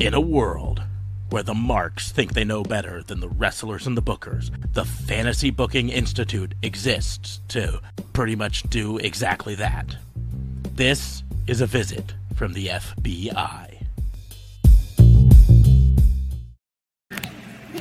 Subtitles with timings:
[0.00, 0.82] In a world
[1.28, 5.50] where the marks think they know better than the wrestlers and the bookers, the Fantasy
[5.50, 7.82] Booking Institute exists to
[8.14, 9.94] pretty much do exactly that.
[10.72, 13.76] This is a visit from the FBI.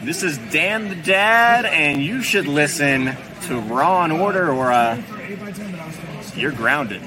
[0.04, 5.02] This is Dan the Dad, and you should listen to Raw and Order, or uh,
[6.36, 7.02] you're grounded.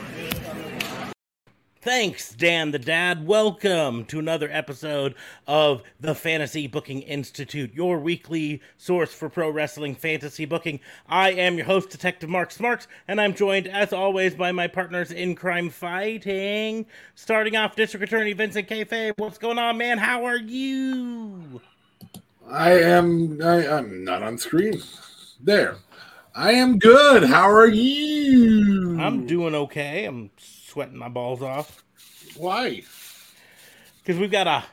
[1.83, 3.27] Thanks, Dan the Dad.
[3.27, 5.17] Welcome to another episode
[5.49, 10.79] of the Fantasy Booking Institute, your weekly source for pro wrestling fantasy booking.
[11.09, 15.11] I am your host, Detective Mark Smarks, and I'm joined, as always, by my partners
[15.11, 16.87] in crime fighting.
[17.17, 19.15] Starting off, District Attorney Vincent Kayfabe.
[19.17, 19.99] What's going on, man?
[19.99, 21.61] How are you?
[22.49, 23.41] I am.
[23.43, 24.81] I, I'm not on screen.
[25.41, 25.79] There.
[26.33, 27.25] I am good.
[27.25, 29.01] How are you?
[29.01, 30.05] I'm doing okay.
[30.05, 30.31] I'm
[30.73, 31.85] sweating my balls off
[32.35, 32.83] Why?
[34.03, 34.65] because we've got a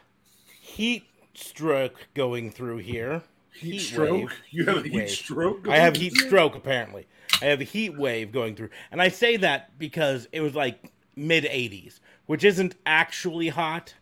[0.62, 3.22] heat stroke going through here.
[3.54, 4.12] Heat, stroke.
[4.30, 4.34] wave.
[4.50, 5.10] You have a Heat heat wave.
[5.10, 5.68] stroke.
[5.68, 7.06] I have heat stroke apparently.
[7.42, 8.70] I have a heat wave going through.
[8.92, 13.94] And I say that because it was like mid 80s, which isn't actually hot,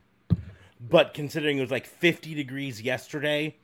[0.80, 3.56] but considering it was like 50 degrees yesterday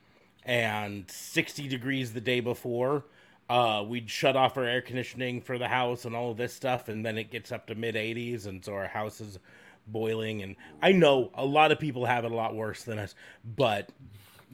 [0.43, 3.05] and 60 degrees the day before,
[3.49, 6.87] uh, we'd shut off our air conditioning for the house and all of this stuff,
[6.87, 9.39] and then it gets up to mid 80s, and so our house is
[9.87, 10.43] boiling.
[10.43, 13.15] And I know a lot of people have it a lot worse than us,
[13.55, 13.89] but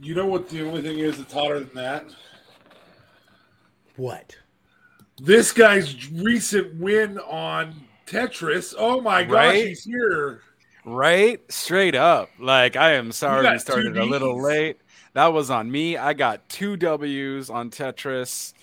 [0.01, 0.49] You know what?
[0.49, 2.05] The only thing is that's hotter than that.
[3.95, 4.35] what?
[5.21, 7.75] This guy's recent win on
[8.07, 8.73] Tetris.
[8.77, 10.41] Oh my gosh, he's here.
[10.85, 11.39] Right?
[11.51, 12.29] Straight up.
[12.39, 14.77] Like, I am sorry got we started a little late.
[15.13, 15.97] That was on me.
[15.97, 18.53] I got two W's on Tetris.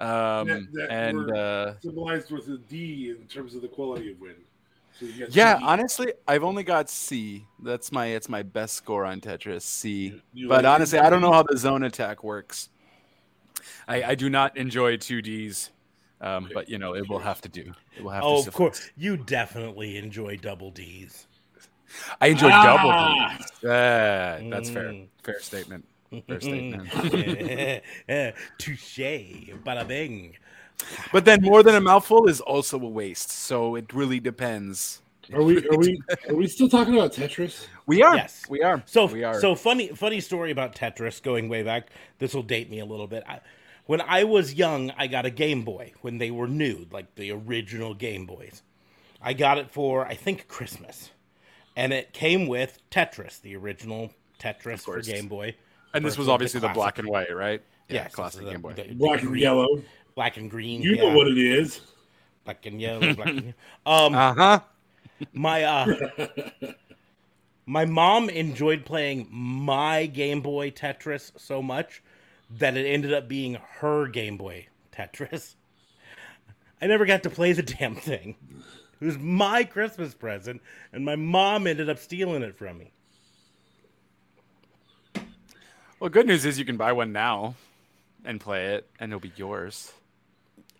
[0.00, 4.12] Um, That- that and were- uh, Symbolized with a D in terms of the quality
[4.12, 4.34] of win.
[4.98, 7.46] So yeah, two honestly, I've only got C.
[7.62, 10.20] That's my it's my best score on Tetris, C.
[10.34, 10.98] You But like honestly.
[10.98, 12.68] I don't know how the zone attack works.
[13.88, 15.70] I, I do not enjoy two Ds.
[16.22, 17.72] Um, but you know, it will have to do.
[17.96, 18.90] It will have Oh, to of course.
[18.96, 21.26] You definitely enjoy double D's.
[22.20, 22.62] I enjoy Ah!
[22.62, 23.50] double Ds.
[23.62, 24.90] Yeah, that's fair.
[24.90, 25.08] Mm.
[25.22, 25.86] Fair statement.
[26.26, 26.90] Fair statement.
[28.58, 28.98] Touche.
[29.64, 30.36] Bada bing.
[31.12, 33.30] But then more than a mouthful is also a waste.
[33.30, 35.02] So it really depends.
[35.32, 35.58] Are we?
[35.68, 36.02] Are we?
[36.28, 37.66] Are we still talking about Tetris?
[37.86, 38.16] We are.
[38.16, 38.44] Yes.
[38.48, 38.82] We are.
[38.86, 39.38] So, we are.
[39.40, 41.90] so funny, funny story about Tetris going way back.
[42.18, 43.22] This will date me a little bit.
[43.28, 43.40] I,
[43.86, 47.30] when I was young, I got a Game Boy when they were new, like the
[47.30, 48.62] original Game Boys.
[49.22, 51.10] I got it for I think Christmas,
[51.76, 54.10] and it came with Tetris, the original
[54.40, 55.00] Tetris for.
[55.00, 55.54] Game Boy.
[55.94, 56.74] And this was obviously the, classic.
[56.76, 57.62] black and white, right?
[57.88, 58.72] Yeah, Yes, classic the- Game Boy.
[58.74, 59.82] the- the Black and yellow.
[60.14, 60.82] black and green.
[60.82, 61.02] You yeah.
[61.10, 61.80] know what it is.
[62.44, 63.42] black and yellow, black and
[63.86, 64.06] yellow.
[64.06, 64.60] Um, Uh huh.
[65.32, 65.86] my uh,
[67.66, 72.02] my mom enjoyed playing my Game Boy Tetris so much
[72.58, 75.54] that it ended up being her Game Boy Tetris.
[76.82, 78.36] I never got to play the damn thing.
[79.00, 80.60] It was my Christmas present,
[80.92, 82.92] and my mom ended up stealing it from me.
[86.00, 87.56] Well, good news is you can buy one now
[88.24, 89.92] and play it, and it'll be yours.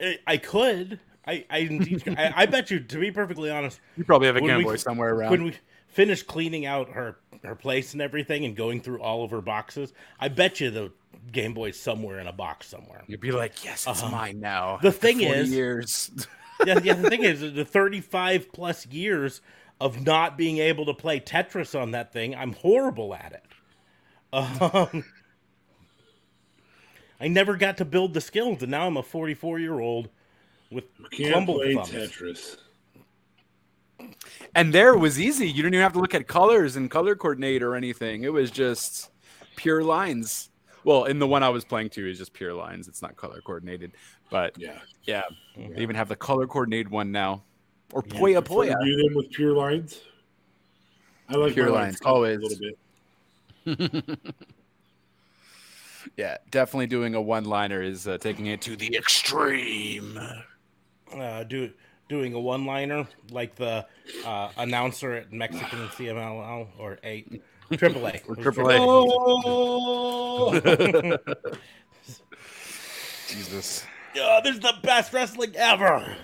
[0.00, 0.98] I, I could.
[1.26, 2.02] I I, indeed.
[2.18, 5.14] I I bet you, to be perfectly honest, You probably have a Game Boy somewhere
[5.14, 5.30] around.
[5.30, 5.56] when we
[5.88, 9.92] finish cleaning out her her place and everything and going through all of her boxes,
[10.18, 10.90] I bet you the
[11.30, 13.02] Game Boy's somewhere in a box somewhere.
[13.06, 14.10] You'd be like, "Yes, it's uh-huh.
[14.10, 16.10] mine now." The thing is- years.
[16.66, 19.42] yeah, yeah, the thing is, the 35 plus years
[19.80, 23.44] of not being able to play Tetris on that thing, I'm horrible at it.
[24.32, 25.04] Um,
[27.20, 30.08] I never got to build the skills, and now I'm a 44 year old
[30.70, 31.90] with Can't play thumbs.
[31.90, 32.56] Tetris.
[34.54, 35.46] and there was easy.
[35.48, 38.22] You didn't even have to look at colors and color coordinate or anything.
[38.22, 39.10] It was just
[39.56, 40.50] pure lines.
[40.84, 42.88] Well, in the one I was playing to is just pure lines.
[42.88, 43.92] It's not color coordinated,
[44.30, 44.78] but Yeah.
[45.04, 45.22] yeah,
[45.58, 45.74] Mm-hmm.
[45.74, 47.42] they even have the color coordinated one now.
[47.92, 48.84] Or Poya Prefer to Poya.
[48.84, 50.00] Do them with pure lines.
[51.28, 52.38] I like Pure my lines, always.
[52.38, 52.78] a little bit.
[56.16, 60.18] Yeah, definitely doing a one-liner is uh, taking it to the extreme.
[61.14, 61.70] uh, do,
[62.10, 63.86] doing a one liner like the
[64.26, 67.24] uh, announcer at Mexican CMLL or A
[67.72, 68.20] Triple A.
[68.28, 68.76] Or Triple A.
[68.80, 70.52] Oh,
[73.28, 73.84] Jesus.
[74.16, 76.16] oh, this is the best wrestling ever.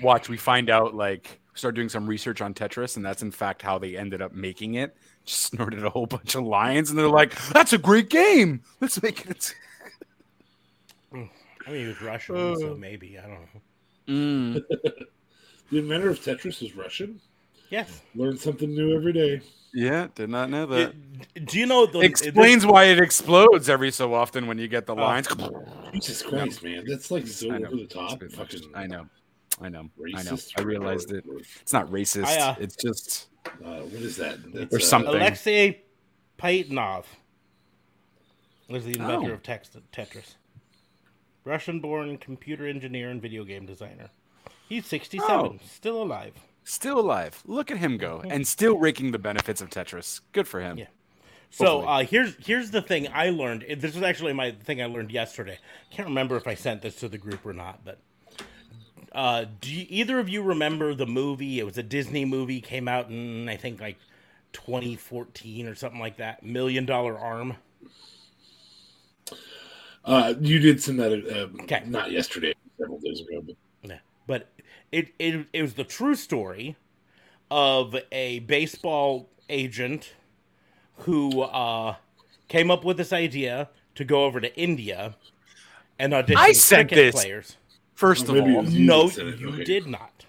[0.00, 3.60] Watch, we find out like start doing some research on Tetris, and that's in fact
[3.62, 4.96] how they ended up making it.
[5.24, 8.62] Just snorted a whole bunch of lions, and they're like, "That's a great game.
[8.80, 9.54] Let's make it."
[11.12, 13.60] I mean, he was Russian, so maybe I don't know.
[14.08, 14.62] Mm.
[15.70, 17.20] The inventor of Tetris is Russian.
[17.70, 18.02] Yes.
[18.14, 19.40] Learn something new every day.
[19.72, 20.94] Yeah, did not know that.
[21.34, 24.84] It- do you know the Explains why it explodes every so often when you get
[24.86, 25.00] the Oh.
[25.00, 25.26] lines.
[25.94, 28.22] Jesus Christ, man, that's like so over the top.
[28.22, 29.08] Fucking I know.
[29.60, 29.88] I know.
[30.16, 30.36] I know.
[30.58, 31.24] I realized or- it.
[31.60, 32.24] It's not racist.
[32.26, 33.28] I, uh, it's just
[33.64, 34.38] Uh, what is that?
[34.52, 35.14] That's, Or something.
[35.14, 35.82] Alexei
[36.38, 37.04] Pajitnov
[38.68, 39.34] was the inventor Oh.
[39.34, 40.34] of text- Tetris.
[41.44, 44.10] Russian-born computer engineer and video game designer.
[44.68, 46.32] He's 67, still alive.
[46.64, 47.42] still alive.
[47.44, 50.22] Look at him go, and still raking the benefits of Tetris.
[50.32, 50.78] Good for him.
[50.78, 50.86] Yeah.
[51.50, 53.64] So uh, here's here's the thing I learned.
[53.78, 55.58] This is actually my thing I learned yesterday.
[55.90, 58.00] I can't remember if I sent this to the group or not, but
[59.14, 61.58] uh, do you, either of you remember the movie?
[61.60, 63.98] It was a Disney movie, came out in I think like
[64.52, 66.42] 2014 or something like that.
[66.42, 67.56] Million Dollar Arm.
[70.04, 71.12] Uh, you did send that.
[71.12, 71.82] Uh, Okay.
[71.86, 73.98] Not yesterday, several days ago, but Yeah.
[74.26, 74.48] But
[74.92, 76.76] it, it it was the true story
[77.50, 80.12] of a baseball agent
[80.98, 81.96] who uh,
[82.48, 85.14] came up with this idea to go over to India
[85.98, 87.22] and audition I said cricket this.
[87.22, 87.56] players.
[87.94, 89.64] First of Maybe all, you No, it, you okay.
[89.64, 90.24] did not.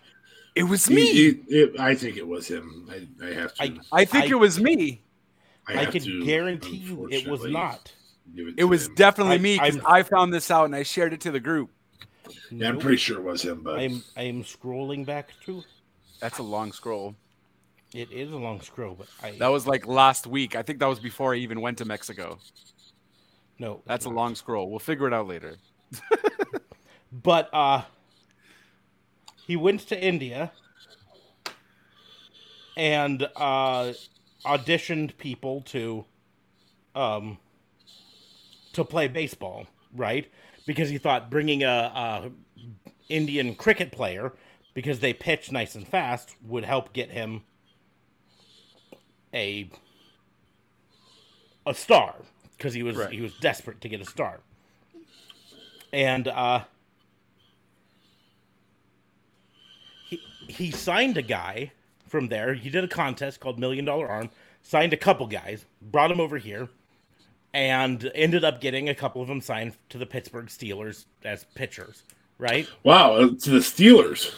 [0.55, 1.05] it was me.
[1.05, 2.89] he- it- I think it was him.
[2.91, 3.63] I, I have to.
[3.63, 5.01] I- I think I- it was me.
[5.67, 7.91] I, have can to, guarantee you it was not.
[8.35, 8.95] give It was him.
[8.95, 11.39] definitely I- me because I'm- I found this out and I shared it to the
[11.39, 11.71] group.
[12.51, 15.63] Yeah, I'm pretty sure it was him, but I'm I'm scrolling back to.
[16.19, 17.15] That's a long scroll.
[17.93, 20.55] It is a long scroll, but I That was like last week.
[20.55, 22.37] I think that was before I even went to Mexico.
[23.59, 23.81] no.
[23.85, 24.69] That's a long scroll.
[24.69, 25.57] We'll figure it out later.
[27.11, 27.83] But uh
[29.47, 30.51] he went to India
[32.77, 33.93] and uh
[34.45, 36.05] auditioned people to
[36.95, 37.37] um
[38.73, 40.29] to play baseball, right?
[40.65, 42.31] Because he thought bringing a, a
[43.07, 44.33] Indian cricket player
[44.73, 47.43] because they pitch nice and fast would help get him
[49.33, 49.69] a
[51.65, 52.15] a star
[52.57, 53.11] because he was Right.
[53.11, 54.41] he was desperate to get a star.
[55.93, 56.65] And uh
[60.47, 61.71] he signed a guy
[62.07, 62.53] from there.
[62.53, 64.29] He did a contest called Million Dollar Arm,
[64.61, 66.69] signed a couple guys, brought them over here,
[67.53, 72.03] and ended up getting a couple of them signed to the Pittsburgh Steelers as pitchers,
[72.37, 72.67] right?
[72.83, 74.33] wow, uh, to the Steelers,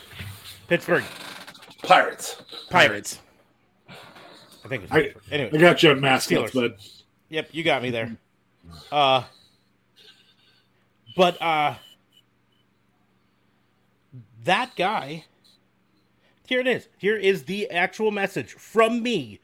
[0.68, 1.04] Pittsburgh
[1.84, 2.42] Pirates.
[2.70, 3.20] Pirates.
[3.90, 5.52] I think it's I, Anyway.
[5.54, 6.54] I got you on mascots, Steelers.
[6.54, 6.76] bud.
[7.30, 8.18] Yep, you got me there.
[8.92, 9.24] Uh
[11.16, 11.76] but uh
[14.44, 15.26] that guy
[16.48, 16.88] here it is.
[16.98, 19.40] Here is the actual message from me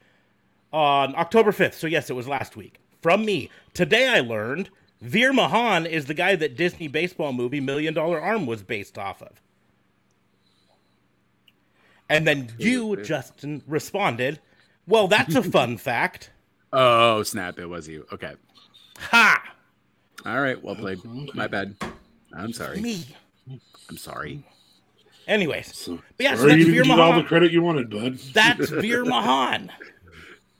[0.71, 1.73] on October 5th.
[1.73, 2.79] So yes, it was last week.
[3.01, 3.49] From me.
[3.73, 4.69] Today I learned
[5.01, 9.21] Veer Mahaan is the guy that Disney baseball movie Million Dollar Arm was based off
[9.21, 9.41] of.
[12.09, 14.39] And then you, Justin, responded,
[14.87, 16.31] "Well, that's a fun fact."
[16.71, 17.59] Oh, snap.
[17.59, 18.05] It was you.
[18.13, 18.33] Okay.
[18.97, 19.41] Ha!
[20.25, 20.61] All right.
[20.61, 20.99] Well played.
[21.33, 21.75] My bad.
[22.33, 22.81] I'm sorry.
[22.81, 23.03] Me.
[23.89, 24.43] I'm sorry.
[25.27, 28.17] Anyways, So, But yeah, so that's you Veer didn't all the credit you wanted, bud.
[28.33, 29.69] that's Veer Mahaan,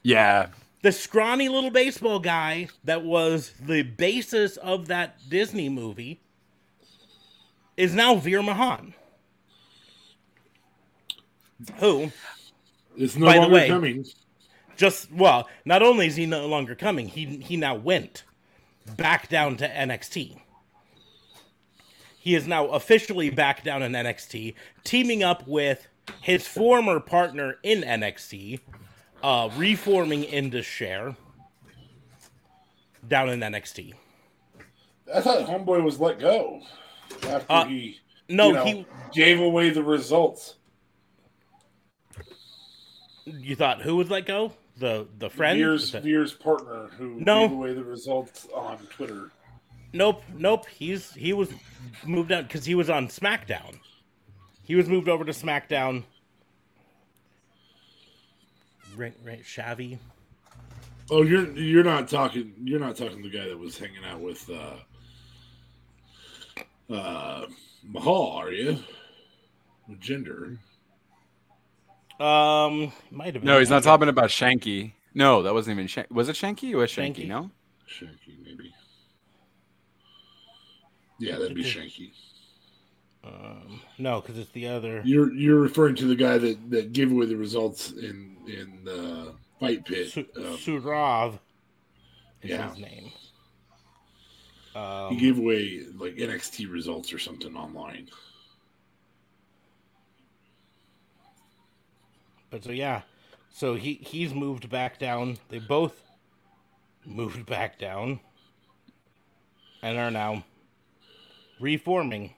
[0.04, 0.48] Yeah.
[0.82, 6.22] the scrawny little baseball guy that was the basis of that Disney movie,
[7.76, 8.94] is now Veer Mahaan.
[11.80, 12.12] Who
[12.98, 14.06] It's no By the longer way- coming.
[14.78, 18.24] just well, not only is he no longer coming, he he now went
[18.98, 20.38] back down to NXT.
[22.24, 24.54] He is now officially back down in NXT,
[24.86, 25.90] teaming up with
[26.22, 28.62] his former partner in NXT,
[29.22, 31.18] uh, reforming into Sher
[33.06, 33.92] down in NXT.
[35.14, 36.62] I thought Homeboy was let go
[37.28, 38.00] after Uh, he
[38.30, 38.86] No, you know, he.
[39.12, 40.56] gave away the results.
[43.26, 44.54] You thought who would let go?
[44.78, 45.58] The the friend?
[45.60, 47.50] Veer's, The- Veer's partner who No.
[47.50, 49.30] gave away the results on Twitter.
[49.94, 50.66] Nope, nope.
[50.68, 51.50] He's he was
[52.06, 53.80] moved out because he was on SmackDown.
[54.64, 56.04] He was moved over to SmackDown.
[58.96, 60.00] Right, right, Shavy.
[61.12, 62.54] Oh, you're you're not talking.
[62.64, 64.78] You're not talking the guy that was hanging out with uh,
[66.94, 67.46] uh,
[67.84, 68.80] Mahal, are you?
[70.00, 70.58] Jinder.
[72.20, 73.44] Um, might have.
[73.44, 74.94] No, he's not talking about Shanky.
[75.14, 76.12] No, that wasn't even Shanky.
[76.12, 76.70] Was it Shanky?
[76.72, 77.28] It was Shanky, Shanky.
[77.28, 77.52] no?
[77.88, 78.73] Shanky, maybe.
[81.20, 82.12] Yeah, that'd be Shanky.
[83.24, 85.02] Um, no, because it's the other.
[85.06, 89.32] You're you're referring to the guy that, that gave away the results in in uh,
[89.60, 90.10] Fight Pit.
[90.12, 91.40] Su- Um, Saurav
[92.42, 92.70] is yeah.
[92.70, 93.12] his name.
[94.74, 98.10] he Um, gave away like NXT results or something online.
[102.50, 103.02] But so yeah,
[103.52, 105.38] so he he's moved back down.
[105.50, 105.96] They both
[107.06, 108.20] moved back down
[109.82, 110.44] and are now
[111.60, 112.34] reforming.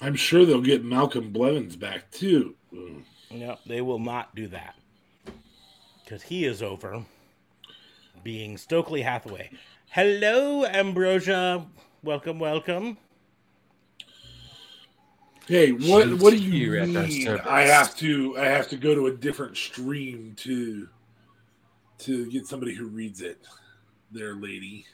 [0.00, 2.54] I'm sure they'll get Malcolm Bivens back too.
[2.72, 3.04] Mm.
[3.30, 4.74] No, they will not do that
[6.04, 7.04] because he is over
[8.24, 9.50] being Stokely Hathaway.
[9.90, 11.66] Hello, Ambrosia.
[12.02, 12.96] Welcome, welcome.
[15.46, 17.26] Hey, what Shoot what do you you at mean?
[17.46, 20.88] I have to I have to go to a different stream to
[21.98, 23.46] to get somebody who reads it.
[24.12, 24.86] There, lady.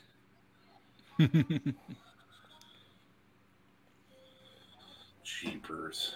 [5.23, 6.14] Cheapers.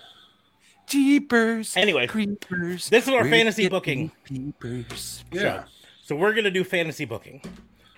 [0.87, 1.77] Jeepers.
[1.77, 2.89] Anyway, creepers.
[2.89, 4.11] this is our we're fantasy booking.
[4.25, 5.25] Peepers.
[5.31, 5.65] Yeah.
[6.03, 7.43] So we're gonna do fantasy booking,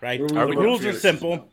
[0.02, 0.21] right?
[0.21, 1.49] Are we Our rules are simple.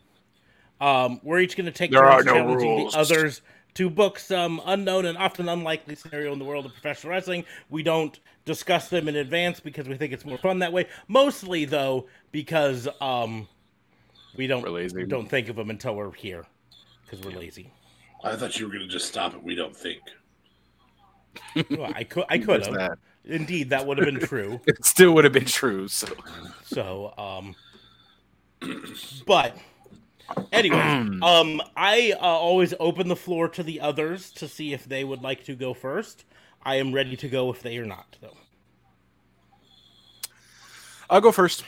[0.80, 2.92] Um, we're each gonna take There turns no challenging rules.
[2.92, 3.42] the others
[3.74, 7.44] to book some unknown and often unlikely scenario in the world of professional wrestling.
[7.70, 10.86] We don't discuss them in advance because we think it's more fun that way.
[11.08, 13.48] Mostly though, because um,
[14.36, 15.04] we don't We're lazy.
[15.06, 16.44] don't think of them until we're here
[17.04, 17.72] because we're lazy.
[18.22, 19.42] I thought you were gonna just stop it.
[19.42, 20.00] We don't think.
[21.70, 22.98] Well, I could I could have that.
[23.24, 24.60] indeed that would have been true.
[24.66, 25.88] It still would have been true.
[25.88, 26.08] So
[26.64, 27.54] So, um,
[29.26, 29.56] but
[30.52, 30.78] anyway,
[31.22, 35.22] um, I uh, always open the floor to the others to see if they would
[35.22, 36.24] like to go first.
[36.62, 38.36] I am ready to go if they are not, though.
[41.08, 41.64] I'll go first.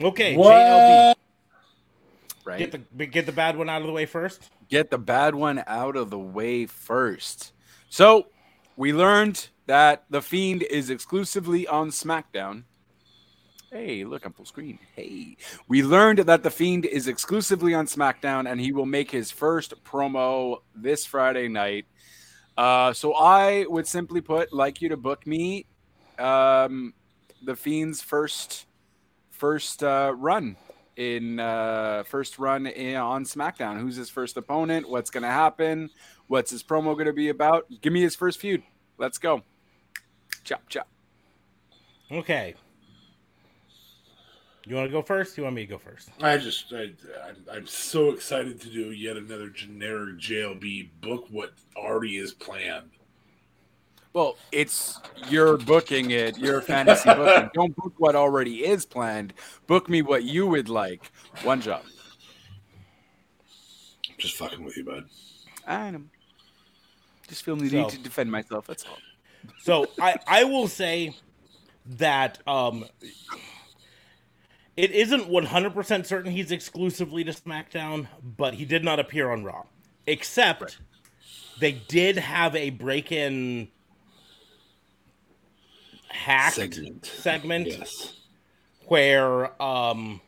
[0.00, 0.52] Okay, What?
[0.54, 1.14] JLB,
[2.46, 2.60] Right.
[2.60, 4.50] get the get the bad one out of the way first.
[4.68, 7.52] get the bad one out of the way first.
[7.88, 8.28] So,
[8.76, 12.62] we learned that The Fiend is exclusively on SmackDown.
[13.72, 14.78] Hey, look, I'm full screen.
[14.94, 15.36] Hey.
[15.66, 19.82] We learned that The Fiend is exclusively on SmackDown and he will make his first
[19.82, 21.86] promo this Friday night.
[22.56, 25.66] Uh, so, I would simply put, like you to book me
[26.16, 26.94] um,
[27.42, 28.66] The Fiend's first
[29.32, 30.56] first uh, run
[30.96, 33.80] in uh, first run in, on SmackDown.
[33.80, 34.88] Who's his first opponent?
[34.88, 35.90] What's going to happen?
[36.26, 37.66] What's his promo going to be about?
[37.80, 38.62] Give me his first feud.
[38.98, 39.42] Let's go.
[40.44, 40.88] Chop chop.
[42.10, 42.54] Okay.
[44.66, 45.36] You want to go first?
[45.36, 46.08] You want me to go first?
[46.20, 46.92] I just I,
[47.28, 51.26] I'm, I'm so excited to do yet another generic JLB book.
[51.30, 52.90] What already is planned.
[54.16, 56.38] Well, it's you're booking it.
[56.38, 57.50] You're fantasy booking.
[57.54, 59.34] Don't book what already is planned.
[59.66, 61.10] Book me what you would like.
[61.42, 61.82] One job.
[64.16, 65.04] Just fucking with you, bud.
[65.66, 66.00] I know.
[67.28, 68.66] Just feel the So- need to defend myself.
[68.66, 68.96] That's all.
[69.58, 71.14] So I I will say
[71.84, 72.86] that um
[74.78, 79.64] it isn't 100% certain he's exclusively to SmackDown, but he did not appear on Raw.
[80.06, 80.78] Except
[81.60, 83.68] they did have a break-in
[86.16, 87.06] hacked Segment.
[87.06, 88.14] segment Yes.
[88.86, 90.20] where um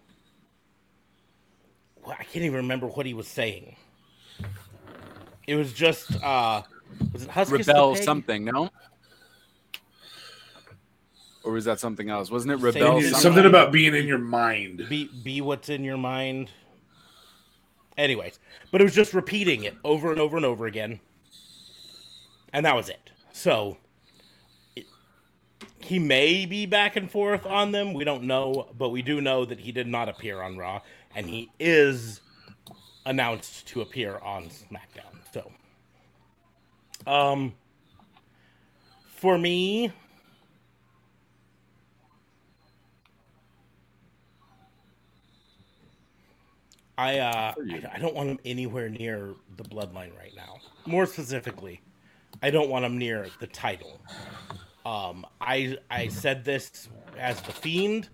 [2.05, 3.77] well, I can't even remember what he was saying.
[5.47, 6.63] It was just uh
[7.13, 8.71] was it Huskus the Rebel something, no?
[11.45, 12.31] Or was that something else?
[12.31, 13.15] Wasn't it Rebel something?
[13.15, 14.87] Something about being in your mind.
[14.89, 16.51] be be what's in your mind.
[17.97, 18.39] Anyways,
[18.71, 21.01] but it was just repeating it over and over and over again,
[22.53, 23.11] and that was it.
[23.33, 23.88] So it,
[25.81, 27.95] he may be back and forth on them.
[27.95, 30.83] We don't know, but we do know that he did not appear on Raw,
[31.15, 32.21] and he is
[33.07, 35.19] announced to appear on SmackDown.
[35.33, 35.51] So,
[37.11, 37.55] um,
[39.07, 39.93] for me,
[46.99, 50.59] I uh I, I don't want him anywhere near the bloodline right now.
[50.85, 51.81] More specifically,
[52.43, 54.01] I don't want him near the title.
[54.89, 58.09] Um I I said this as the fiend.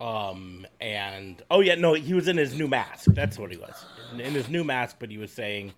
[0.00, 3.04] Um and oh yeah, no, he was in his new mask.
[3.08, 3.84] That's what he was.
[4.12, 5.74] In, in his new mask, but he was saying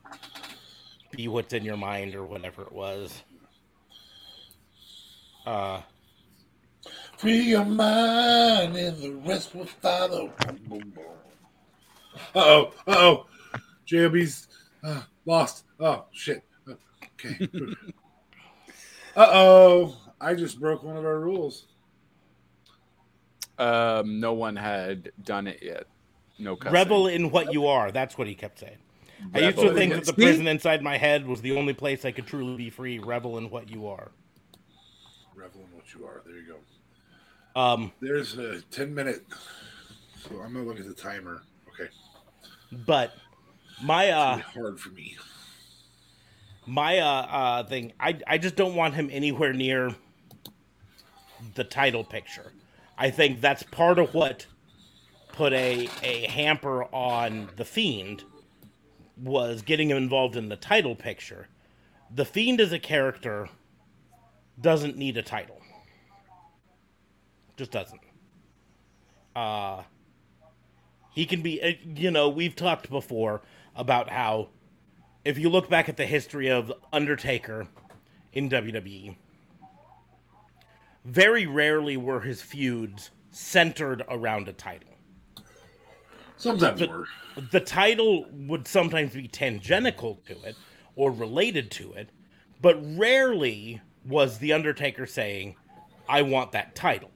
[1.10, 3.22] be what's in your mind or whatever it was.
[5.44, 5.80] Uh
[7.16, 10.32] Free your mind and the rest will follow.
[12.32, 12.72] Uh oh.
[12.86, 13.26] Uh oh.
[13.88, 14.46] JLB's
[14.84, 15.64] uh, lost.
[15.80, 16.44] Oh, shit.
[17.18, 17.48] Okay.
[19.16, 19.96] uh oh.
[20.20, 21.66] I just broke one of our rules.
[23.58, 25.86] Um, no one had done it yet.
[26.38, 26.72] No cussing.
[26.72, 27.90] revel in what you are.
[27.90, 28.78] That's what he kept saying.
[29.34, 30.24] I used to think that the what- See?
[30.24, 33.00] prison inside my head was the only place I could truly be free.
[33.00, 34.12] Revel in what you are.
[35.34, 36.22] Revel in what you are.
[36.24, 37.60] There you go.
[37.60, 39.24] Um, There's a 10 minute.
[40.22, 41.42] So I'm going to look at the timer.
[41.68, 41.90] Okay.
[42.86, 43.14] but
[43.82, 45.16] my uh, It's hard for me.
[46.66, 49.94] My uh, uh thing, I I just don't want him anywhere near
[51.54, 52.52] the title picture.
[52.96, 54.46] I think that's part of what
[55.32, 58.24] put a a hamper on the fiend
[59.16, 61.48] was getting him involved in the title picture.
[62.14, 63.48] The fiend as a character
[64.60, 65.60] doesn't need a title.
[67.56, 68.00] Just doesn't.
[69.34, 69.82] Uh
[71.14, 73.42] he can be uh, you know, we've talked before
[73.76, 74.48] about how
[75.24, 77.66] if you look back at the history of Undertaker
[78.32, 79.16] in WWE,
[81.08, 84.90] very rarely were his feuds centered around a title.
[86.36, 87.06] Sometimes The- were.
[87.52, 90.56] The title would sometimes be tangential to it
[90.96, 92.10] or related to it,
[92.60, 95.54] but rarely was the Undertaker saying,
[96.08, 97.12] "I want that title."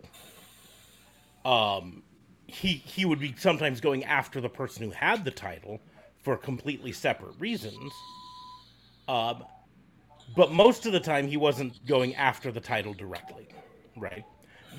[1.45, 2.05] Um,
[2.47, 5.81] he he would be sometimes going after the person who had the title
[6.23, 7.93] for completely separate reasons.
[9.09, 9.45] Um,
[10.37, 13.49] but most of the time he wasn't going after the title directly,
[13.97, 14.25] right?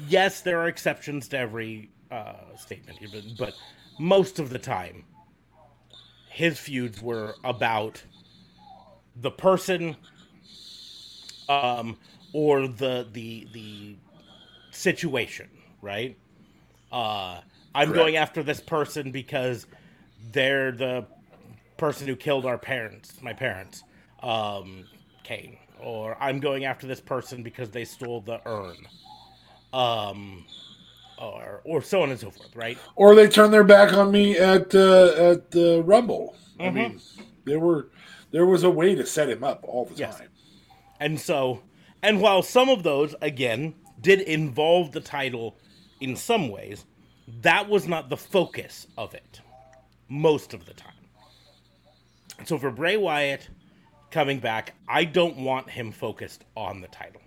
[0.08, 3.55] Yes, there are exceptions to every uh, statement, here, but, but
[4.00, 5.05] most of the time,
[6.29, 8.03] his feuds were about
[9.15, 9.96] the person
[11.48, 11.98] um,
[12.34, 13.96] or the the the
[14.72, 15.50] situation,
[15.82, 16.17] right?
[16.91, 17.39] Uh,
[17.75, 17.96] I'm Correct.
[17.96, 19.65] going after this person because
[20.32, 21.05] they're the
[21.77, 23.84] person who killed our parents, my parents,
[24.22, 24.86] um,
[25.24, 28.88] Kane, or I'm going after this person because they stole the urn,
[29.74, 30.46] um,
[31.18, 32.78] or or so on and so forth, right?
[32.96, 36.36] Or they turned their back on me at uh, at the Rumble.
[36.60, 36.74] I Mhm.
[36.74, 37.02] mean,
[37.46, 37.90] there were
[38.32, 40.18] there was a way to set him up all the Yes.
[40.18, 40.30] time.
[41.00, 41.63] And so,
[42.02, 45.58] and while some of those, again, did involve the title
[46.00, 46.86] in some ways,
[47.28, 49.42] that was not the focus of it
[50.10, 50.94] most of the time.
[52.46, 53.50] So for Bray Wyatt
[54.13, 57.22] coming back, I don't want him focused on the title.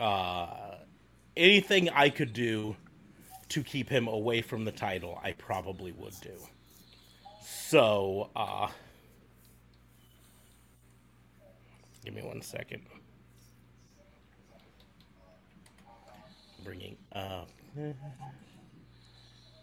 [0.00, 0.74] Uh,
[1.36, 2.76] anything I could do
[3.50, 6.34] to keep him away from the title, I probably would do.
[7.42, 8.68] So, uh,
[12.08, 12.80] Give me one second.
[16.64, 17.50] Bringing up.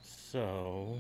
[0.04, 1.00] So.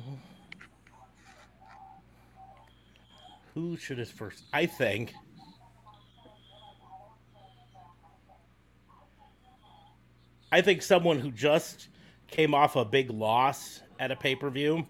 [3.55, 4.43] Who should his first?
[4.53, 5.13] I think.
[10.51, 11.87] I think someone who just
[12.27, 14.85] came off a big loss at a pay per view.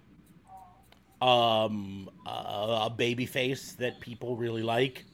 [1.22, 2.30] Um, a,
[2.88, 5.06] a baby face that people really like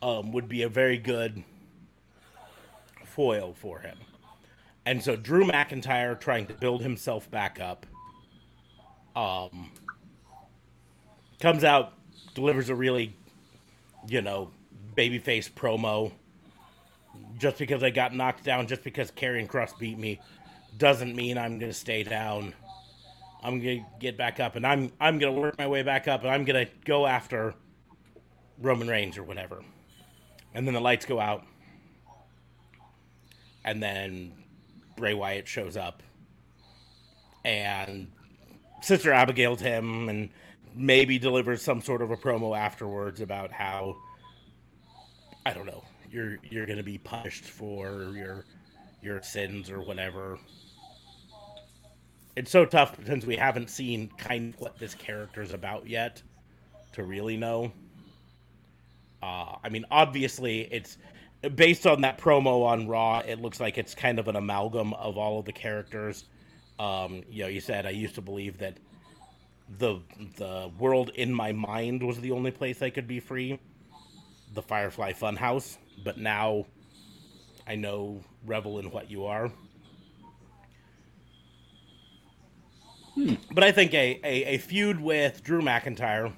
[0.00, 1.44] um, would be a very good
[3.04, 3.98] foil for him.
[4.86, 7.86] And so Drew McIntyre trying to build himself back up
[9.16, 9.72] um,
[11.40, 11.94] comes out,
[12.36, 13.16] delivers a really,
[14.06, 14.52] you know,
[14.96, 16.12] babyface promo.
[17.38, 20.20] Just because I got knocked down, just because Karrion Kross beat me,
[20.78, 22.54] doesn't mean I'm to stay down.
[23.42, 26.30] I'm to get back up, and I'm I'm to work my way back up, and
[26.30, 27.54] I'm to go after
[28.60, 29.62] Roman Reigns or whatever
[30.56, 31.44] and then the lights go out,
[33.62, 34.32] and then
[34.96, 36.02] Bray Wyatt shows up,
[37.44, 38.10] and
[38.80, 40.30] Sister Abigail's him, and
[40.76, 43.96] maybe delivers some sort of a promo afterwards about how
[45.44, 48.44] I don't know you're you're gonna be punished for your
[49.02, 50.38] your sins or whatever.
[52.34, 56.22] It's so tough since we haven't seen kind of what this character is about yet
[56.92, 57.72] to really know.
[59.22, 60.98] Uh, I mean, obviously, it's
[61.54, 63.20] based on that promo on Raw.
[63.20, 66.24] It looks like it's kind of an amalgam of all of the characters.
[66.78, 68.76] Um, you know, you said I used to believe that
[69.68, 70.00] the
[70.36, 73.58] the world in my mind was the only place I could be free,
[74.54, 75.76] the Firefly Funhouse.
[76.04, 76.66] But now,
[77.66, 79.50] I know revel in what you are.
[83.50, 86.32] But I think a, a, a feud with Drew McIntyre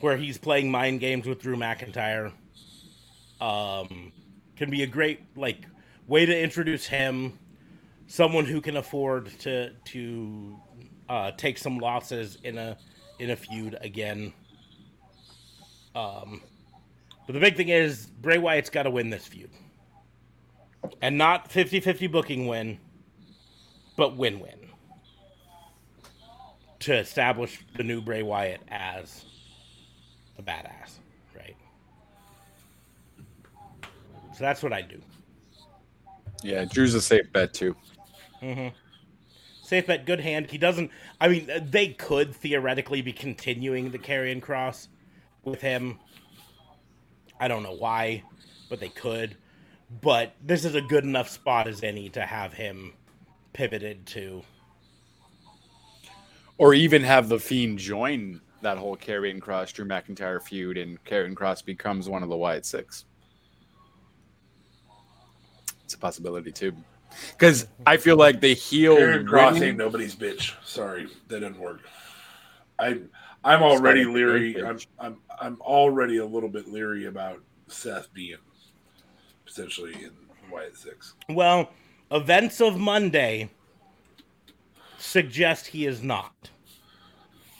[0.00, 2.32] where he's playing mind games with Drew McIntyre.
[3.40, 4.12] Um,
[4.56, 5.66] can be a great like
[6.06, 7.38] way to introduce him,
[8.06, 10.56] someone who can afford to to
[11.12, 12.74] uh, take some losses in a
[13.18, 14.32] in a feud again.
[15.94, 16.40] Um,
[17.26, 19.50] but the big thing is Bray Wyatt's got to win this feud,
[21.02, 22.78] and not 50-50 booking win,
[23.94, 24.70] but win-win
[26.80, 29.26] to establish the new Bray Wyatt as
[30.38, 30.94] a badass,
[31.36, 31.56] right?
[33.82, 35.00] So that's what I do.
[36.42, 37.76] Yeah, Drew's a safe bet too.
[39.72, 40.50] Safe bet, good hand.
[40.50, 40.90] He doesn't.
[41.18, 44.88] I mean, uh, they could theoretically be continuing the Karrion Kross
[45.44, 45.98] with him.
[47.40, 48.22] I don't know why,
[48.68, 49.34] but they could.
[50.02, 52.92] But this is a good enough spot as any to have him
[53.54, 54.42] pivoted to.
[56.58, 61.32] Or even have the Fiend join that whole Karrion Kross Drew McIntyre feud, and Karrion
[61.32, 63.06] Kross becomes one of the Wyatt Six.
[65.82, 66.74] It's a possibility too,
[67.32, 70.54] because I feel like the heel Aaron Cross winning- ain't nobody's bitch.
[70.64, 71.80] Sorry, that didn't work.
[72.78, 73.10] I'm
[73.44, 74.56] I'm already leery.
[74.64, 74.78] I'm.
[74.98, 78.36] I'm I'm already a little bit leery about Seth being
[79.44, 80.10] potentially in
[80.50, 81.14] Wyatt Six.
[81.28, 81.70] Well,
[82.10, 83.50] events of Monday
[84.98, 86.50] suggest he is not,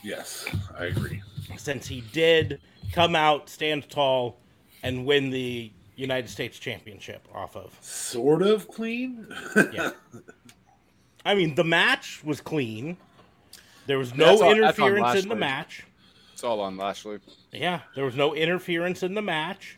[0.04, 0.46] Yes,
[0.78, 1.22] I agree.
[1.56, 2.60] since he did
[2.92, 4.38] come out, stand tall,
[4.82, 7.76] and win the United States Championship off of.
[7.80, 9.26] Sort of clean.
[9.72, 9.90] Yeah.
[11.24, 12.96] I mean, the match was clean.
[13.86, 15.84] There was no all- that's on interference in the match.
[16.32, 17.18] It's all on Lashley.
[17.52, 19.76] Yeah, there was no interference in the match.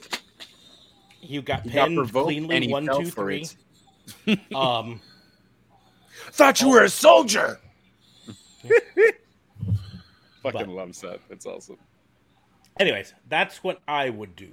[1.21, 2.67] You got He got pinned provoked and cleanly.
[2.67, 3.47] he One, fell two, for three.
[4.27, 4.39] it.
[4.55, 5.01] Um,
[6.33, 7.59] Thought you were a soldier.
[8.63, 9.13] Fucking
[10.43, 11.21] But- love Seth.
[11.31, 11.79] It's awesome.
[12.79, 14.51] anyways, that's what I would do.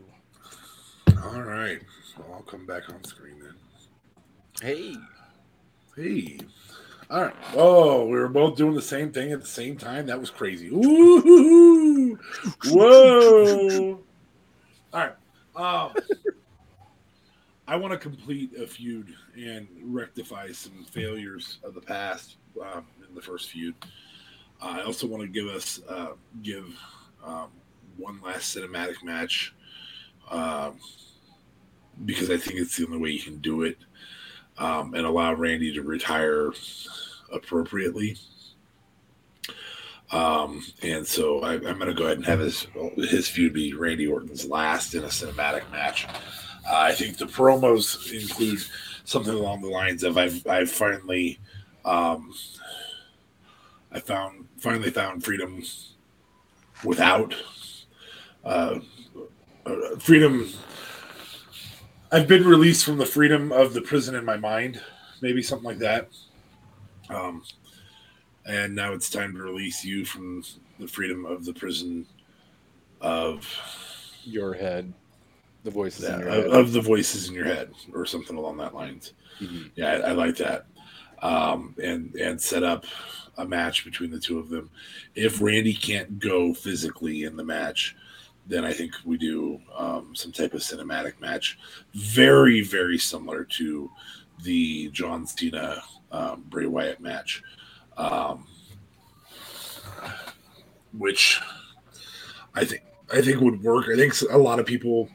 [1.24, 1.82] All right.
[2.18, 3.56] Well, I'll come back on screen then.
[4.62, 4.96] Hey,
[5.96, 6.40] Hey.
[7.10, 7.36] All right.
[7.54, 10.06] Oh, we were both doing the same thing at the same time.
[10.06, 10.70] That was crazy.
[10.70, 12.18] Ooh.
[12.66, 14.00] Whoa.
[14.94, 15.16] All right.
[15.54, 15.94] Um,
[17.68, 23.14] I want to complete a feud and rectify some failures of the past um, in
[23.14, 23.76] the first feud.
[24.62, 26.74] Uh, I also want to give us uh, give
[27.24, 27.50] um,
[27.98, 29.54] one last cinematic match
[30.30, 30.80] um,
[32.06, 33.78] because I think it's the only way you can do it
[34.58, 36.52] um, and allow Randy to retire
[37.32, 38.18] appropriately.
[40.12, 43.74] Um, and so I, I'm going to go ahead and have his his feud be
[43.74, 46.06] Randy Orton's last in a cinematic match.
[46.70, 48.60] Uh, I think the promos include
[49.06, 51.40] something along the lines of I've I've finally
[51.86, 52.34] um,
[53.92, 55.64] I found finally found freedom
[56.84, 57.34] without
[58.44, 58.80] uh,
[59.66, 60.52] uh, freedom
[62.12, 64.82] I've been released from the freedom of the prison in my mind,
[65.22, 66.10] maybe something like that.
[67.10, 67.44] Um,
[68.46, 70.44] and now it's time to release you from
[70.80, 72.06] the freedom of the prison
[73.00, 73.48] of
[74.24, 74.94] your head.
[75.64, 76.46] The voices in of, your head.
[76.48, 79.14] of the voices in your head, or something along that lines.
[79.40, 79.70] Mhm.
[79.76, 80.66] Yeah, I, I like that.
[81.22, 82.86] Um, and and set up
[83.38, 84.70] a match between the two of them.
[85.14, 87.96] If Randy can't go physically in the match,
[88.48, 91.58] then I think we do um, some type of cinematic match,
[91.94, 93.90] very very similar to
[94.44, 97.44] the John Cena um, Bray Wyatt match,
[97.98, 98.48] um,
[100.94, 101.40] which
[102.56, 103.86] I think I think would work.
[103.92, 105.10] I think a lot of people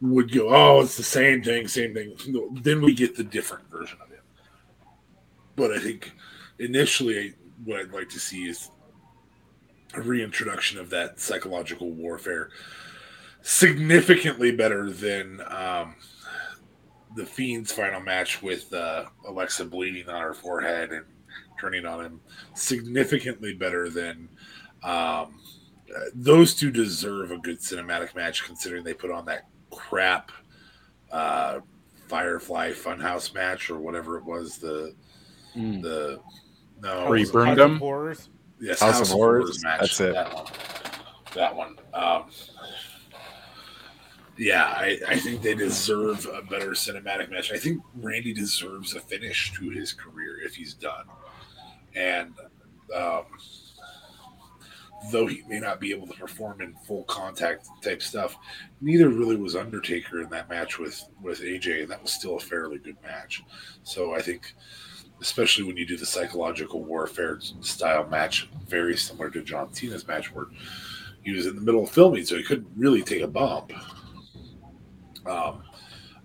[0.00, 2.14] would go, "Oh, it's the same thing, same thing."
[2.62, 4.22] Then we get the different version of it.
[5.56, 6.12] But I think
[6.58, 7.34] initially,
[7.64, 8.70] what I'd like to see is
[9.96, 12.50] a reintroduction of that psychological warfare,
[13.42, 15.94] significantly better than um,
[17.16, 21.04] the Fiend's final match with uh, Alexa bleeding on her forehead and
[21.60, 22.20] turning on him.
[22.54, 24.28] Significantly better than.
[24.82, 25.40] Um,
[25.94, 30.32] uh, those two deserve a good cinematic match, considering they put on that crap
[31.12, 31.60] uh,
[32.08, 34.58] Firefly Funhouse match or whatever it was.
[34.58, 34.94] The
[35.56, 35.82] Mm.
[35.82, 36.20] the
[36.82, 37.26] no, Where it you
[38.68, 39.16] burned House of them?
[39.16, 39.60] Horrors.
[39.62, 40.14] Yes, House of Horrors, that's it.
[40.14, 40.46] That one.
[41.34, 41.76] That one.
[41.92, 42.24] Um,
[44.36, 47.52] yeah, I, I think they deserve a better cinematic match.
[47.52, 51.04] I think Randy deserves a finish to his career if he's done.
[51.94, 52.34] And
[52.94, 53.24] um,
[55.10, 58.36] though he may not be able to perform in full contact type stuff,
[58.80, 62.40] neither really was Undertaker in that match with with AJ, and that was still a
[62.40, 63.42] fairly good match.
[63.84, 64.54] So I think
[65.24, 70.30] especially when you do the psychological warfare style match, very similar to John Cena's match,
[70.34, 70.48] where
[71.22, 73.72] he was in the middle of filming, so he couldn't really take a bump.
[75.24, 75.62] Um,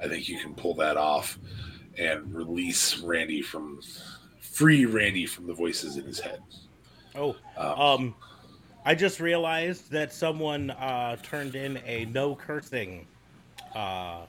[0.01, 1.39] I think you can pull that off
[1.97, 3.79] and release Randy from,
[4.41, 6.41] free Randy from the voices in his head.
[7.15, 8.15] Oh, Um, um,
[8.83, 13.07] I just realized that someone uh, turned in a no cursing
[13.73, 14.25] uh,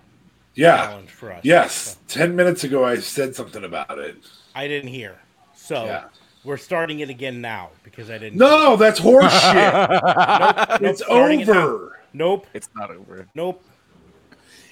[0.55, 1.41] yeah, challenge for us.
[1.45, 1.99] yes.
[2.07, 4.17] Ten minutes ago, I said something about it.
[4.55, 5.19] I didn't hear.
[5.55, 6.05] So Yeah.
[6.45, 8.39] we're starting it again now because I didn't.
[8.39, 10.81] No, that's horseshit.
[10.81, 12.01] Nope, it's starting it over.
[12.13, 12.47] Nope.
[12.55, 13.27] it's not over.
[13.35, 13.63] Nope.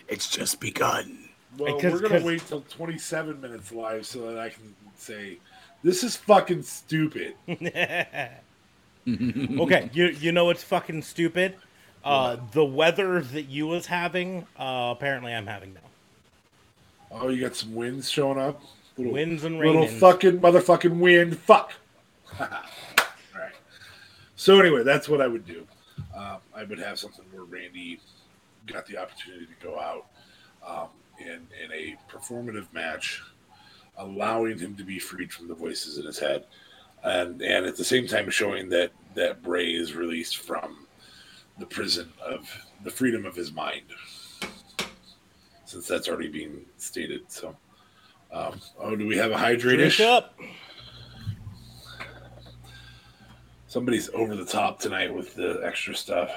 [0.09, 1.29] It's just begun.
[1.59, 5.39] Well, Because- we're gonna because- wait till 27 minutes live so that I can say
[5.83, 7.35] this is fucking stupid.
[9.09, 11.55] okay, you you know what's fucking stupid?
[12.05, 15.81] Uh, the weather that you was having, uh, apparently I'm having now.
[17.11, 18.63] Oh, you got some winds showing up.
[18.99, 19.99] Little, Winds and little rain.
[19.99, 21.39] fucking motherfucking wind.
[21.39, 21.73] Fuck.
[22.41, 22.47] All
[23.35, 23.55] right.
[24.35, 25.67] So anyway, that's what I would do.
[26.17, 28.01] Um, I would have something where Randy
[28.67, 30.07] got the opportunity to go out
[30.67, 30.89] um,
[31.21, 33.23] in in a performative match,
[33.97, 36.45] allowing him to be freed from the voices in his head,
[37.05, 40.87] and and at the same time showing that that Bray is released from
[41.59, 42.49] the prison of
[42.83, 43.87] the freedom of his mind,
[45.65, 47.23] since that's already being stated.
[47.29, 47.57] So.
[48.33, 50.39] Um, oh, do we have a hydrate Drink up.
[53.67, 56.31] Somebody's over the top tonight with the extra stuff.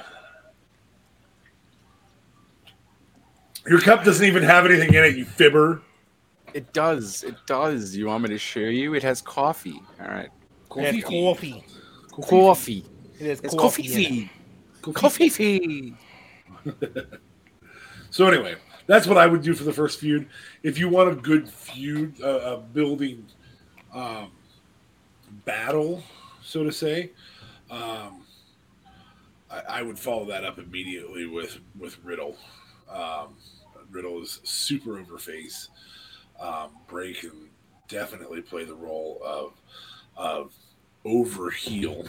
[3.67, 5.81] Your cup doesn't even have anything in it, you fibber.
[6.53, 7.23] It does.
[7.23, 7.95] It does.
[7.95, 8.93] You want me to show you?
[8.95, 9.81] It has coffee.
[10.01, 10.29] All right.
[10.77, 11.63] It's coffee.
[12.11, 12.85] Coffee.
[13.19, 13.83] It is It's coffee.
[13.83, 14.29] coffee in
[14.85, 14.93] it.
[14.95, 15.93] Coffee fee.
[18.11, 18.55] So anyway,
[18.87, 20.27] that's what I would do for the first feud.
[20.63, 23.25] If you want a good feud, uh, a building
[23.93, 24.31] um,
[25.45, 26.03] battle,
[26.43, 27.11] so to say,
[27.69, 28.23] um,
[29.49, 32.35] I, I would follow that up immediately with with Riddle.
[32.89, 33.35] Um,
[33.91, 35.69] Riddle is super over face.
[36.39, 37.49] Um, Bray can
[37.87, 39.53] definitely play the role of
[40.17, 40.53] of
[41.05, 42.05] over heel,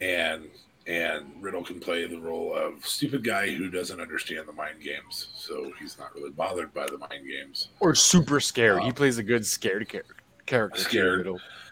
[0.00, 0.48] and
[0.86, 5.28] and Riddle can play the role of stupid guy who doesn't understand the mind games,
[5.34, 7.68] so he's not really bothered by the mind games.
[7.80, 8.82] Or super scared.
[8.82, 10.02] He Um, plays a good scared char-
[10.46, 10.80] character.
[10.80, 11.28] Scared.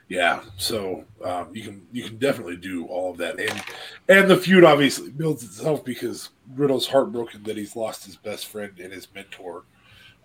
[0.09, 3.63] Yeah, so um, you can you can definitely do all of that, and
[4.09, 8.79] and the feud obviously builds itself because Riddle's heartbroken that he's lost his best friend
[8.79, 9.65] and his mentor,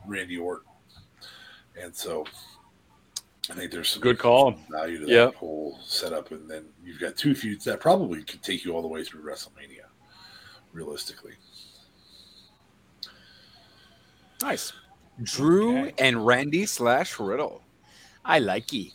[0.06, 0.66] Randy Orton,
[1.82, 2.26] and so
[3.52, 4.52] I think there's some Good call.
[4.54, 5.36] some value to that Yep.
[5.36, 8.88] whole setup, and then you've got two feuds that probably could take you all the
[8.88, 9.86] way through WrestleMania,
[10.72, 11.34] realistically.
[14.42, 14.72] Nice.
[15.24, 15.94] Drew Okay.
[15.98, 17.62] and Randy slash Riddle.
[18.24, 18.94] I like ye.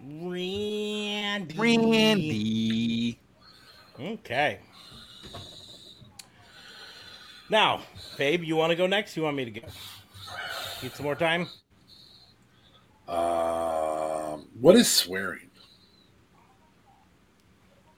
[0.00, 1.58] Randy.
[1.58, 3.20] Randy.
[4.00, 4.58] Okay.
[7.50, 7.82] Now,
[8.16, 9.16] Babe, you want to go next?
[9.16, 9.66] You want me to go?
[10.82, 11.46] Need some more time?
[13.08, 15.50] Um, what is swearing?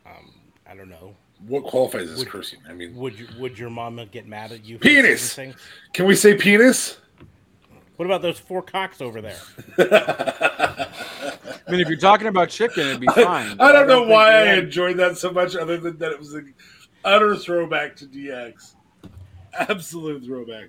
[0.04, 0.32] Um,
[0.68, 1.14] I don't know.
[1.46, 2.60] What qualifies as Would- cursing?
[2.68, 4.78] I mean, Would you, would your mama get mad at you?
[4.78, 5.32] For Penis!
[5.32, 5.62] certain things?
[5.92, 6.98] can we say penis?
[7.96, 9.38] What about those four cocks over there?
[9.78, 13.58] I mean, if you're talking about chicken, it'd be fine.
[13.60, 16.18] I don't know why I you have- enjoyed that so much, other than that it
[16.18, 16.52] was an
[17.04, 18.74] utter throwback to DX.
[19.58, 20.68] Absolute throwback.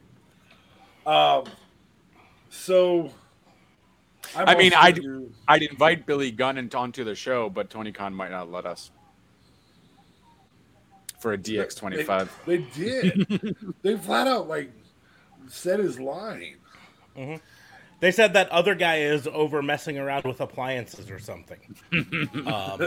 [1.06, 1.46] Um,
[2.50, 3.12] so
[4.36, 7.92] I'm I mean, I'd- gonna I'd invite Billy Gunn and onto the show, but Tony
[7.92, 8.92] Khan might not let us
[11.20, 12.30] for a DX25.
[12.46, 13.56] They, they did.
[13.82, 14.72] they flat out like
[15.48, 16.56] said his line.
[18.00, 21.60] They said that other guy is over messing around with appliances or something.
[22.46, 22.80] um,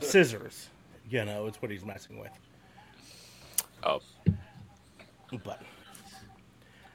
[0.00, 0.68] scissors.
[1.08, 2.30] You know, it's what he's messing with.
[3.82, 4.00] Oh,
[5.42, 5.62] But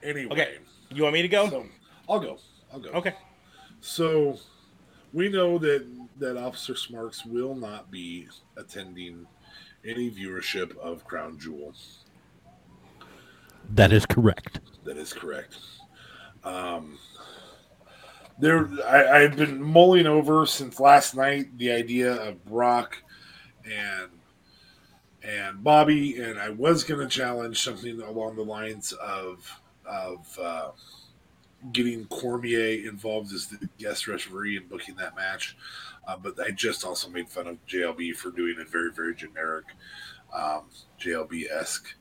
[0.04, 0.58] Anyway, okay,
[0.92, 1.50] you want me to go?
[1.50, 1.66] so
[2.08, 2.38] I'll go.
[2.72, 2.90] I'll go.
[2.92, 3.16] Okay.
[3.86, 4.40] So
[5.14, 5.86] we know that
[6.18, 9.28] that Officer Smarks will not be attending
[9.86, 11.76] any viewership of Crown Jewel.
[13.70, 14.60] That is correct.
[14.86, 15.58] That is correct.
[16.44, 16.98] Um,
[18.40, 22.98] there, I, I've been mulling over since last night the idea of Brock
[23.64, 24.10] and
[25.22, 30.72] and Bobby, and I was going to challenge something along the lines of of uh,
[31.72, 35.58] getting Cormier involved as the guest referee and booking that match.
[36.08, 39.66] Uh, but I just also made fun of JLB for doing a very very generic
[40.34, 40.64] um,
[41.00, 41.96] JLB esque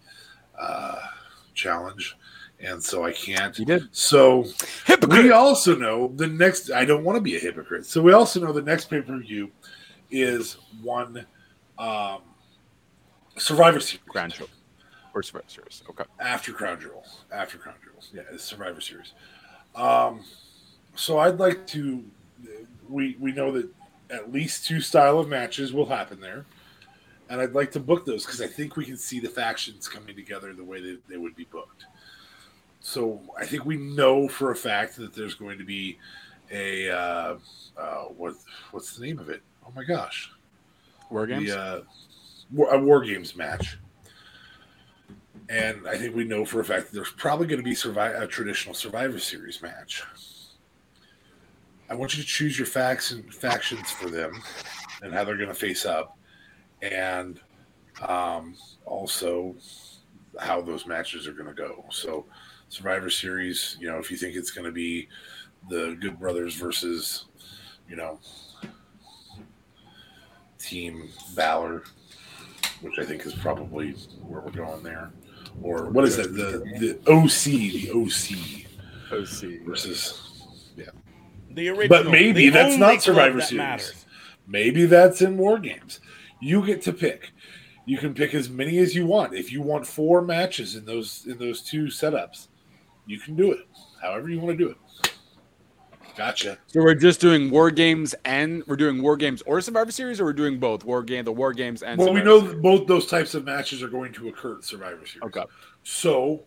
[0.58, 1.00] uh,
[1.54, 2.16] challenge,
[2.60, 3.56] and so I can't.
[3.56, 3.88] he did.
[3.92, 4.44] So
[4.86, 5.24] Hypocrite.
[5.24, 6.70] we also know the next.
[6.70, 7.86] I don't want to be a hypocrite.
[7.86, 9.50] So we also know the next pay per view
[10.10, 11.26] is one
[11.78, 12.20] um,
[13.36, 14.46] Survivor Series Grand show.
[15.14, 15.82] Or Survivor Series.
[15.88, 16.04] Okay.
[16.20, 17.04] after Crown Jewel.
[17.32, 19.12] After Crown Jewel, yeah, it's Survivor Series.
[19.74, 20.20] Um,
[20.94, 22.04] so I'd like to.
[22.88, 23.68] We we know that
[24.10, 26.44] at least two style of matches will happen there,
[27.28, 30.14] and I'd like to book those because I think we can see the factions coming
[30.14, 31.86] together the way that they would be booked.
[32.80, 35.98] So I think we know for a fact that there's going to be
[36.50, 37.36] a uh,
[37.76, 38.34] uh, what
[38.70, 39.42] what's the name of it?
[39.66, 40.30] Oh my gosh,
[41.10, 41.50] War games.
[41.50, 41.82] the, uh,
[42.52, 43.78] war, a war games match.
[45.48, 48.26] And I think we know for a fact that there's probably going to be a
[48.26, 50.02] traditional Survivor Series match.
[51.90, 54.42] I want you to choose your facts and factions for them
[55.02, 56.16] and how they're going to face up.
[56.82, 57.40] And
[58.02, 59.54] Um, also,
[60.40, 61.84] how those matches are going to go.
[61.90, 62.26] So,
[62.68, 65.08] Survivor Series, you know, if you think it's going to be
[65.70, 67.26] the Good Brothers versus,
[67.88, 68.18] you know,
[70.58, 71.84] Team Valor,
[72.80, 75.12] which I think is probably where we're going there.
[75.62, 76.34] Or what is it?
[76.34, 78.64] The the OC, the OC
[79.12, 79.66] OC.
[79.66, 80.42] versus
[80.76, 80.86] yeah.
[81.50, 81.88] The original.
[81.88, 83.58] But maybe the that's not Survivor that Series.
[83.58, 84.06] matters.
[84.46, 86.00] Maybe that's in War Games.
[86.40, 87.30] You get to pick.
[87.86, 89.34] You can pick as many as you want.
[89.34, 92.48] If you want four matches in those in those two setups,
[93.06, 93.66] you can do it.
[94.00, 94.76] However you want to do it.
[96.16, 96.58] Gotcha.
[96.68, 100.24] So we're just doing war games and we're doing war games or Survivor Series, or
[100.24, 101.98] we're doing both war game, the war games and.
[101.98, 102.54] Well, we know Series?
[102.54, 105.22] that both those types of matches are going to occur at Survivor Series.
[105.24, 105.44] Okay.
[105.82, 106.42] So,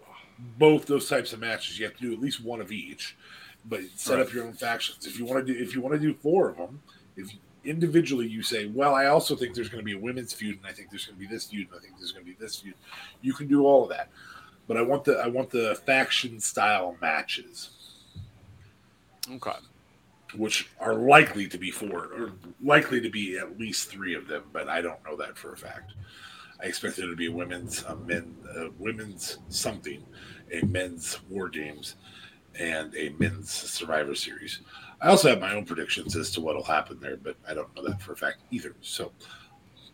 [0.58, 3.16] both those types of matches, you have to do at least one of each,
[3.66, 5.06] but set up your own factions.
[5.06, 6.82] If you want to do, if you want to do four of them,
[7.16, 7.32] if
[7.68, 10.66] individually you say, well, I also think there's going to be a women's feud, and
[10.66, 12.38] I think there's going to be this feud, and I think there's going to be
[12.40, 12.76] this feud.
[13.22, 14.10] You can do all of that,
[14.68, 17.70] but I want the I want the faction style matches,
[19.30, 19.52] Okay.
[20.36, 24.44] which are likely to be four, or likely to be at least three of them,
[24.54, 25.94] but I don't know that for a fact.
[26.62, 30.04] I expect there to be women's, a men, a women's something,
[30.52, 31.96] a men's war games,
[32.60, 34.62] and a men's Survivor Series.
[35.00, 37.88] I also have my own predictions as to what'll happen there, but I don't know
[37.88, 38.74] that for a fact either.
[38.82, 39.12] So,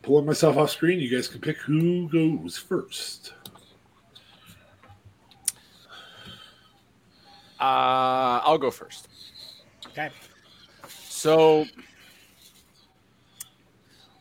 [0.02, 3.34] pulling myself off screen, you guys can pick who goes first.
[7.60, 9.08] Uh, I'll go first.
[9.94, 10.10] Okay.
[10.88, 11.66] So,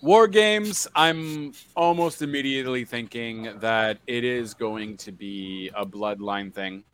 [0.03, 6.85] War Games, I'm almost immediately thinking that it is going to be a bloodline thing.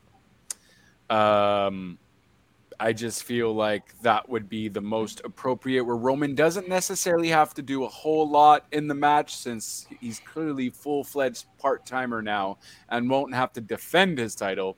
[1.10, 1.98] Um,
[2.78, 7.54] I just feel like that would be the most appropriate, where Roman doesn't necessarily have
[7.54, 12.22] to do a whole lot in the match since he's clearly full fledged part timer
[12.22, 12.58] now
[12.90, 14.76] and won't have to defend his title.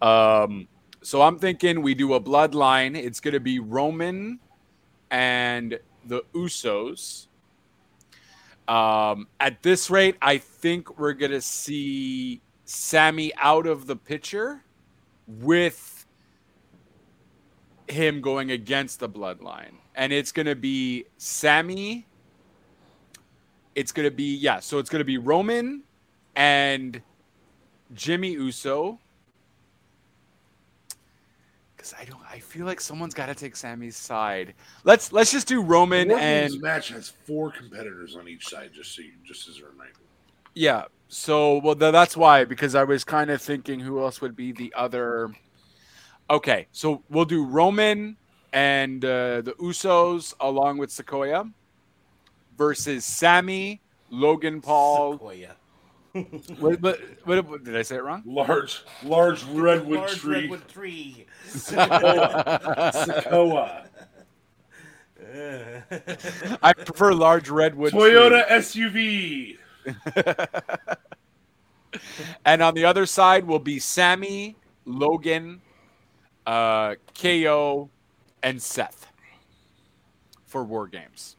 [0.00, 0.68] Um,
[1.08, 2.94] so I'm thinking we do a bloodline.
[2.94, 4.40] It's going to be Roman
[5.10, 7.28] and the Usos.
[8.68, 14.62] Um, at this rate, I think we're going to see Sammy out of the picture
[15.26, 16.06] with
[17.88, 19.76] him going against the bloodline.
[19.94, 22.06] And it's going to be Sammy.
[23.74, 25.84] It's going to be, yeah, so it's going to be Roman
[26.36, 27.00] and
[27.94, 29.00] Jimmy Uso.
[31.78, 34.54] Because I don't, I feel like someone's got to take Sammy's side.
[34.82, 38.96] Let's let's just do Roman War and match has four competitors on each side, just
[38.96, 40.00] so you, just as a reminder.
[40.54, 40.86] Yeah.
[41.06, 44.50] So, well, th- that's why because I was kind of thinking who else would be
[44.50, 45.32] the other.
[46.28, 48.16] Okay, so we'll do Roman
[48.52, 51.48] and uh, the Usos along with Sequoia
[52.58, 55.12] versus Sammy, Logan Paul.
[55.12, 55.54] Sequoia.
[56.58, 58.22] What, what, what, what- did I say it wrong?
[58.26, 60.40] Large, large redwood Large tree.
[60.42, 61.26] redwood tree.
[61.48, 62.86] Sikoa.
[66.62, 67.90] I prefer large redwood.
[67.92, 68.00] tree.
[68.00, 69.56] Toyota SUV.
[72.44, 75.62] And on the other side will be Sammy, Logan,
[76.46, 77.88] uh, KO,
[78.42, 79.06] and Seth
[80.46, 81.36] for War Games.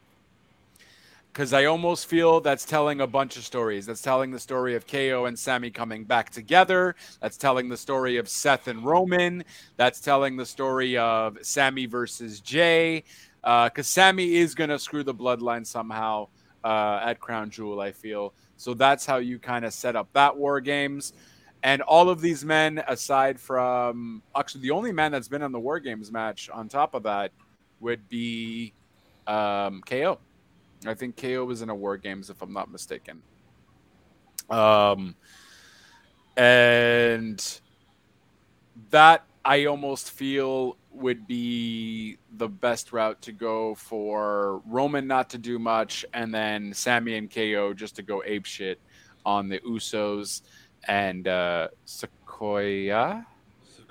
[1.32, 3.86] Because I almost feel that's telling a bunch of stories.
[3.86, 6.96] That's telling the story of KO and Sammy coming back together.
[7.20, 9.44] That's telling the story of Seth and Roman.
[9.76, 13.04] That's telling the story of Sammy versus Jay.
[13.42, 16.28] Because Sammy is going to screw the bloodline somehow
[16.64, 18.32] uh, at Crown Jewel, I feel.
[18.56, 21.12] So that's how you kind of set up that War Games.
[21.62, 25.60] And all of these men, aside from actually the only man that's been on the
[25.60, 27.32] War Games match on top of that
[27.80, 28.72] would be
[29.26, 30.18] um, KO.
[30.86, 33.22] I think KO was in a War Games, if I'm not mistaken.
[34.48, 35.14] Um,
[36.36, 37.60] and
[38.90, 45.38] that I almost feel would be the best route to go for Roman not to
[45.38, 48.80] do much, and then Sammy and KO just to go ape shit
[49.24, 50.42] on the Usos
[50.88, 53.26] and uh, Sequoia.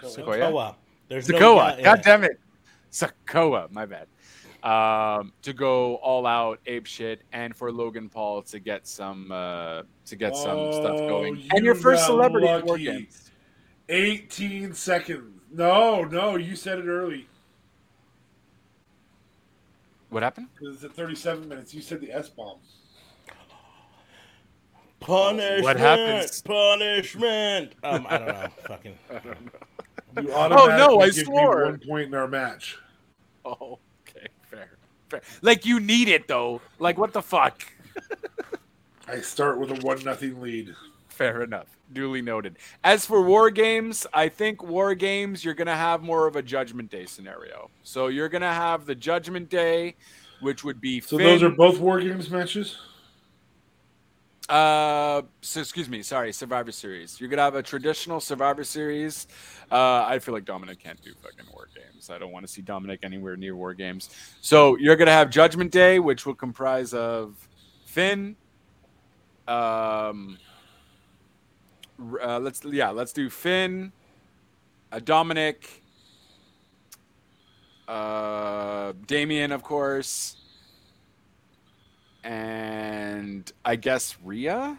[0.02, 0.52] Sequoia?
[0.52, 0.76] Sikoa.
[1.08, 1.78] There's no Sikoa.
[1.78, 2.06] ya God it.
[2.06, 2.40] damn it.
[2.92, 3.72] Sikoa.
[3.72, 4.08] My bad.
[4.64, 9.84] Um, to go all out ape shit and for Logan Paul to get some uh,
[10.06, 11.38] to get some stuff Oh, going.
[11.38, 13.08] you And your first celebrity War lucky.
[13.88, 15.42] 18 seconds.
[15.52, 17.28] No, no, you said it early.
[20.10, 20.48] What happened?
[20.54, 21.74] Because it's at 37 minutes.
[21.74, 22.58] You said the S bomb.
[25.00, 25.64] Punishment.
[25.64, 26.42] What happens?
[26.42, 27.74] Punishment.
[27.84, 28.48] Um, I don't know.
[28.68, 28.98] Fucking.
[29.10, 30.22] Don't know.
[30.22, 31.66] You Oh, no, I give me swore.
[31.66, 32.78] one point in our match.
[33.46, 33.72] Oh, okay, fair.
[33.76, 33.89] fair.
[35.42, 36.62] Like you need it though.
[36.80, 37.64] Like what the fuck?
[39.08, 40.76] I start with a one nothing lead.
[41.08, 41.68] Fair enough.
[41.92, 42.58] Duly noted.
[42.84, 46.92] As for war games, I think war games you're gonna have more of a Judgment
[46.92, 47.72] Day scenario.
[47.84, 49.96] So you're gonna have the Judgment Day,
[50.42, 52.78] which would be So Finn- those are both war games matches.
[54.48, 56.02] Uh, so excuse me.
[56.02, 57.20] Sorry, Survivor Series.
[57.20, 59.28] You're gonna have a traditional Survivor Series.
[59.72, 61.79] Uh, I feel like Dominic can't do fucking war games.
[62.10, 64.10] I don't want to see Dominic anywhere near war games.
[64.42, 67.48] So you're gonna have Judgment Day, which will comprise of
[67.86, 68.36] Finn.
[69.48, 70.38] Um,
[72.22, 73.92] uh, let's yeah, let's do Finn,
[74.92, 75.84] uh, Dominic,
[77.88, 80.38] uh, Damien, of course
[82.24, 84.78] and I guess Rhea.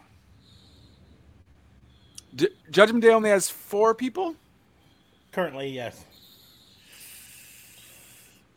[2.34, 4.36] D- Judgment Day only has four people.
[5.32, 6.04] Currently, yes.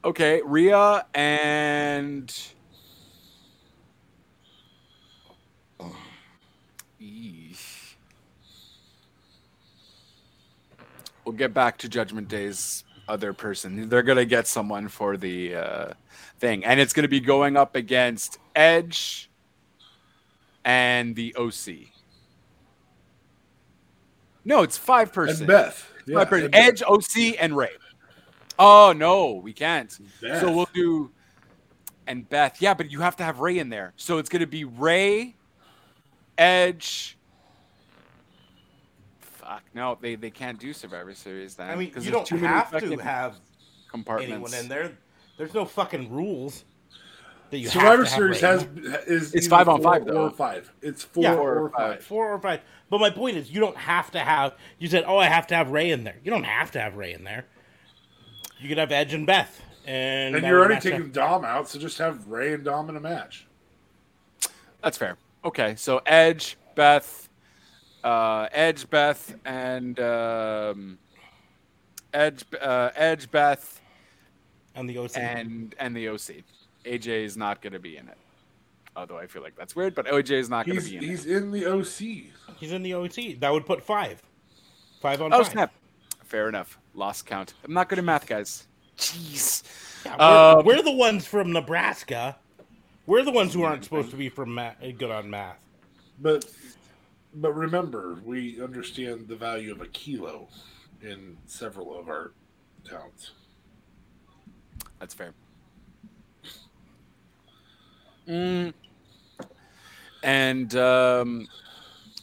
[0.05, 2.35] Okay, Rhea and.
[7.01, 7.93] Eesh.
[11.25, 13.87] We'll get back to Judgment Day's other person.
[13.89, 15.93] They're gonna get someone for the uh,
[16.39, 19.29] thing, and it's gonna be going up against Edge
[20.65, 21.87] and the OC.
[24.45, 25.41] No, it's five person.
[25.43, 25.89] And Beth.
[26.05, 26.43] Yeah, Five person.
[26.45, 26.61] and Beth.
[26.67, 27.69] Edge, OC, and Rey.
[28.59, 29.97] Oh no, we can't.
[30.21, 30.41] Beth.
[30.41, 31.11] So we'll do
[32.07, 32.61] and Beth.
[32.61, 33.93] Yeah, but you have to have Rey in there.
[33.95, 35.35] So it's gonna be Rey,
[36.37, 37.17] Edge.
[39.19, 41.69] Fuck no, they they can't do Survivor Series then.
[41.69, 43.35] I mean, 'cause you don't too have to have
[43.89, 44.31] compartments.
[44.33, 44.91] anyone in there.
[45.37, 46.63] There's no fucking rules
[47.49, 48.49] that you Survivor have to have Series Rey.
[48.49, 50.25] has is It's five on five, though.
[50.25, 50.71] or five.
[50.81, 51.35] It's four Yeah.
[51.35, 51.95] or or five.
[51.95, 52.03] five.
[52.03, 52.61] four or five.
[52.89, 54.55] But my point is, you don't have to have.
[54.77, 56.95] You said, "Oh, I have to have Rey in there." You don't have to have
[56.95, 57.45] Rey in there.
[58.63, 61.11] You could have Edge and Beth, and, And you're already taking up.
[61.11, 63.45] Dom out, so just have Rey and Dom in a match.
[64.81, 65.17] That's fair.
[65.43, 67.27] Okay, so Edge, Beth,
[68.05, 70.97] uh, Edge, Beth, and um,
[72.13, 73.81] Edge, uh, Edge, Beth,
[74.77, 75.11] on the OC.
[75.17, 76.43] and and the OC.
[76.85, 78.17] AJ is not going to be in it.
[78.95, 81.25] Although I feel like that's weird, but OJ is not going to be in he's
[81.25, 81.29] it.
[81.29, 82.57] He's in the OC.
[82.57, 83.39] He's in the OC.
[83.41, 84.21] That would put five.
[85.01, 85.51] Five on Oh five.
[85.51, 85.73] snap!
[86.23, 86.79] Fair enough.
[86.93, 87.53] Lost count.
[87.65, 88.67] I'm not good at math, guys.
[88.97, 89.63] Jeez.
[90.05, 92.37] Yeah, we're, Um, we're the ones from Nebraska.
[93.05, 95.57] We're the ones who aren't supposed to be from ma- good on math.
[96.19, 96.45] But
[97.35, 100.47] but remember, we understand the value of a kilo
[101.01, 102.31] in several of our
[102.87, 103.31] towns.
[104.99, 105.33] That's fair.
[108.27, 108.73] Mm.
[110.23, 111.47] And um,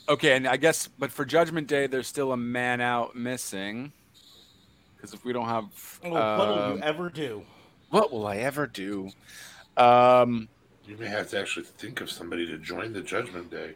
[0.09, 3.93] okay, and I guess, but for Judgment Day, there's still a man out missing.
[5.01, 5.65] Because if we don't have,
[6.05, 7.43] Oh, what will um, you ever do?
[7.89, 9.11] what will I ever do?
[9.77, 10.49] Um,
[10.87, 13.75] You may have to actually think of somebody to join the Judgment Day.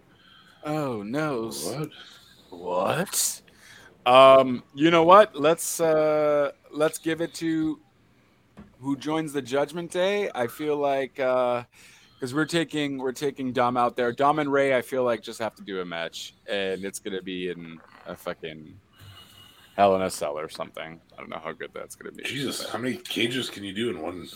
[0.65, 1.89] oh no, What?
[2.51, 3.43] What?
[4.07, 5.35] Um, you know what?
[5.35, 7.81] Let's uh let's give it to
[8.81, 10.31] who joins the Judgment Day.
[10.35, 11.65] I feel like uh
[12.15, 14.13] because we're taking we're taking Dom out there.
[14.13, 17.23] Dom and Rey, I feel like just have to do a match, and it's gonna
[17.23, 18.79] be in a fucking
[19.77, 21.01] Hell in a Cell or something.
[21.17, 22.23] I don't know how good that's gonna be.
[22.25, 24.29] Jesus, how many cages can you do in one?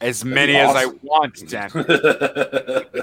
[0.00, 1.70] As many as I want, Dan.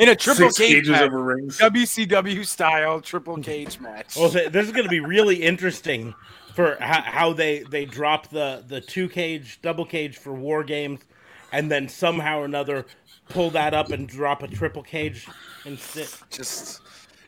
[0.00, 1.58] In a triple Six cage cages match, over rings.
[1.58, 4.16] WCW style triple cage match.
[4.16, 6.14] Well, this is going to be really interesting
[6.54, 11.00] for how, how they they drop the the two cage, double cage for war games,
[11.52, 12.86] and then somehow or another
[13.28, 15.26] pull that up and drop a triple cage
[15.64, 16.08] instead.
[16.30, 16.80] just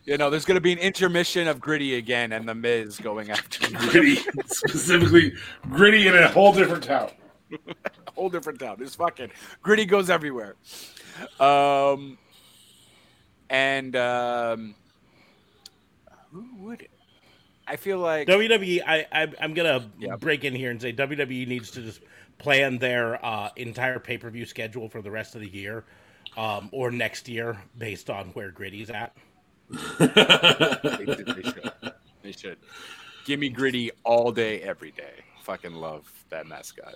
[0.09, 3.71] you know, there's gonna be an intermission of Gritty again, and the Miz going after
[3.91, 5.35] Gritty, specifically
[5.71, 7.11] gritty in a whole different town.
[7.53, 7.59] a
[8.15, 8.77] whole different town.
[8.79, 9.31] There's fucking
[9.63, 10.57] Gritty goes everywhere.
[11.39, 12.17] Um,
[13.51, 14.75] and um,
[16.33, 16.91] who would it?
[17.67, 20.21] I feel like WWE, I, I I'm gonna Yep.
[20.21, 22.01] break in here and say WWE needs to just
[22.39, 25.85] plan their uh, entire pay per view schedule for the rest of the year,
[26.39, 29.15] um, or next year based on where Gritty's at.
[29.71, 31.73] They, they should.
[32.23, 32.59] They should.
[33.25, 35.25] Give me Gritty all day, every day.
[35.43, 36.95] Fucking love that mascot.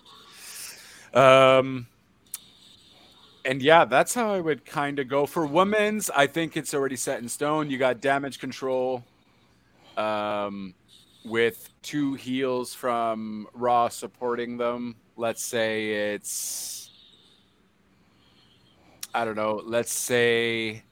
[1.15, 1.87] Um,
[3.45, 6.11] and yeah, that's how I would kind of go for women's.
[6.11, 7.71] I think it's already set in stone.
[7.71, 9.05] You got damage control,
[9.97, 10.75] um,
[11.25, 14.97] with two heels from Raw supporting them.
[15.17, 16.91] Let's say it's,
[19.15, 19.61] I don't know.
[19.65, 20.83] Let's say,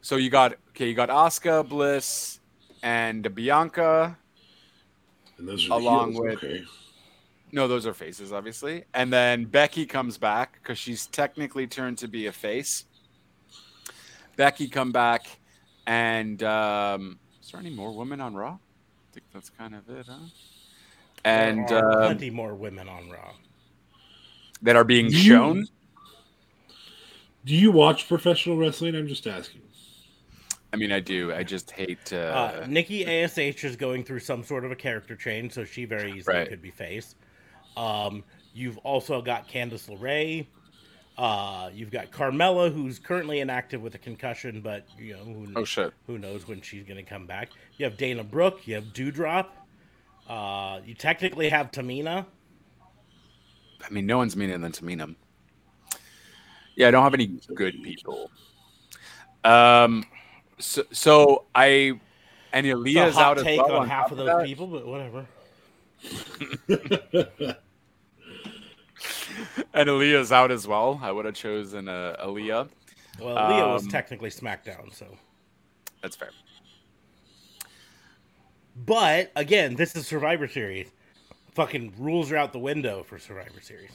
[0.00, 0.88] so you got okay.
[0.88, 2.40] You got Asuka, Bliss,
[2.82, 4.16] and Bianca.
[5.38, 6.64] And those are Along heels, with- okay.
[7.52, 8.84] No, those are faces, obviously.
[8.94, 12.84] And then Becky comes back because she's technically turned to be a face.
[14.36, 15.26] Becky come back,
[15.86, 18.52] and um, is there any more women on Raw?
[18.52, 20.14] I think that's kind of it, huh?
[21.24, 23.32] And There are um, plenty more women on Raw.
[24.62, 25.66] that are being You- shown.
[27.44, 28.94] Do you watch professional wrestling?
[28.94, 29.62] I'm just asking.
[30.72, 31.32] I mean, I do.
[31.32, 32.12] I just hate.
[32.12, 35.84] Uh, Uh, Nikki Ash is going through some sort of a character change, so she
[35.84, 36.48] very easily Right.
[36.48, 37.16] could be face.
[37.76, 38.22] Um,
[38.54, 40.46] you've also got Candice LeRae.
[41.18, 45.64] Uh, you've got Carmella, who's currently inactive with a concussion, but you know who, oh
[45.64, 45.92] shit!
[46.06, 47.50] who knows when she's going to come back.
[47.76, 48.66] You have Dana Brooke.
[48.66, 49.48] You have Doudrop.
[50.28, 52.24] Uh, you technically have Tamina.
[53.84, 55.14] I mean, no one's meaner than Tamina.
[56.76, 58.30] Yeah, I don't have any good people.
[59.44, 60.04] Um,
[60.60, 61.98] so, so I
[62.52, 63.72] and Aliyah's out as take well.
[63.76, 64.44] on on half of those that.
[64.46, 65.26] people, but whatever.
[69.74, 70.98] and Aliyah's out as well.
[71.02, 72.68] I would have chosen uh, Aliyah.
[73.20, 73.34] Well,
[73.72, 75.06] was Um, technically SmackDown, so.
[76.02, 76.30] That's fair.
[78.76, 80.88] But again, this is Survivor Series.
[81.54, 83.90] Fucking rules are out the window for Survivor Series.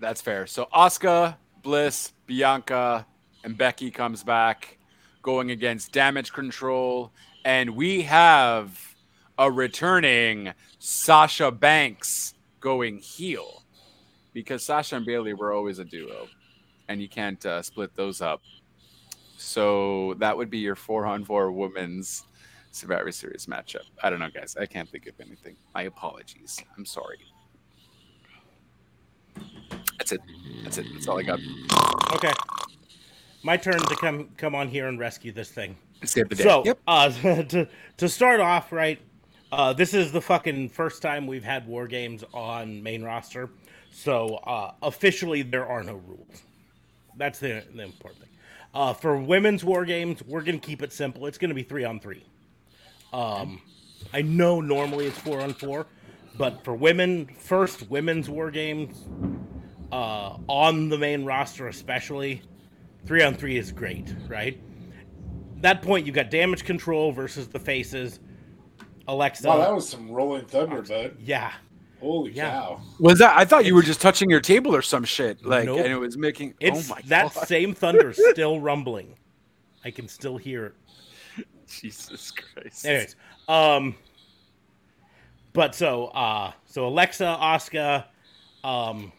[0.00, 0.46] That's fair.
[0.46, 3.06] So Asuka, Bliss, Bianca,
[3.44, 4.78] and Becky comes back,
[5.22, 7.12] going against Damage Control,
[7.44, 8.94] and we have
[9.38, 13.62] a returning Sasha Banks going heel
[14.32, 16.28] because Sasha and Bayley were always a duo,
[16.88, 18.42] and you can't uh, split those up.
[19.36, 22.24] So that would be your four on four women's
[22.72, 23.86] Survivor Series matchup.
[24.02, 24.56] I don't know, guys.
[24.60, 25.56] I can't think of anything.
[25.74, 26.62] My apologies.
[26.76, 27.18] I'm sorry.
[29.98, 30.20] That's it.
[30.62, 30.86] That's it.
[30.92, 31.40] That's all I got.
[32.14, 32.32] Okay.
[33.42, 35.76] My turn to come come on here and rescue this thing.
[36.04, 36.44] Save the day.
[36.44, 36.78] So, yep.
[36.86, 37.10] uh,
[37.48, 38.98] to to start off, right,
[39.52, 43.50] uh, this is the fucking first time we've had war games on main roster.
[43.90, 46.42] So uh, officially, there are no rules.
[47.16, 48.30] That's the, the important thing.
[48.72, 51.26] Uh, for women's war games, we're gonna keep it simple.
[51.26, 52.24] It's gonna be three on three.
[53.12, 53.60] Um,
[54.12, 55.86] I know normally it's four on four,
[56.38, 59.06] but for women, first women's war games
[59.90, 62.42] uh, on the main roster, especially
[63.06, 64.60] three on three is great, right?
[65.60, 68.20] That point, you've got damage control versus the faces.
[69.08, 71.16] Alexa, Wow, that was some rolling thunder, bud.
[71.20, 71.52] yeah,
[72.00, 72.50] Holy Yeah.
[72.50, 72.80] cow!
[72.98, 73.36] Was that?
[73.36, 75.44] I thought you were just touching your table or some shit.
[75.44, 75.80] Like, Nope.
[75.80, 76.54] and it was making.
[76.60, 77.46] it's oh my that god!
[77.46, 79.16] same thunder is still rumbling.
[79.84, 80.74] I can still hear it.
[81.68, 82.86] Jesus Christ!
[82.86, 83.16] Anyways,
[83.48, 83.94] um,
[85.52, 88.04] but so uh, so Alexa, Asuka,
[88.64, 89.12] um,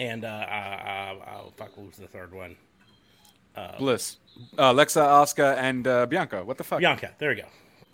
[0.00, 2.56] and uh, uh, uh, oh fuck, was the third one?
[3.78, 4.16] Bliss,
[4.58, 6.42] uh, Alexa, Asuka, and uh, Bianca.
[6.42, 6.78] What the fuck?
[6.78, 7.10] Bianca.
[7.18, 7.42] There we go.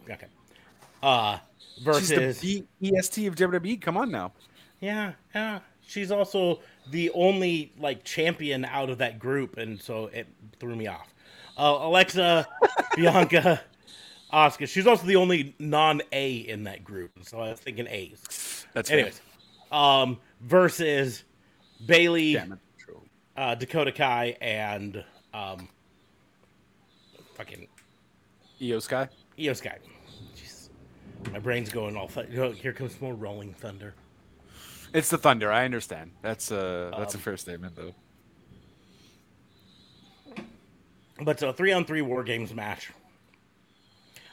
[0.06, 0.26] Bianca.
[1.02, 1.38] Uh,
[1.74, 3.80] She's versus the EST of WWE.
[3.80, 4.32] Come on now.
[4.80, 5.58] Yeah, yeah.
[5.84, 10.28] She's also the only like champion out of that group, and so it
[10.60, 11.12] threw me off.
[11.58, 12.46] Uh, Alexa,
[12.96, 13.60] Bianca,
[14.32, 14.68] Asuka.
[14.68, 18.66] She's also the only non-A in that group, so I was thinking A's.
[18.72, 18.98] That's fair.
[18.98, 19.20] Anyways,
[19.72, 21.24] um, versus
[21.84, 22.58] Bayley, Damn it.
[22.78, 23.02] True.
[23.36, 25.04] uh, Dakota Kai, and
[25.34, 25.68] um,
[27.34, 27.66] fucking
[28.60, 29.08] Iyo Sky.
[29.38, 29.78] Iyo Sky.
[30.34, 30.70] Jeez.
[31.32, 32.08] My brain's going all.
[32.08, 33.94] Th- oh, here comes more rolling thunder.
[34.94, 35.52] It's the Thunder.
[35.52, 36.12] I understand.
[36.22, 37.94] That's a that's a Um, fair statement though.
[41.20, 42.90] But so three on three war games match.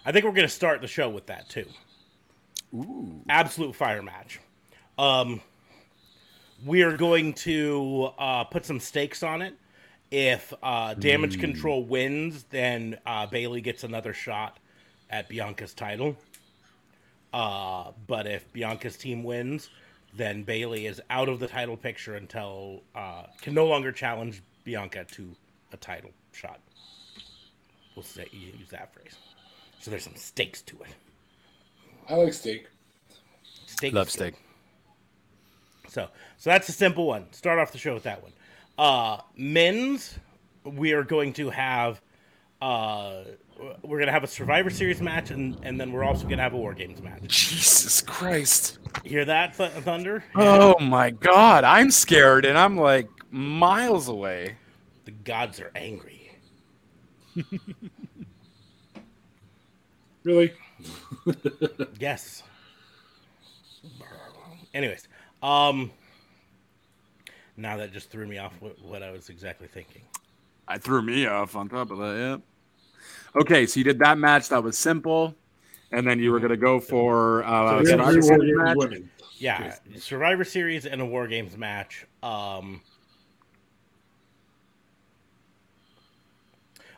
[0.06, 1.66] I think we're gonna start the show with that too.
[2.74, 3.22] Ooh.
[3.30, 4.39] Absolute fire match.
[4.98, 5.41] Um,
[6.66, 9.55] we are going to uh, put some stakes on it.
[10.11, 14.59] If uh, Damage Control wins, then uh, Bayley gets another shot
[15.09, 16.16] at Bianca's title.
[17.34, 19.70] Uh, but if Bianca's team wins,
[20.16, 25.03] then Bayley is out of the title picture until uh, can no longer challenge Bianca
[25.03, 25.36] to
[25.72, 26.59] a title shot.
[27.95, 29.16] We'll say use that phrase.
[29.80, 30.95] So there's some stakes to it.
[32.07, 32.68] I like steak.
[33.66, 34.36] Steak Love is steak.
[35.94, 37.32] So, so that's a simple one.
[37.34, 38.32] Start off the show with that one.
[38.80, 40.18] Uh, men's,
[40.64, 42.02] we are going to have,
[42.64, 43.26] uh,
[43.84, 46.58] we're gonna have a Survivor Series match, and and then we're also gonna have a
[46.58, 47.22] War Games match.
[47.28, 48.80] Jesus Christ.
[49.06, 50.24] Hear that, Th- Thunder?
[50.36, 51.64] Oh my God.
[51.64, 54.56] I'm scared, and I'm like miles away.
[55.06, 56.32] The gods are angry.
[60.24, 60.54] Really?
[62.00, 62.44] Yes.
[64.74, 65.08] Anyways,
[65.44, 65.91] um,
[67.58, 70.02] now that just threw me off what, what I was exactly thinking.
[70.68, 72.16] I threw me off on top of that.
[72.18, 73.41] Yeah.
[73.41, 74.50] Okay, so you did that match.
[74.50, 75.36] That was simple,
[75.91, 78.78] and then you were gonna go for uh, So Survivor three Survivor War Series match.
[78.78, 79.10] women.
[79.38, 82.06] Yeah, Survivor Series and a War Games match.
[82.24, 82.82] Um,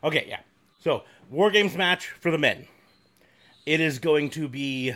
[0.06, 0.40] Okay, yeah.
[0.80, 2.68] So War Games match for the men.
[3.66, 4.94] It is going to be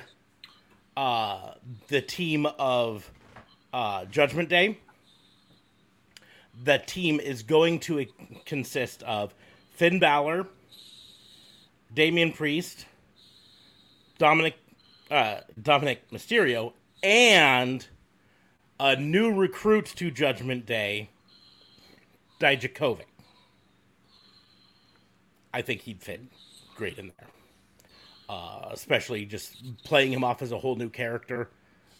[0.95, 1.53] uh,
[1.87, 3.11] the team of
[3.73, 4.77] uh, Judgment Day.
[6.63, 8.05] The team is going to
[8.45, 9.33] consist of
[9.71, 10.47] Finn Balor,
[11.93, 12.85] Damian Priest,
[14.17, 14.55] Dominic
[15.09, 17.87] uh, Dominic Mysterio, and
[18.79, 21.09] a new recruit to Judgment Day,
[22.39, 23.05] Dijakovic.
[25.53, 26.21] I think he'd fit
[26.75, 27.27] great in there.
[28.29, 31.49] Uh, especially just playing him off as a whole new character,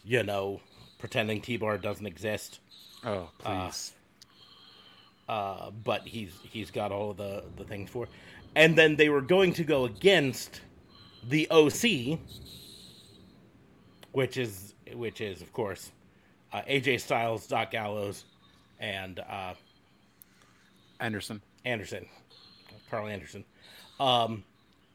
[0.04, 0.62] you know,
[1.00, 2.60] pretending T Bar doesn't exist.
[3.04, 3.94] Oh, please.
[5.28, 8.04] Uh, but he's he's got all the the things for.
[8.04, 8.10] It.
[8.56, 10.62] And then they were going to go against
[11.28, 12.20] the OC,
[14.12, 15.92] which is which is of course
[16.54, 18.26] uh, AJ Styles, Doc Gallows,
[18.80, 19.54] and uh,
[21.00, 21.42] Anderson.
[21.66, 22.06] Anderson,
[22.90, 23.44] Karl Anderson,
[24.00, 24.44] um,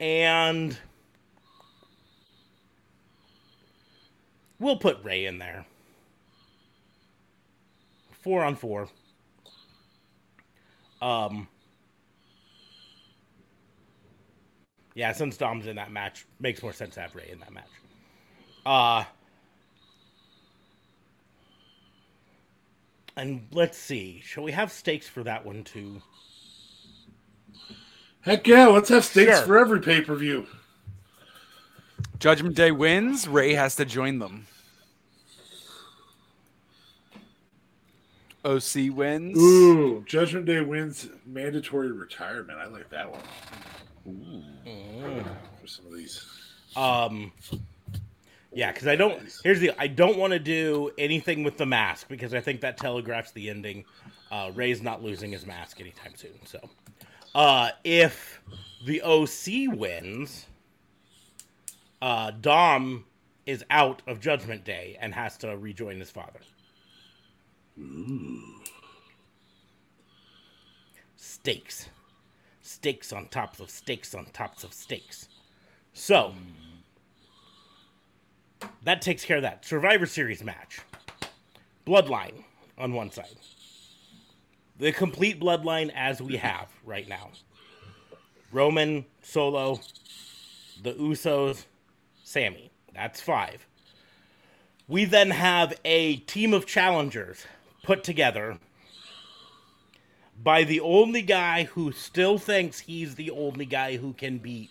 [0.01, 0.77] and
[4.59, 5.67] we'll put Rey in there.
[8.25, 8.89] Four on four.
[11.03, 11.47] Um,
[14.95, 17.69] yeah, since Dom's in that match, makes more sense to have Rey in that match.
[18.65, 19.05] Uh,
[23.15, 26.01] and let's see, shall we have stakes for that one too?
[28.23, 29.47] Heck yeah, let's have stakes Sure.
[29.47, 30.47] for every pay per view.
[32.19, 33.29] Judgment Day wins.
[33.29, 34.47] Rey has to join them.
[38.45, 39.39] OC wins.
[39.39, 42.59] Ooh, Judgment Day wins mandatory retirement.
[42.59, 43.21] I like that one.
[44.09, 45.25] Ooh.
[45.61, 46.25] For some of these.
[46.77, 47.33] Um,
[48.53, 49.21] yeah, because I don't.
[49.43, 49.73] Here's the.
[49.79, 53.51] I don't want to do anything with the mask because I think that telegraphs the
[53.51, 53.85] ending.
[54.31, 56.45] Uh, Rey's not losing his mask anytime soon.
[56.45, 56.59] So,
[57.35, 58.41] uh, if
[58.85, 60.47] the OC wins,
[62.03, 63.05] uh, Dom
[63.47, 66.41] is out of Judgment Day and has to rejoin his father.
[71.17, 71.89] Stakes,
[72.63, 75.29] stakes on tops of stakes on tops of stakes.
[75.93, 76.35] So
[78.83, 79.65] that takes care of that.
[79.65, 80.81] Survivor Series match.
[81.87, 82.45] Bloodline
[82.79, 83.37] on one side.
[84.79, 87.31] The complete bloodline as we have right now.
[88.53, 89.81] Roman, Solo,
[90.83, 91.65] the Usos,
[92.23, 92.71] Sammy.
[92.95, 93.67] That's five.
[94.87, 97.47] We then have a team of challengers
[97.85, 98.59] put together
[100.43, 104.71] by the only guy who still thinks he's the only guy who can beat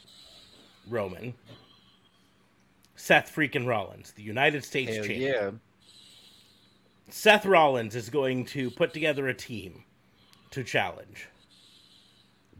[0.90, 1.34] Roman.
[2.96, 5.34] Seth freaking Rollins, the United States Hell champion.
[5.34, 5.52] yeah.
[7.10, 9.84] Seth Rollins is going to put together a team
[10.52, 11.28] to challenge.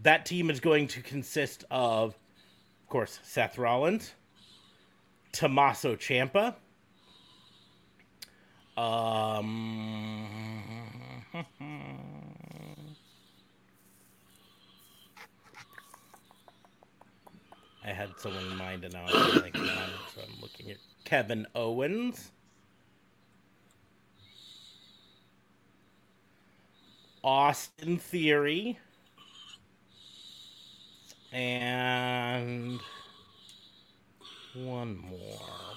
[0.02, 4.14] That team is going to consist of, of course, Seth Rollins,
[5.32, 6.56] Tommaso Ciampa,
[8.78, 10.28] um,
[17.86, 22.32] I had someone in mind and now I'm it, so I'm looking at Kevin Owens.
[27.24, 28.80] Austin Theory.
[31.32, 32.80] And
[34.54, 35.73] one more.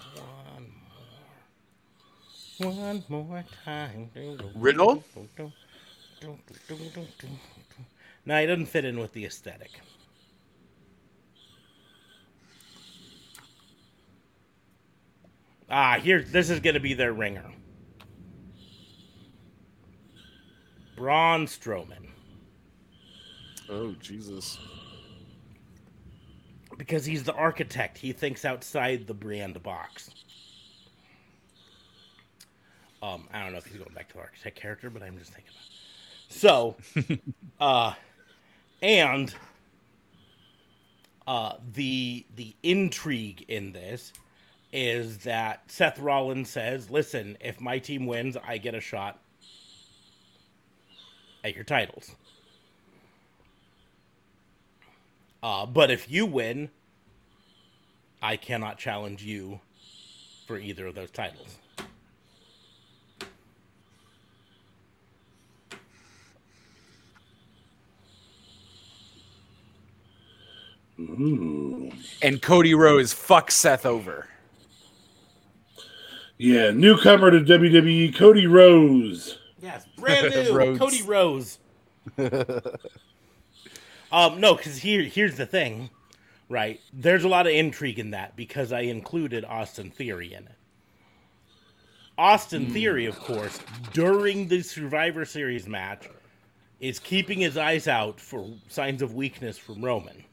[2.58, 3.44] One more.
[3.64, 4.10] Time.
[4.54, 5.04] Riddle?
[8.24, 9.70] No, he doesn't fit in with the aesthetic.
[15.68, 16.22] Ah, here.
[16.22, 17.52] This is going to be their ringer.
[20.96, 22.08] Braun Strowman.
[23.68, 24.58] Oh Jesus.
[26.78, 27.98] Because he's the architect.
[27.98, 30.10] He thinks outside the brand box.
[33.06, 35.32] Um, I don't know if he's going back to the architect character, but I'm just
[35.32, 36.76] thinking about
[37.06, 37.20] it.
[37.20, 37.20] So,
[37.60, 37.94] uh,
[38.82, 39.32] and
[41.26, 44.12] uh, the the intrigue in this
[44.72, 49.20] is that Seth Rollins says, "Listen, if my team wins, I get a shot
[51.44, 52.10] at your titles."
[55.44, 56.70] Uh, but if you win,
[58.20, 59.60] I cannot challenge you
[60.48, 61.58] for either of those titles.
[70.98, 71.90] Ooh.
[72.22, 74.26] And Cody Rhodes fucks Seth over.
[76.38, 79.38] Yeah, newcomer to WWE, Cody Rhodes.
[79.60, 80.78] Yes, brand new Rhodes.
[80.78, 81.58] Cody Rhodes.
[84.12, 85.90] Um, no, because here here's the thing,
[86.48, 86.80] right?
[86.92, 90.54] There's a lot of intrigue in that because I included Austin Theory in it.
[92.16, 93.58] Austin Theory, of course,
[93.92, 96.08] during the Survivor Series match,
[96.80, 100.24] is keeping his eyes out for signs of weakness from Roman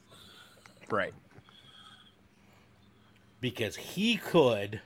[0.90, 1.14] Right.
[3.42, 4.80] because he could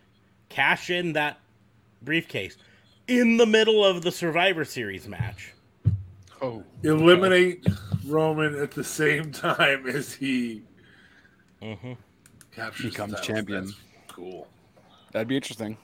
[0.50, 1.38] cash in that
[2.02, 2.58] briefcase
[3.08, 5.54] in the middle of the Survivor Series match.
[6.42, 6.64] Oh.
[6.84, 7.66] Eliminate
[8.06, 10.64] Roman at the same time as he
[11.62, 11.98] Mhm.
[12.52, 13.66] captures Becomes the champion.
[13.66, 13.78] That's
[14.08, 14.48] cool.
[15.12, 15.78] That'd be interesting.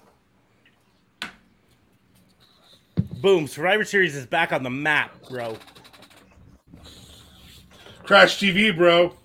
[3.21, 3.47] Boom!
[3.47, 5.57] Survivor Series is back on the map, bro.
[8.03, 9.15] Crash TV, bro.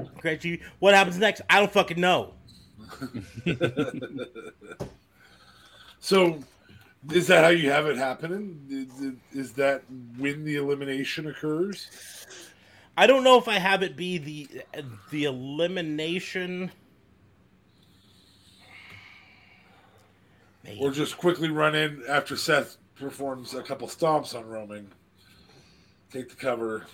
[0.00, 1.42] Okay, what happens next?
[1.48, 2.34] I don't fucking know.
[6.04, 6.38] So,
[7.12, 8.60] is that how you have it happening?
[9.32, 9.84] Is, that
[10.18, 11.88] when the elimination occurs?
[12.94, 14.48] I don't know if I have it be the
[15.10, 16.70] the elimination.
[20.62, 20.78] Maybe.
[20.78, 24.92] Or just quickly run in after Seth performs a couple stomps on Roman,
[26.12, 26.84] take the cover,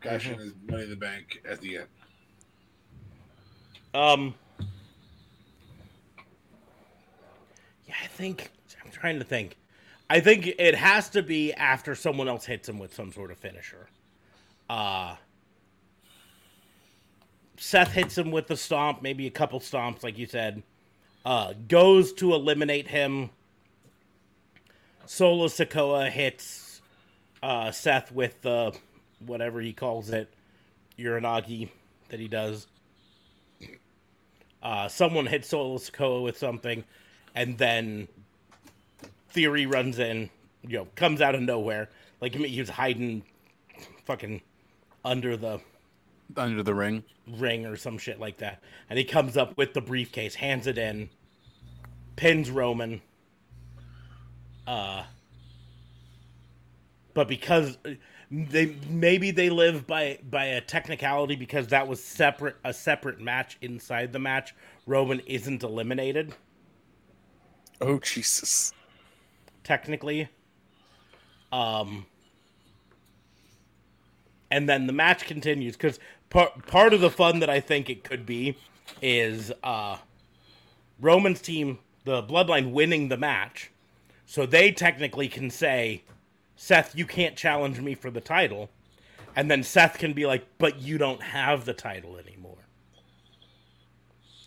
[0.00, 0.32] cash mm-hmm.
[0.32, 1.88] in his money in the bank at the end.
[3.94, 4.34] Um.
[7.86, 8.50] Yeah, I think
[8.84, 9.56] I'm trying to think.
[10.10, 13.38] I think it has to be after someone else hits him with some sort of
[13.38, 13.88] finisher.
[14.68, 15.16] Uh
[17.56, 20.62] Seth hits him with the stomp, maybe a couple stomps, like you said.
[21.24, 23.30] Uh goes to eliminate him.
[25.06, 26.80] Solo Sikoa hits
[27.42, 28.74] uh Seth with the
[29.26, 30.32] whatever he calls it,
[30.98, 31.68] Uranage
[32.08, 32.66] that he does.
[34.62, 36.84] Uh, someone hits Solo Sikoa with something,
[37.34, 38.08] and then
[39.30, 40.30] Theory runs in,
[40.62, 41.88] you know, comes out of nowhere.
[42.20, 43.22] Like he was hiding
[44.04, 44.40] fucking
[45.04, 45.60] under the
[46.36, 47.04] Under the ring.
[47.26, 48.62] ring or some shit like that.
[48.90, 51.10] And he comes up with the briefcase, hands it in,
[52.16, 53.00] pins Roman.
[54.66, 55.04] Uh
[57.14, 57.78] but because
[58.30, 63.56] they maybe they live by by a technicality because that was separate a separate match
[63.62, 64.54] inside the match.
[64.86, 66.34] Roman isn't eliminated
[67.80, 68.72] Oh Jesus.
[69.64, 70.28] technically.
[71.52, 72.06] Um
[74.50, 75.98] and then the match continues cuz
[76.30, 78.56] part part of the fun that I think it could be
[79.00, 79.98] is uh
[81.00, 83.70] Roman's team, the Bloodline winning the match.
[84.26, 86.02] So they technically can say,
[86.58, 88.68] "Seth, you can't challenge me for the title."
[89.34, 92.66] And then Seth can be like, "But you don't have the title anymore."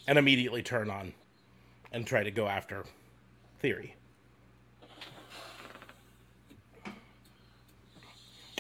[0.08, 1.14] And immediately turn on
[1.92, 2.86] and try to go after
[3.60, 3.96] Theory.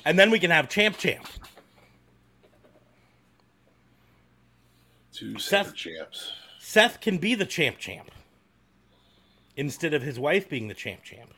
[0.05, 1.27] And then we can have Champ Champ.
[5.11, 6.31] Two Seth- champs.
[6.59, 8.11] Seth can be the Champ Champ
[9.55, 11.33] instead of his wife being the Champ Champ.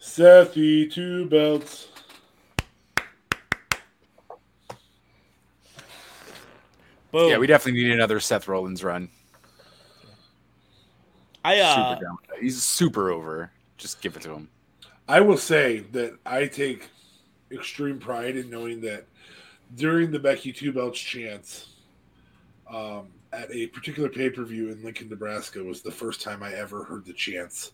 [0.00, 1.88] Sethy, two belts.
[7.12, 7.30] Boom.
[7.30, 9.08] Yeah, we definitely need another Seth Rollins run.
[11.44, 12.18] I uh, super down.
[12.40, 13.50] He's super over.
[13.76, 14.48] Just give it to him.
[15.08, 16.88] I will say that I take
[17.50, 19.06] extreme pride in knowing that
[19.76, 21.74] during the Becky Two Belts chance
[22.70, 26.52] um, at a particular pay per view in Lincoln, Nebraska, was the first time I
[26.54, 27.72] ever heard the chants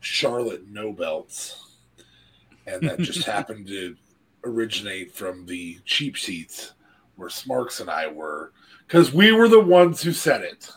[0.00, 1.76] Charlotte No Belts.
[2.66, 3.96] And that just happened to
[4.44, 6.72] originate from the cheap seats
[7.16, 8.52] where Smarks and I were,
[8.86, 10.70] because we were the ones who said it.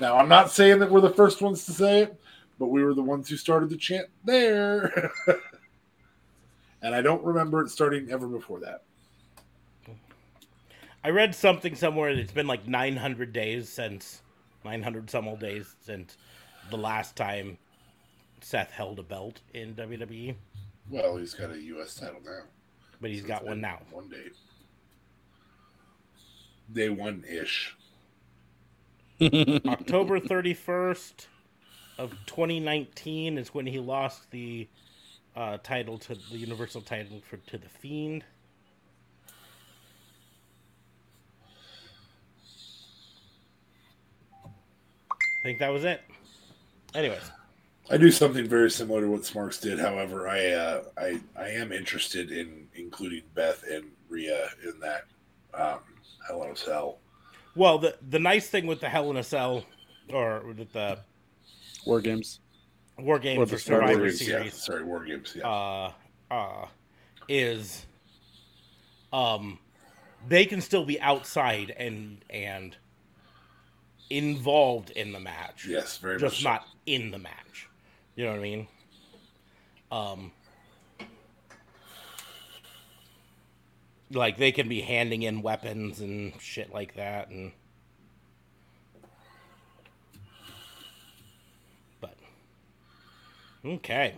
[0.00, 2.20] Now, I'm not saying that we're the first ones to say it,
[2.58, 5.12] but we were the ones who started the chant there.
[6.82, 8.82] and I don't remember it starting ever before that.
[11.02, 14.22] I read something somewhere that it's been like 900 days since
[14.64, 16.16] 900 some old days since
[16.70, 17.58] the last time
[18.40, 20.34] Seth held a belt in WWE,
[20.90, 21.94] Well, he's got a U.S.
[21.94, 22.42] title now.
[23.00, 23.80] but he's So got one now.
[23.90, 24.30] One day.
[26.72, 27.74] Day one ish.
[29.22, 31.26] October 31st
[31.98, 34.66] of 2019 is when he lost the
[35.36, 38.24] uh, title to the Universal title for to the Fiend.
[44.42, 46.00] I think that was it.
[46.94, 47.30] Anyways,
[47.90, 49.78] I do something very similar to what Smarks did.
[49.78, 55.04] However, I uh, I I am interested in including Beth and Rhea in that
[55.52, 55.80] um,
[56.26, 56.98] Hell in a Cell.
[57.54, 59.64] well, the the nice thing with the Hell in a Cell
[60.10, 60.98] or with the
[61.86, 62.40] War games.
[62.96, 64.26] War Games Or or, the War Survivor Games, yeah.
[64.38, 65.34] Series Sorry, War Games.
[65.36, 65.48] Yeah.
[65.48, 65.92] uh,
[66.30, 66.66] uh,
[67.28, 67.84] is
[69.12, 69.58] um,
[70.28, 72.76] they can still be outside and and
[74.10, 75.66] involved in the match.
[75.68, 76.48] Yes, very just much so.
[76.48, 77.68] not in the match.
[78.16, 78.68] You know what I mean?
[79.90, 80.32] Um,
[84.12, 87.52] like they can be handing in weapons and shit like that, and
[92.00, 92.16] but
[93.64, 94.14] okay,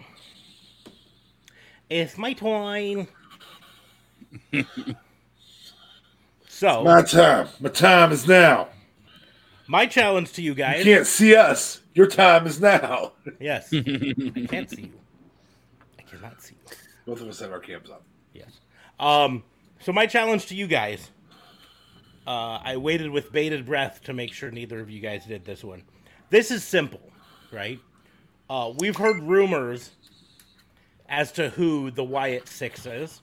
[1.89, 3.09] it's my turn.
[6.49, 7.49] so My time.
[7.61, 8.69] My time is now.
[9.69, 10.85] My challenge to you You guys.
[10.85, 11.81] can't see us.
[11.95, 13.13] Your time is now.
[13.41, 13.83] Yes, I
[14.49, 15.01] can't see you.
[15.99, 16.77] I cannot see you.
[17.07, 18.03] Both of us have our cams up.
[18.35, 18.51] Yes.
[19.01, 19.43] Um.
[19.81, 21.11] So my challenge to you guys.
[22.27, 25.63] Uh, I waited with bated breath to make sure neither of you guys did this
[25.63, 25.85] one.
[26.29, 27.01] This is simple,
[27.53, 27.79] right?
[28.51, 29.91] Uh, we've heard rumors
[31.09, 33.21] as to who the Wyatt Six is.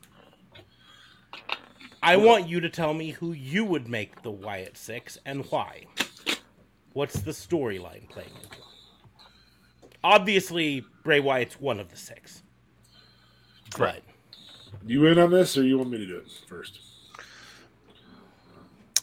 [2.01, 5.83] I want you to tell me who you would make the Wyatt Six and why.
[6.93, 8.57] What's the storyline playing into?
[8.57, 8.63] it?
[10.03, 12.43] Obviously, Bray Wyatt's one of the six.
[13.77, 14.03] Right.
[14.85, 16.79] You in on this, or you want me to do it first?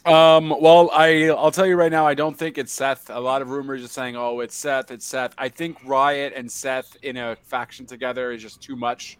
[0.05, 3.09] Um, well, I I'll tell you right now, I don't think it's Seth.
[3.11, 6.51] A lot of rumors are saying, "Oh, it's Seth, it's Seth." I think Wyatt and
[6.51, 9.19] Seth in a faction together is just too much,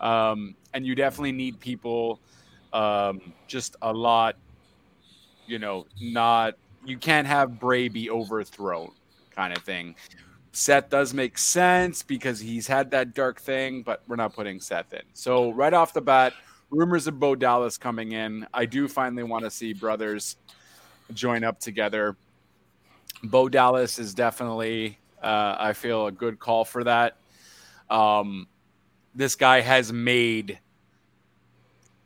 [0.00, 2.20] um, and you definitely need people,
[2.72, 4.36] um, just a lot.
[5.46, 6.54] You know, not
[6.86, 8.90] you can't have Bray be overthrown,
[9.34, 9.94] kind of thing.
[10.52, 14.94] Seth does make sense because he's had that dark thing, but we're not putting Seth
[14.94, 15.02] in.
[15.12, 16.32] So right off the bat,
[16.70, 18.46] rumors of Bo Dallas coming in.
[18.54, 20.36] I do finally want to see brothers
[21.12, 22.16] join up together.
[23.22, 27.16] Bo Dallas is definitely, uh, I feel, a good call for that.
[27.90, 28.48] Um,
[29.14, 30.58] this guy has made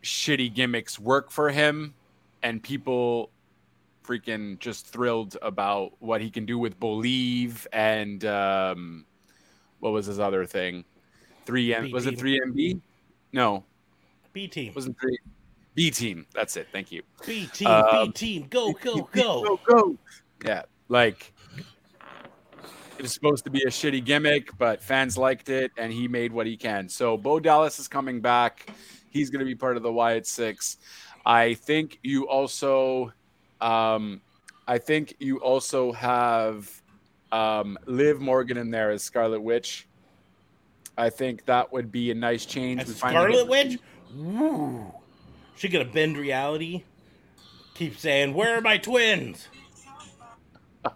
[0.02, 1.94] shitty gimmicks work for him,
[2.42, 3.30] and people
[4.10, 9.06] freaking just thrilled about what he can do with Believe and um,
[9.78, 10.84] what was his other thing?
[11.46, 12.80] Three M was it three MB?
[13.32, 13.64] No,
[14.32, 14.72] B team.
[14.74, 15.16] wasn't three
[15.74, 16.26] B team.
[16.34, 16.66] That's it.
[16.72, 17.02] Thank you.
[17.24, 19.44] B team, Um, B team, go, go, go.
[19.44, 19.96] go, go.
[20.44, 21.32] Yeah, like
[22.98, 26.32] it was supposed to be a shitty gimmick, but fans liked it, and he made
[26.32, 26.88] what he can.
[26.88, 28.68] So Bo Dallas is coming back.
[29.10, 30.78] He's going to be part of the Wyatt Six.
[31.24, 33.12] I think you also,
[33.60, 34.20] um,
[34.66, 36.70] I think you also have
[37.32, 39.86] um, Liv Morgan in there as Scarlet Witch.
[40.96, 42.82] I think that would be a nice change.
[42.82, 43.78] As We finally Scarlet Witch?
[44.14, 44.92] Woo.
[45.56, 46.84] She gonna bend reality.
[47.74, 49.48] Keep saying, Where are my twins?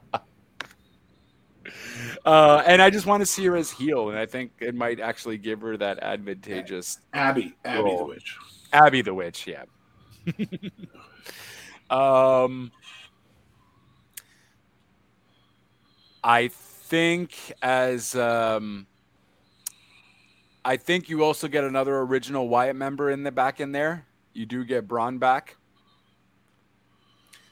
[2.25, 4.99] Uh, and I just want to see her as heel, and I think it might
[4.99, 8.37] actually give her that advantageous Abby, Abby the witch.
[8.73, 9.65] Abby the Witch, yeah.
[11.95, 12.73] um,
[16.25, 18.87] I think as um,
[20.65, 24.07] I think you also get another original Wyatt member in the back in there.
[24.33, 25.57] You do get Braun back,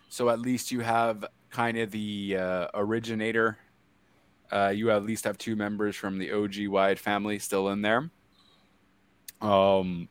[0.09, 3.59] so at least you have kind of the uh, originator.
[4.51, 8.11] Uh, you at least have two members from the OG Wyatt family still in there.
[9.41, 10.09] Um,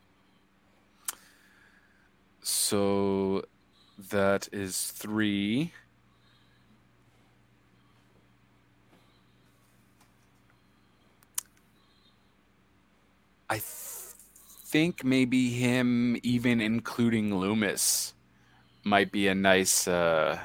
[2.41, 3.43] so
[4.09, 5.73] that is three.
[13.49, 13.65] I th-
[14.65, 18.13] think maybe him, even including Lumis,
[18.83, 19.87] might be a nice.
[19.87, 20.39] Uh,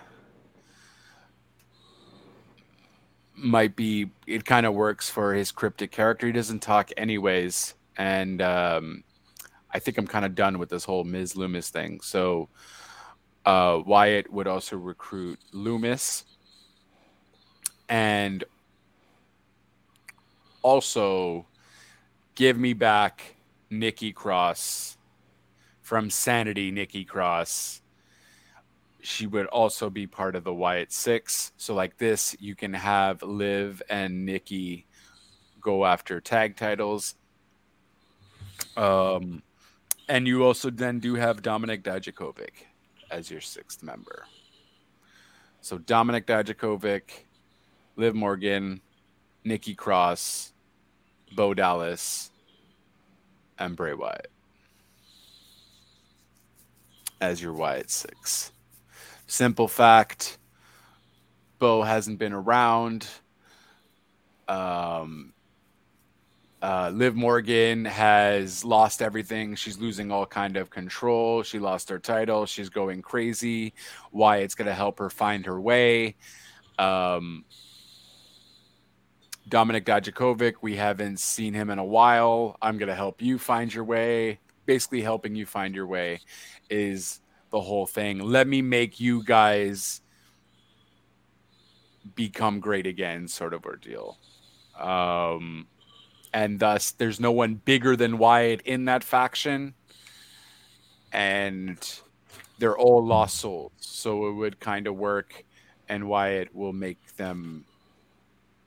[3.39, 6.27] might be it kind of works for his cryptic character.
[6.27, 9.05] He doesn't talk anyways, and um,
[9.73, 12.01] I think I'm kind of done with this whole Miz Lumis thing.
[12.01, 12.49] So
[13.47, 16.25] uh, Wyatt would also recruit Lumis,
[17.89, 18.43] and
[20.63, 21.47] also
[22.35, 23.37] give me back
[23.71, 24.99] Nikki Cross
[25.81, 26.73] from Sanity.
[26.73, 27.83] Nikki Cross.
[29.01, 31.53] She would also be part of the Wyatt Six.
[31.57, 34.87] So, like this, you can have Liv and Nikki
[35.61, 37.15] go after tag titles.
[38.77, 39.43] Um,
[40.09, 42.66] and you also then do have Dominic Dijakovic
[43.11, 44.27] as your sixth member.
[45.61, 47.03] So Dominic Dijakovic,
[47.97, 48.81] Liv Morgan,
[49.45, 50.53] Nikki Cross,
[51.35, 52.31] Bo Dallas,
[53.59, 54.31] and Bray Wyatt
[57.21, 58.53] as your Wyatt six.
[59.27, 60.39] Simple fact:
[61.59, 63.09] Bo hasn't been around.
[64.49, 65.33] Um,
[66.63, 69.55] uh, Liv Morgan has lost everything.
[69.55, 71.43] She's losing all kind of control.
[71.43, 72.47] She lost her title.
[72.47, 73.75] She's going crazy.
[74.11, 76.17] Wyatt's going to help her find her way.
[76.79, 77.45] Um,
[79.49, 82.57] Dominic Dijakovic, we haven't seen him in a while.
[82.61, 84.41] I'm going to help you find your way.
[84.65, 86.21] Basically, helping you find your way
[86.69, 88.19] is the whole thing.
[88.19, 90.01] Let me make you guys
[92.17, 94.19] become great again, sort of ordeal.
[94.79, 95.69] Um,
[96.33, 99.75] and thus, there's no one bigger than Wyatt in that faction.
[101.13, 101.79] And
[102.59, 103.73] they're all lost souls.
[103.79, 105.45] So it would kind of work,
[105.89, 107.65] and Wyatt will make them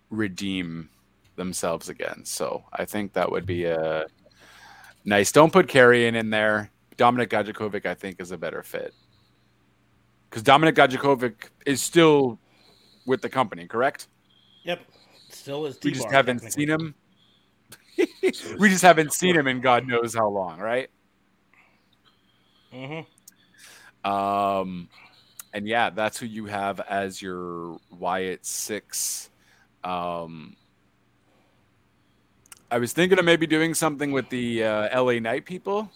[0.09, 0.89] redeem
[1.35, 2.25] themselves again.
[2.25, 4.05] So I think that would be a
[5.05, 5.31] nice.
[5.31, 6.71] Don't put Karrion in there.
[6.97, 8.93] Dominik Dijakovic, I think, is a better fit.
[10.29, 12.39] Because Dominik Dijakovic is still
[13.05, 14.07] with the company, correct?
[14.63, 14.81] Yep.
[15.29, 15.77] Still is.
[15.83, 16.95] We just haven't seen him.
[18.59, 20.89] we just haven't seen him in God knows how long, right?
[22.73, 23.05] Mhm.
[24.03, 24.89] Um,
[25.53, 29.29] and yeah, that's who you have as your Wyatt six.
[29.83, 30.55] Um,
[32.71, 35.89] I was thinking of maybe doing something with the uh, LA Knight people,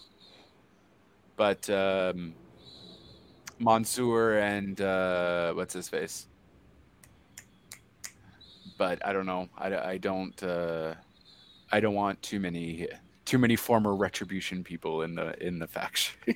[1.35, 2.33] but um,
[3.59, 6.27] Mansoor and uh, what's his face?
[8.77, 9.49] But I don't know.
[9.57, 10.41] I, I don't.
[10.41, 10.95] Uh,
[11.73, 12.87] I don't want too many
[13.25, 16.15] too many former retribution people in the in the faction.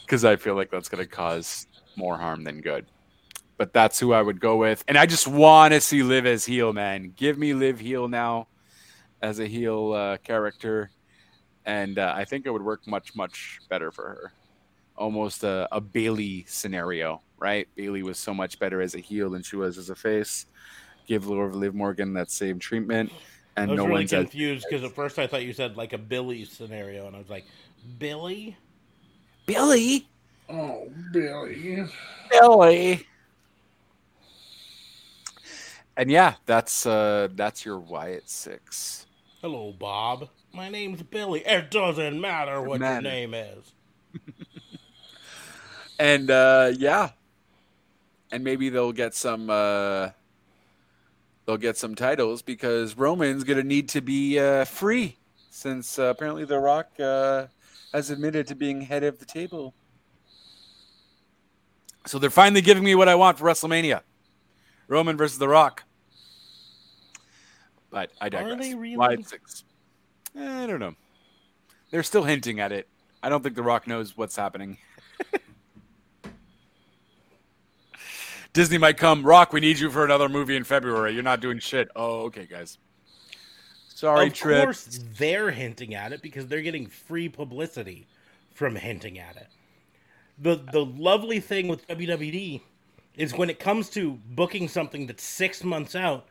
[0.00, 1.66] because I feel like that's going to cause
[1.96, 2.86] more harm than good.
[3.58, 6.46] But that's who I would go with, and I just want to see Liv as
[6.46, 7.12] heel, man.
[7.14, 8.48] Give me Liv heel now
[9.20, 10.90] as a heel uh, character,
[11.66, 14.32] and uh, I think it would work much much better for her.
[14.96, 17.68] Almost a, a Bayley scenario, right?
[17.74, 20.46] Bayley was so much better as a heel than she was as a face.
[21.10, 23.10] Give Lord Liv Morgan that same treatment,
[23.56, 25.76] I and was no really one's as confused because at first I thought you said
[25.76, 27.46] like a Billy scenario, and I was like,
[27.98, 28.56] Billy?
[29.44, 30.08] Billy.
[30.48, 31.84] Oh, Billy.
[32.30, 33.06] Billy.
[35.96, 39.08] And yeah, that's uh that's your Wyatt six.
[39.42, 40.28] Hello, Bob.
[40.52, 41.40] My name's Billy.
[41.44, 43.02] It doesn't matter what Matter.
[43.02, 43.72] your name is.
[45.98, 47.10] And uh yeah.
[48.30, 50.10] And maybe they'll get some uh
[51.50, 55.16] they'll get some titles because Roman's gonna need to be uh free
[55.50, 57.46] since uh, apparently The Rock uh
[57.92, 59.74] has admitted to being head of the table.
[62.06, 64.02] So they're finally giving me what I want for WrestleMania.
[64.86, 65.82] Roman versus The Rock.
[67.90, 68.52] But I digress.
[68.52, 68.96] Are they really?
[68.96, 69.64] Wyatt six.
[70.38, 70.94] Eh, I don't know.
[71.90, 72.86] They're still hinting at it.
[73.24, 74.78] I don't think The Rock knows what's happening.
[78.52, 79.24] Disney might come.
[79.24, 81.12] Rock, we need you for another movie in February.
[81.12, 81.88] You're not doing shit.
[81.94, 82.78] Oh, okay, guys.
[83.88, 84.58] Sorry, of Trip.
[84.58, 88.06] Of course, they're hinting at it because they're getting free publicity
[88.54, 89.48] from hinting at it.
[90.38, 92.62] The the lovely thing with WWE
[93.14, 96.26] is when it comes to booking something that's six months out,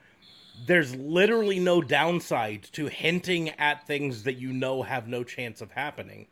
[0.66, 5.72] there's literally no downside to hinting at things that you know have no chance of
[5.72, 6.28] happening.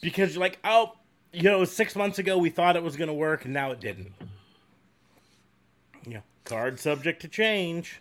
[0.00, 0.94] Because you're like, oh,
[1.32, 3.80] you know, six months ago we thought it was going to work, and now it
[3.80, 4.12] didn't.
[6.06, 8.00] Know, card subject to change.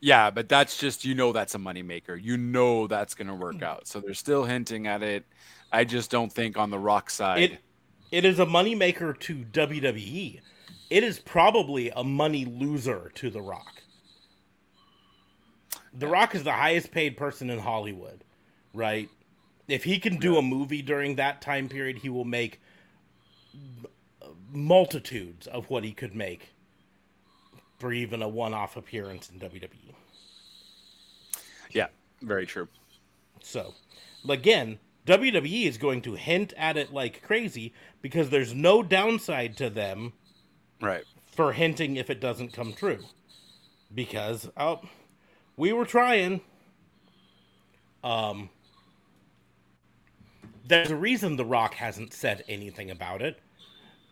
[0.00, 2.22] Yeah, but that's just you know that's a moneymaker.
[2.22, 3.64] You know that's going to work hmm.
[3.64, 3.86] out.
[3.88, 5.24] So they're still hinting at it.
[5.72, 7.42] I just don't think on the Rock side.
[7.42, 7.58] It
[8.10, 10.40] it is a moneymaker to WWE.
[10.90, 13.82] It is probably a money loser to The Rock.
[15.92, 18.22] The Rock is the highest paid person in Hollywood,
[18.72, 19.08] right?
[19.66, 22.60] If he can do a movie during that time period, he will make
[24.54, 26.50] multitudes of what he could make
[27.78, 29.94] for even a one-off appearance in WWE.
[31.72, 31.88] yeah,
[32.22, 32.68] very true.
[33.42, 33.74] So,
[34.28, 39.68] again, WWE is going to hint at it like crazy because there's no downside to
[39.68, 40.12] them
[40.80, 41.04] Right.
[41.26, 43.00] for hinting if it doesn't come true.
[43.94, 44.80] Because oh,
[45.56, 46.40] we were trying.
[48.02, 48.48] Um,
[50.66, 53.38] there's a reason The Rock hasn't said anything about it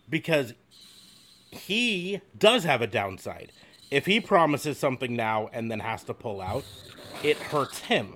[0.09, 0.55] because
[1.51, 3.53] he does have a downside.
[3.91, 6.65] If he promises something now and then has to pull out,
[7.23, 8.15] it hurts him.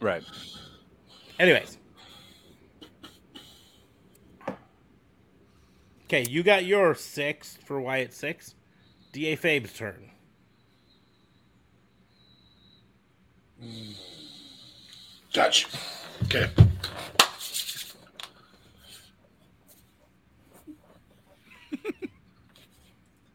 [0.00, 0.22] Right.
[1.38, 1.78] Anyways.
[6.04, 8.54] Okay, you got your six for Wyatt six.
[9.12, 10.10] DA Fabe's turn.
[15.32, 15.68] Gotcha.
[16.24, 16.48] Okay.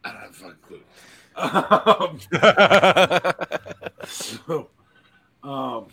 [0.03, 0.81] I don't have a clue.
[1.35, 2.19] Um,
[4.07, 4.69] so,
[5.43, 5.87] um,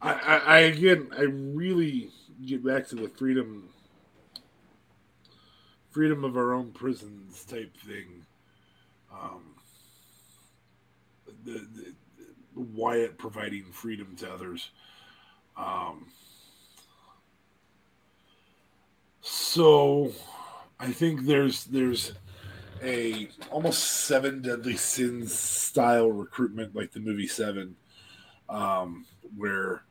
[0.00, 2.10] I, I, I again, I really
[2.46, 3.68] get back to the freedom,
[5.90, 8.24] freedom of our own prisons type thing.
[9.12, 9.54] Um,
[11.44, 11.94] the, the,
[12.54, 14.70] the Wyatt providing freedom to others.
[15.56, 16.06] Um,
[19.20, 20.12] so,
[20.80, 22.14] I think there's there's
[22.82, 27.76] a almost seven deadly sins style recruitment like the movie Seven,
[28.48, 29.04] um,
[29.36, 29.84] where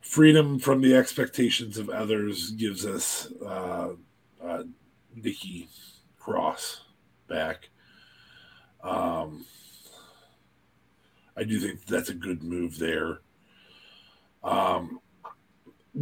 [0.00, 3.90] freedom from the expectations of others gives us uh,
[4.42, 4.62] uh,
[5.14, 5.68] Nikki
[6.18, 6.84] Cross
[7.28, 7.68] back.
[8.82, 9.44] Um,
[11.36, 13.20] I do think that's a good move there.
[14.42, 15.00] Um,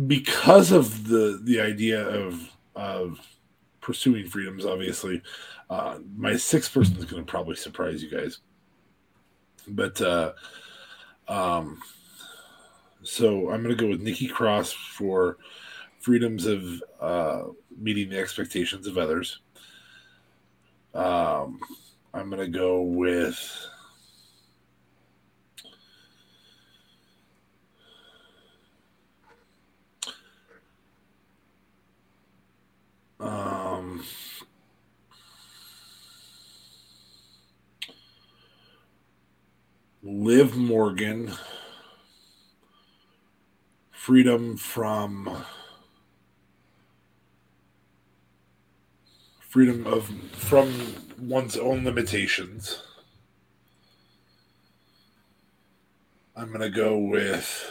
[0.07, 3.19] because of the the idea of of
[3.83, 5.21] pursuing freedoms, obviously,
[5.69, 8.39] uh, my sixth person is going to probably surprise you guys.
[9.69, 10.33] But uh,
[11.29, 11.81] um,
[13.03, 15.37] so I'm going to go with Nikki Cross for
[16.01, 17.43] freedoms of uh,
[17.77, 19.41] meeting the expectations of others.
[20.95, 21.61] Um,
[22.15, 23.67] I'm going to go with.
[33.21, 33.52] Um,
[40.05, 41.33] Liv Morgan,
[43.93, 45.45] freedom from
[49.49, 50.73] freedom of from
[51.21, 52.83] one's own limitations.
[56.35, 57.71] I'm gonna go with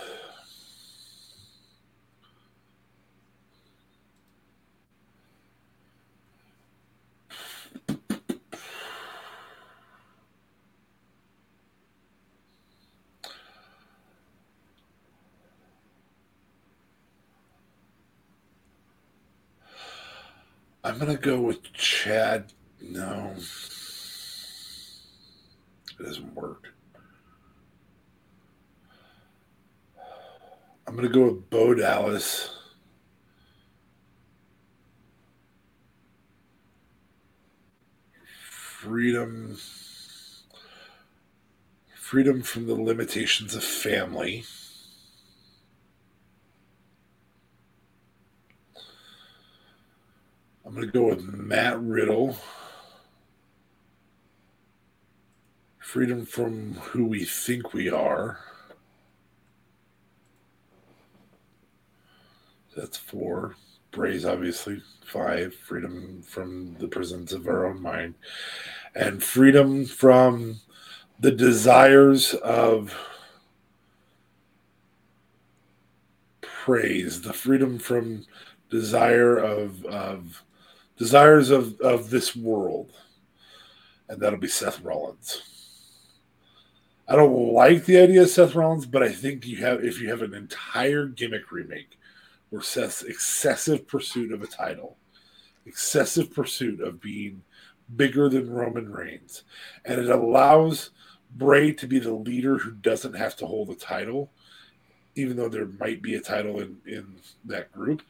[21.01, 22.53] gonna go with Chad.
[22.79, 23.43] No, it
[26.03, 26.67] doesn't work.
[30.85, 32.55] I'm gonna go with Bo Dallas.
[38.45, 39.57] Freedom,
[41.95, 44.43] freedom from the limitations of family.
[50.71, 52.37] I'm going to go with Matt Riddle.
[55.79, 58.39] Freedom from who we think we are.
[62.73, 63.57] That's four.
[63.91, 65.53] Bray's obviously five.
[65.53, 68.15] Freedom from the prisons of our own mind.
[68.95, 70.61] And freedom from
[71.19, 72.95] the desires of
[76.41, 77.23] praise.
[77.23, 78.25] The freedom from
[78.69, 80.43] desire of, of
[81.01, 82.91] desires of, of this world.
[84.07, 85.41] And that'll be Seth Rollins.
[87.07, 90.09] I don't like the idea of Seth Rollins, but I think you have if you
[90.11, 91.97] have an entire gimmick remake
[92.51, 94.95] where Seth's excessive pursuit of a title,
[95.65, 97.41] excessive pursuit of being
[97.95, 99.41] bigger than Roman Reigns,
[99.83, 100.91] and it allows
[101.35, 104.29] Bray to be the leader who doesn't have to hold a title,
[105.15, 107.15] even though there might be a title in, in
[107.45, 108.03] that group.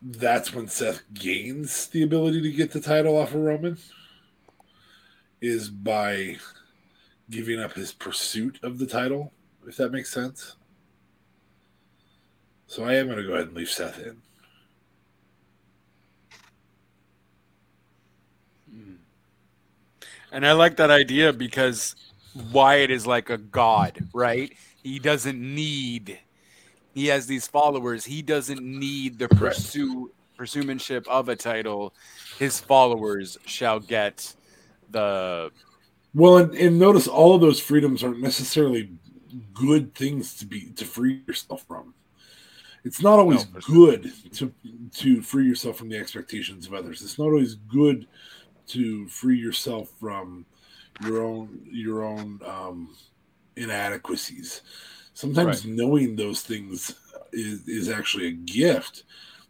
[0.00, 3.78] That's when Seth gains the ability to get the title off of Roman
[5.40, 6.36] is by
[7.30, 9.32] giving up his pursuit of the title,
[9.66, 10.56] if that makes sense.
[12.66, 14.22] So I am going to go ahead and leave Seth in.
[20.30, 21.96] And I like that idea because
[22.52, 24.52] Wyatt is like a god, right?
[24.82, 26.18] He doesn't need
[26.98, 28.04] he has these followers.
[28.04, 31.94] He doesn't need the pursue pursuementship of a title.
[32.38, 34.34] His followers shall get
[34.90, 35.50] the
[36.14, 38.90] well and, and notice all of those freedoms aren't necessarily
[39.52, 41.92] good things to be to free yourself from
[42.84, 44.52] it's not always no, good to
[44.94, 48.06] to free yourself from the expectations of others it's not always good
[48.66, 50.46] to free yourself from
[51.04, 52.94] your own your own um,
[53.56, 54.62] inadequacies
[55.18, 55.74] sometimes right.
[55.74, 56.94] knowing those things
[57.32, 59.02] is, is actually a gift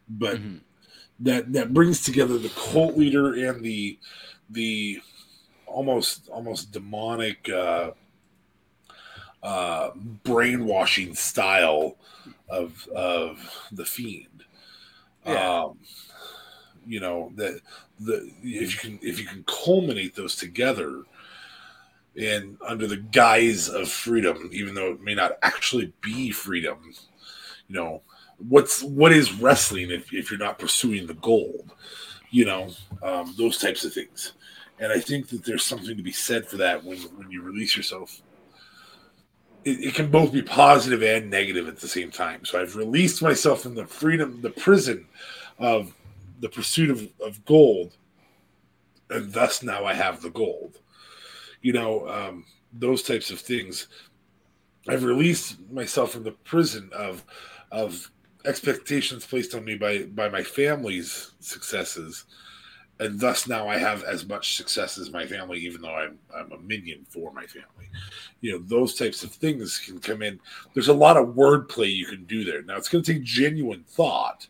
[0.09, 0.57] but mm-hmm.
[1.21, 3.99] that that brings together the cult leader and the
[4.49, 4.99] the
[5.67, 7.91] almost almost demonic uh,
[9.43, 9.91] uh,
[10.25, 11.97] brainwashing style
[12.49, 14.45] of of the fiend.
[15.27, 15.65] Yeah.
[15.65, 15.79] Um,
[16.87, 17.61] you know that
[18.01, 21.03] the if you can if you can culminate those together
[22.17, 26.79] and under the guise of freedom even though it may not actually be freedom.
[27.69, 28.03] You know
[28.39, 31.73] what's what is wrestling if, if you're not pursuing the gold?
[32.31, 32.71] You know
[33.03, 34.33] um, those types of things.
[34.81, 37.77] And i think that there's something to be said for that when when you release
[37.77, 38.23] yourself.
[39.65, 42.45] It, it can both be positive and negative at the same time.
[42.45, 45.07] So i've released myself from the freedom the prison
[45.59, 45.95] of
[46.41, 47.97] the pursuit of, of gold
[49.11, 50.79] and thus now i have the gold
[51.63, 53.89] you know um, those types of things
[54.89, 57.25] i've released myself from the prison of
[57.73, 58.11] of
[58.45, 62.25] expectations placed on me by by my family's successes
[63.01, 66.51] and thus now I have as much success as my family, even though I'm I'm
[66.53, 67.89] a minion for my family.
[68.41, 70.41] You know, those types of things can come in.
[70.75, 72.63] There's a lot of wordplay you can do there.
[72.63, 74.47] Now it's going to take genuine thought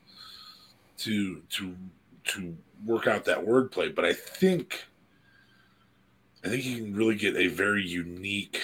[0.99, 1.77] to to
[2.25, 2.57] to
[2.87, 4.85] work out that wordplay, but I think
[6.45, 8.61] I think you can really get a very unique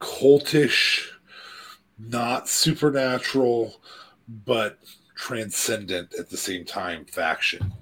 [0.00, 1.08] cultish,
[1.98, 3.80] not supernatural,
[4.28, 4.78] but
[5.14, 7.72] transcendent at the same time faction.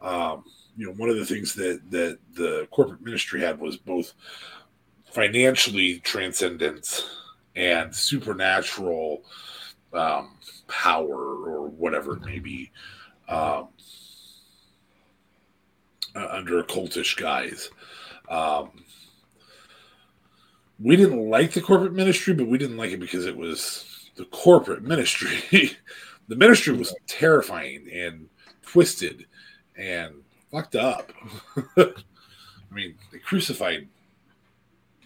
[0.00, 0.44] Um,
[0.76, 4.12] you know, one of the things that that the corporate ministry had was both
[5.10, 7.08] financially transcendence
[7.56, 9.22] and supernatural
[9.92, 10.36] um,
[10.68, 12.70] power or whatever it may be
[13.28, 13.68] um,
[16.14, 17.70] uh, under a cultish guise.
[18.28, 18.70] Um,
[20.80, 24.24] we didn't like the corporate ministry, but we didn't like it because it was the
[24.26, 25.38] corporate ministry.
[26.28, 28.28] the ministry was terrifying and
[28.62, 29.26] twisted
[29.76, 30.14] and
[30.50, 31.12] fucked up.
[31.76, 31.92] I
[32.72, 33.88] mean, they crucified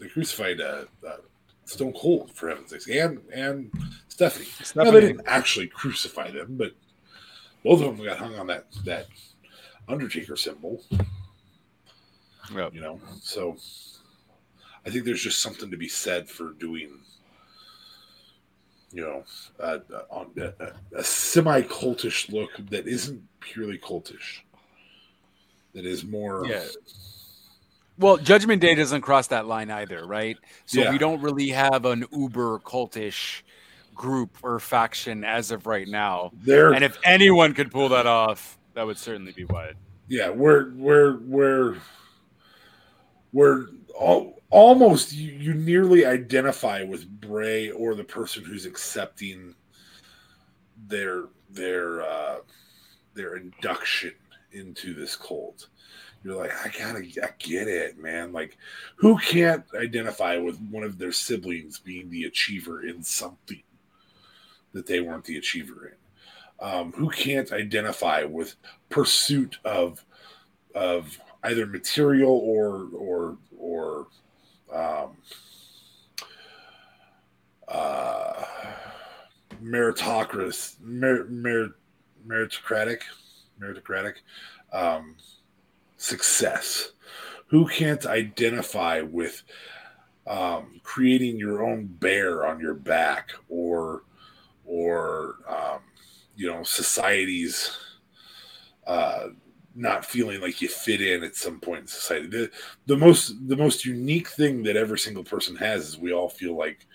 [0.00, 1.16] they crucified uh, uh,
[1.64, 3.70] Stone Cold for heaven's sakes, and and
[4.08, 4.46] Stephanie.
[4.46, 4.84] Stephanie.
[4.84, 6.72] No, they didn't actually crucify them, but
[7.64, 9.06] both of them got hung on that that
[9.88, 10.84] Undertaker symbol.
[12.54, 12.74] Yep.
[12.74, 13.56] You know, so
[14.86, 16.90] I think there's just something to be said for doing
[18.92, 19.24] you know,
[19.60, 19.78] uh,
[20.10, 20.30] on
[20.96, 24.40] a semi cultish look that isn't purely cultish.
[25.74, 26.46] That is more.
[26.46, 26.64] Yeah.
[27.98, 30.38] Well, Judgment Day doesn't cross that line either, right?
[30.66, 30.92] So Yeah.
[30.92, 33.42] we don't really have an uber cultish
[33.94, 36.30] group or faction as of right now.
[36.32, 39.72] There, And if anyone could pull that off, that would certainly be why.
[40.06, 41.76] yeah, we're we're we're
[43.32, 43.66] we're
[43.98, 49.56] all, almost you, you nearly identify with Bray or the person who's accepting
[50.86, 52.36] their their uh,
[53.14, 54.12] their induction
[54.52, 55.66] into this cult.
[56.22, 58.32] You're like, I gotta, I get it, man.
[58.32, 58.58] Like,
[58.94, 63.62] who can't identify with one of their siblings being the achiever in something
[64.72, 66.07] that they weren't the achiever in?
[66.60, 68.56] Um, who can't identify with
[68.88, 70.04] pursuit of
[70.74, 74.06] of either material or or or
[74.74, 75.16] um,
[77.68, 78.44] uh,
[79.62, 81.74] meritocracy, mer, mer,
[82.26, 83.02] meritocratic,
[83.60, 84.14] meritocratic
[84.72, 85.16] um,
[85.96, 86.92] success.
[87.48, 89.42] Who can't identify with
[90.26, 94.02] um, creating your own bear on your back, or
[94.66, 95.80] or um,
[96.38, 97.76] you know society's
[98.86, 99.26] uh,
[99.74, 102.28] not feeling like you fit in at some point in society.
[102.28, 102.50] The,
[102.86, 106.56] the most the most unique thing that every single person has is we all feel
[106.56, 106.86] like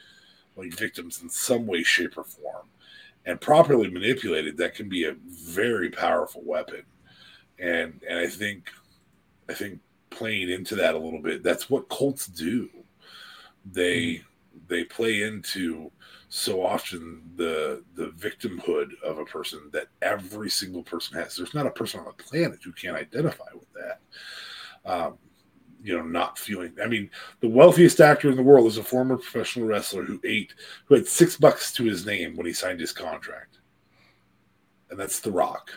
[0.55, 2.67] like victims in some way, shape, or form.
[3.25, 6.83] And properly manipulated, that can be a very powerful weapon.
[7.59, 8.71] And and I think
[9.49, 9.79] I think
[10.09, 12.69] playing into that a little bit, that's what cults do.
[13.69, 14.23] They
[14.67, 15.91] they play into
[16.35, 21.35] so often the the victimhood of a person that every single person has.
[21.35, 23.99] There's not a person on the planet who can't identify with that.
[24.83, 25.19] Um,
[25.83, 26.73] you know, not feeling.
[26.83, 27.11] I mean,
[27.41, 30.55] the wealthiest actor in the world is a former professional wrestler who ate,
[30.85, 33.59] who had six bucks to his name when he signed his contract,
[34.89, 35.69] and that's The Rock.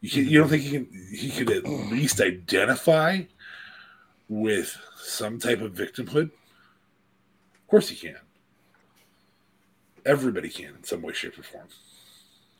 [0.00, 0.88] You, can, you don't think he can?
[1.14, 3.20] He could at least identify
[4.30, 6.30] with some type of victimhood.
[6.30, 8.16] Of course, he can.
[10.04, 11.68] Everybody can in some way, shape, or form.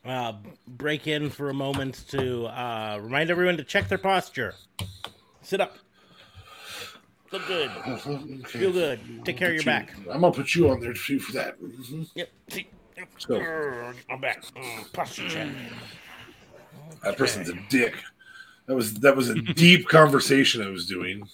[0.05, 0.33] Uh,
[0.67, 4.55] break in for a moment to uh, remind everyone to check their posture.
[5.43, 5.77] Sit up.
[7.31, 7.71] Look good.
[8.47, 9.01] Feel good.
[9.25, 9.95] Take care of your back.
[10.11, 11.61] I'm gonna put you on there too for that.
[11.61, 12.09] Mhm.
[12.15, 12.29] Yep.
[12.49, 12.67] See.
[12.97, 13.09] Yep.
[13.27, 13.39] go.
[13.41, 14.45] Grr, I'm back.
[14.55, 15.49] Mm, posture check.
[17.03, 17.95] That person's a dick.
[18.67, 21.27] That was that was a deep conversation I was doing.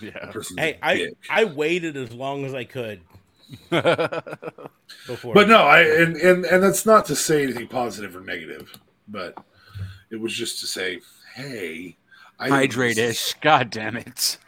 [0.00, 0.32] Yeah.
[0.56, 1.14] Hey, a I dick.
[1.28, 3.23] I waited as long as I could before.
[3.70, 8.72] But no, I and, and and that's not to say anything positive or negative.
[9.08, 9.36] but
[10.10, 11.00] it was just to say,
[11.34, 11.96] hey,
[12.38, 13.34] I Hydrate ish.
[13.40, 14.38] God damn it.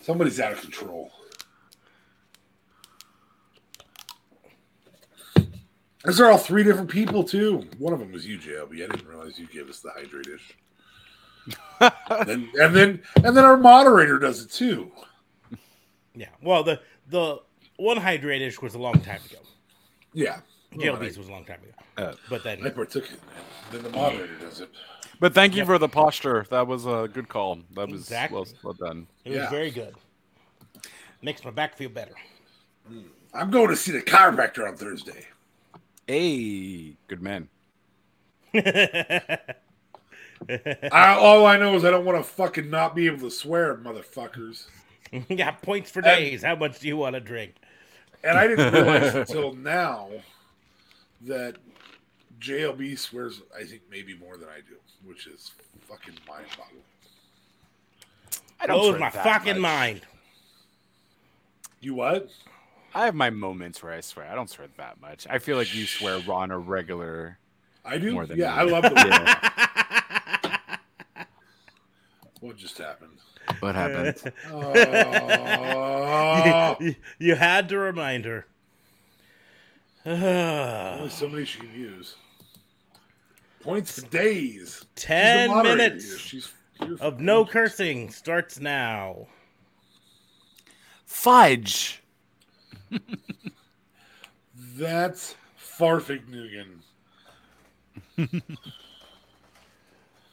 [0.00, 1.10] Somebody's out of control.
[6.04, 7.66] These are all three different people too.
[7.78, 8.74] One of them was you, JLB.
[8.74, 10.56] I didn't realize you gave us the hydrate ish.
[11.80, 11.92] and
[12.28, 14.90] then and then and then our moderator does it too.
[16.20, 16.28] Yeah.
[16.42, 16.78] Well, the
[17.08, 17.40] the
[17.78, 19.38] one hydratish was a long time ago.
[20.12, 20.40] Yeah.
[20.76, 21.72] Well, JLB's was a long time ago.
[22.10, 23.20] Uh, but then I partook in it.
[23.72, 24.68] Then the moderator does it.
[25.18, 25.66] But thank you Yep.
[25.66, 26.44] for the posture.
[26.50, 27.60] That was a good call.
[27.74, 28.36] That was Exactly.
[28.36, 29.06] well, well done.
[29.24, 29.48] it was Yeah.
[29.50, 29.94] very good.
[31.22, 32.12] Makes my back feel better.
[33.32, 35.26] I'm going to see the chiropractor on Thursday.
[36.06, 37.48] Hey, good man.
[38.54, 39.38] I,
[41.18, 44.66] all I know is I don't want to fucking not be able to swear, motherfuckers.
[45.28, 46.42] yeah, points for days.
[46.42, 47.54] How much do you want to drink?
[48.22, 50.08] And I didn't realize until now
[51.22, 51.56] that
[52.40, 55.52] JLB swears, I think, maybe more than I do, which is
[55.88, 56.82] fucking mind boggling.
[58.60, 59.78] I Blows swear my fucking much.
[59.78, 60.00] mind.
[61.80, 62.28] You what?
[62.94, 64.26] I have my moments where I swear.
[64.30, 65.26] I don't swear that much.
[65.30, 67.38] I feel like you swear on a regular.
[67.84, 68.12] I do?
[68.12, 68.58] More than yeah, me.
[68.58, 69.84] I love the Yeah.
[72.40, 73.18] What just happened?
[73.60, 74.32] What happened?
[76.12, 78.46] Oh, you, you had to remind her.
[80.06, 82.16] only so many she can use.
[83.60, 84.86] Points for days.
[84.94, 86.50] Ten moderator minutes—she's
[87.00, 87.52] of no points.
[87.52, 89.26] cursing starts now.
[91.04, 92.02] Fudge.
[94.76, 96.78] That's Fahrvergnügen.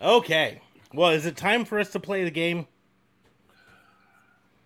[0.02, 0.62] Okay.
[0.94, 2.68] Well, is it time for us to play the game?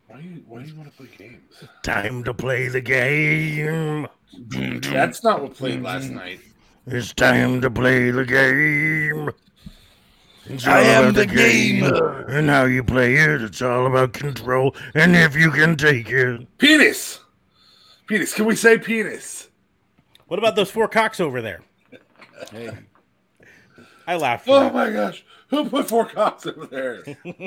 [0.07, 1.63] Why do you why do you want to play games?
[1.83, 4.07] Time to play the game.
[4.81, 6.39] That's not what played last night.
[6.85, 9.29] It's time to play the game.
[10.45, 12.25] It's I all am about the gamer.
[12.27, 13.41] and how you play it.
[13.41, 16.45] It's all about control and if you can take it.
[16.57, 17.19] Penis.
[18.07, 18.33] Penis.
[18.33, 19.47] Can we say penis?
[20.27, 21.61] What about those four cocks over there?
[22.51, 22.71] Hey.
[24.07, 24.45] I laughed.
[24.49, 25.23] Oh For my gosh.
[25.57, 27.03] Who put four cops over there?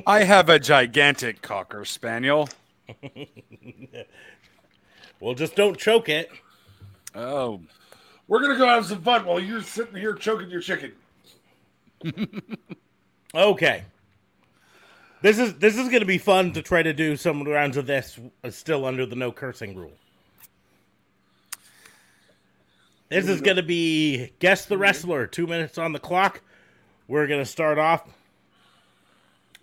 [0.06, 2.48] I have a gigantic cocker spaniel.
[5.20, 6.28] Well, just don't choke it.
[7.14, 7.62] Oh,
[8.28, 10.93] We're gonna go have some fun while you're sitting here choking your chicken.
[13.35, 13.85] Okay.
[15.22, 18.18] This is this is gonna be fun to try to do some rounds of this
[18.44, 19.93] uh, still under the no cursing rule.
[23.09, 25.26] This is gonna be guess the wrestler.
[25.26, 26.43] Two minutes on the clock.
[27.09, 28.02] We're gonna start off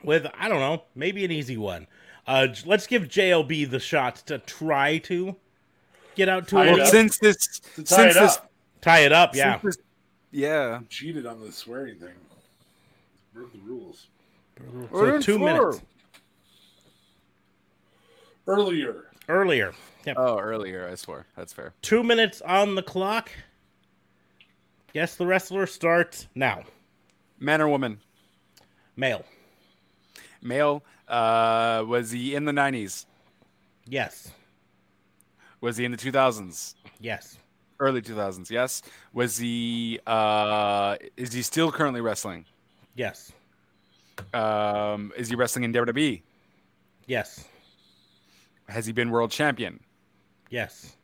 [0.04, 1.88] with I don't know, maybe an easy one.
[2.28, 5.36] Uh, let's give JLB the shot to try to
[6.16, 8.52] get out to it well, since this, To tie since it this, up.
[8.82, 9.36] tie it up.
[9.36, 9.78] Yeah, this-
[10.32, 10.80] yeah.
[10.90, 12.14] Cheated on the swearing thing.
[13.34, 14.08] Broke the rules.
[14.92, 15.82] so two minutes
[18.48, 19.06] Earlier.
[19.30, 19.74] earlier.
[20.06, 20.16] Yep.
[20.20, 21.26] Oh, earlier, I swear.
[21.36, 21.74] That's fair.
[21.82, 23.30] Two minutes on the clock.
[24.94, 26.64] Guess the wrestler starts now.
[27.42, 28.00] Man or woman?
[28.96, 29.26] Male.
[30.44, 30.84] Male.
[31.08, 33.08] Uh, was he in the 90s?
[33.88, 34.32] Yes.
[35.60, 36.76] Was he in the 2000s?
[37.00, 37.38] Yes.
[37.80, 38.84] Early 2000s, yes.
[39.12, 42.46] Was he, uh, is he still currently wrestling?
[42.96, 43.32] Yes.
[44.36, 46.22] Um, is he wrestling in WWE?
[47.08, 47.46] Yes.
[48.70, 49.80] Has he been world champion?
[50.52, 50.96] Yes.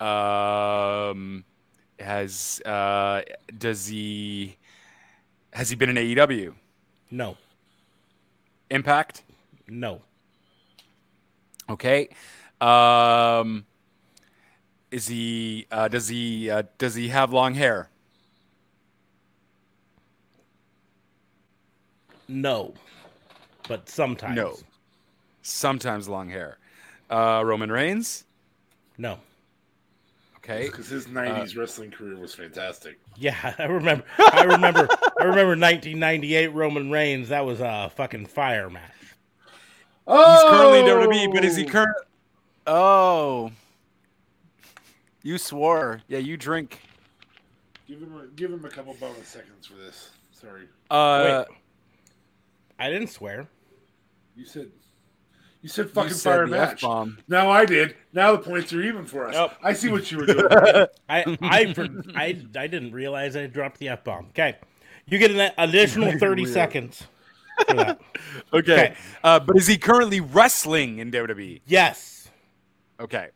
[0.00, 1.44] Um,
[1.98, 3.20] has, uh,
[3.58, 4.56] does he,
[5.58, 6.54] has he been in AEW?
[7.10, 7.36] No.
[8.70, 9.24] Impact?
[9.66, 10.02] No.
[11.68, 12.10] Okay.
[12.60, 13.66] Um,
[14.92, 17.90] is he, uh, does he, uh, does he have long hair?
[22.28, 22.74] No.
[23.66, 24.36] But sometimes.
[24.36, 24.54] No.
[25.42, 26.58] Sometimes long hair.
[27.10, 28.26] Uh, Roman Reigns?
[28.96, 29.18] No.
[30.48, 30.66] Okay.
[30.66, 32.98] Because his '90s wrestling career was fantastic.
[33.16, 34.04] Yeah, I remember.
[34.32, 34.88] I remember.
[35.20, 37.28] I remember 1998 Roman Reigns.
[37.28, 38.92] That was a fucking fire match.
[40.06, 40.32] Oh!
[40.32, 41.06] He's currently in Oh!
[41.06, 41.94] WWE, but is he current?
[42.66, 43.50] Oh,
[45.22, 46.00] you swore.
[46.08, 46.80] Yeah, you drink.
[47.86, 50.10] Give him a, give him a couple bonus seconds for this.
[50.32, 51.44] Sorry, Uh,
[52.78, 53.48] I didn't swear.
[54.36, 54.68] you said
[55.62, 56.82] you said you fucking said fire the match.
[56.84, 57.18] F-bomb.
[57.28, 57.96] Now I did.
[58.12, 59.34] Now the points are even for us.
[59.34, 59.52] Nope.
[59.62, 60.46] I see what you were doing.
[61.08, 61.74] I I
[62.14, 64.26] I I didn't realize I dropped the f bomb.
[64.30, 64.56] Okay,
[65.06, 67.02] you get an additional 30 seconds.
[67.68, 67.94] Okay.
[68.52, 68.94] Okay.
[69.24, 71.60] Uh, but is he currently wrestling in WWE?
[71.66, 72.30] Yes.
[73.00, 73.28] Okay.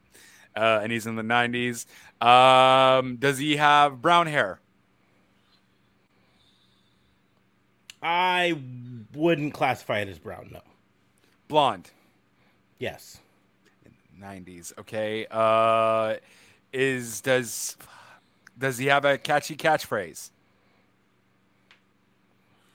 [0.56, 1.86] uh, and he's in the 90s.
[2.24, 4.60] Um, does he have brown hair?
[8.02, 8.58] I
[9.14, 10.50] wouldn't classify it as brown.
[10.52, 10.60] No.
[11.48, 11.90] Blonde.
[12.82, 13.20] Yes.
[14.20, 14.76] 90s.
[14.76, 15.24] Okay.
[15.30, 16.16] Uh,
[16.72, 17.76] is does
[18.58, 20.30] does he have a catchy catchphrase?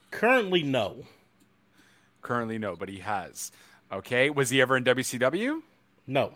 [0.10, 1.04] Currently, no.
[2.22, 3.52] Currently, no, but he has.
[3.92, 4.30] Okay.
[4.30, 5.62] Was he ever in WCW?
[6.08, 6.32] No.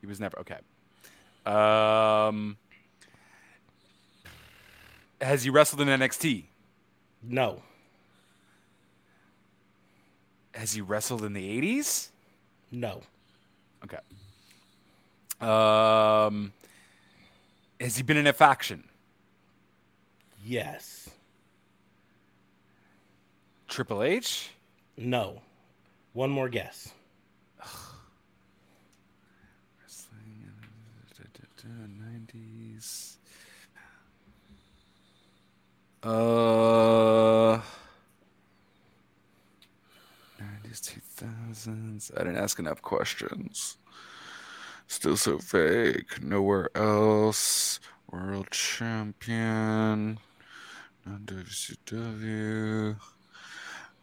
[0.00, 0.38] He was never.
[0.38, 0.56] Okay.
[1.44, 2.56] Um,
[5.20, 6.44] has he wrestled in NXT?
[7.22, 7.60] No.
[10.54, 12.08] Has he wrestled in the 80s?
[12.70, 13.02] No.
[13.84, 13.98] Okay.
[15.40, 16.52] Um,
[17.80, 18.84] has he been in a faction?
[20.44, 21.08] Yes.
[23.68, 24.50] Triple H?
[24.96, 25.42] No.
[26.12, 26.92] One more guess.
[29.80, 30.52] Wrestling
[32.00, 33.18] Nineties.
[36.02, 37.60] Uh.
[40.40, 42.10] Nineties, two thousands.
[42.16, 43.76] I didn't ask enough questions.
[44.86, 46.06] Still so vague.
[46.22, 47.80] Nowhere else.
[48.10, 50.18] World champion.
[51.04, 52.96] Non WCW.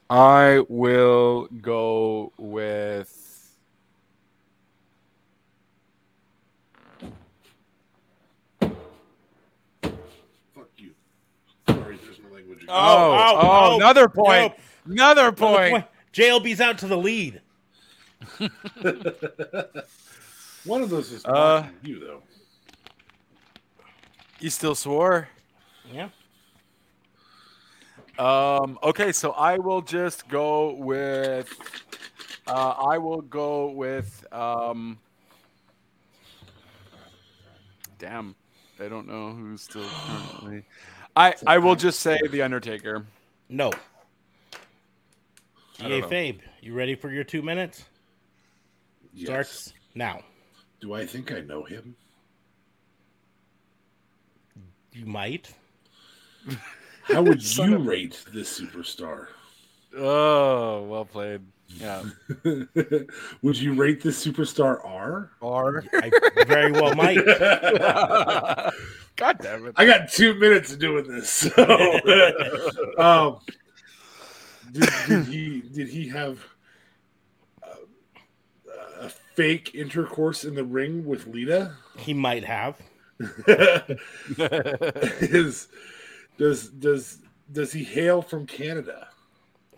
[0.09, 3.21] I will go with.
[8.59, 8.69] Fuck
[10.77, 10.91] you.
[11.67, 12.65] Sorry, there's no language.
[12.67, 14.53] Oh, oh, oh, oh, oh, another point.
[14.85, 14.93] no.
[14.93, 15.71] Another point.
[15.71, 15.85] Point.
[16.15, 17.41] JLB's out to the lead.
[20.63, 22.23] One of those is Uh, you, though.
[24.39, 25.27] You still swore?
[25.91, 26.07] Yeah.
[28.17, 31.53] Um, okay, so I will just go with
[32.47, 34.97] uh, I will go with um
[37.99, 38.35] Damn.
[38.79, 40.63] I don't know who's still currently
[41.15, 43.05] I I will just say the Undertaker.
[43.49, 43.71] No.
[45.79, 46.07] I don't DA know.
[46.07, 47.85] Fabe, you ready for your two minutes?
[49.13, 49.27] Yes.
[49.27, 50.21] Starts now.
[50.81, 51.95] Do I think I know him?
[54.91, 55.53] You might.
[57.03, 59.27] How would you of- rate this superstar?
[59.97, 61.41] Oh, well played.
[61.67, 62.03] Yeah.
[63.41, 65.31] would you rate this superstar R?
[65.41, 66.11] Or I
[66.45, 67.23] very well might.
[69.15, 69.73] God damn it.
[69.75, 71.29] I got two minutes of doing this.
[71.29, 71.99] So,
[72.97, 73.39] um,
[74.75, 76.39] did, did he did he have
[77.63, 77.67] uh,
[79.01, 81.73] a fake intercourse in the ring with Lita?
[81.97, 82.77] He might have.
[83.47, 83.97] Is
[86.37, 87.19] does does
[87.51, 89.07] does he hail from Canada?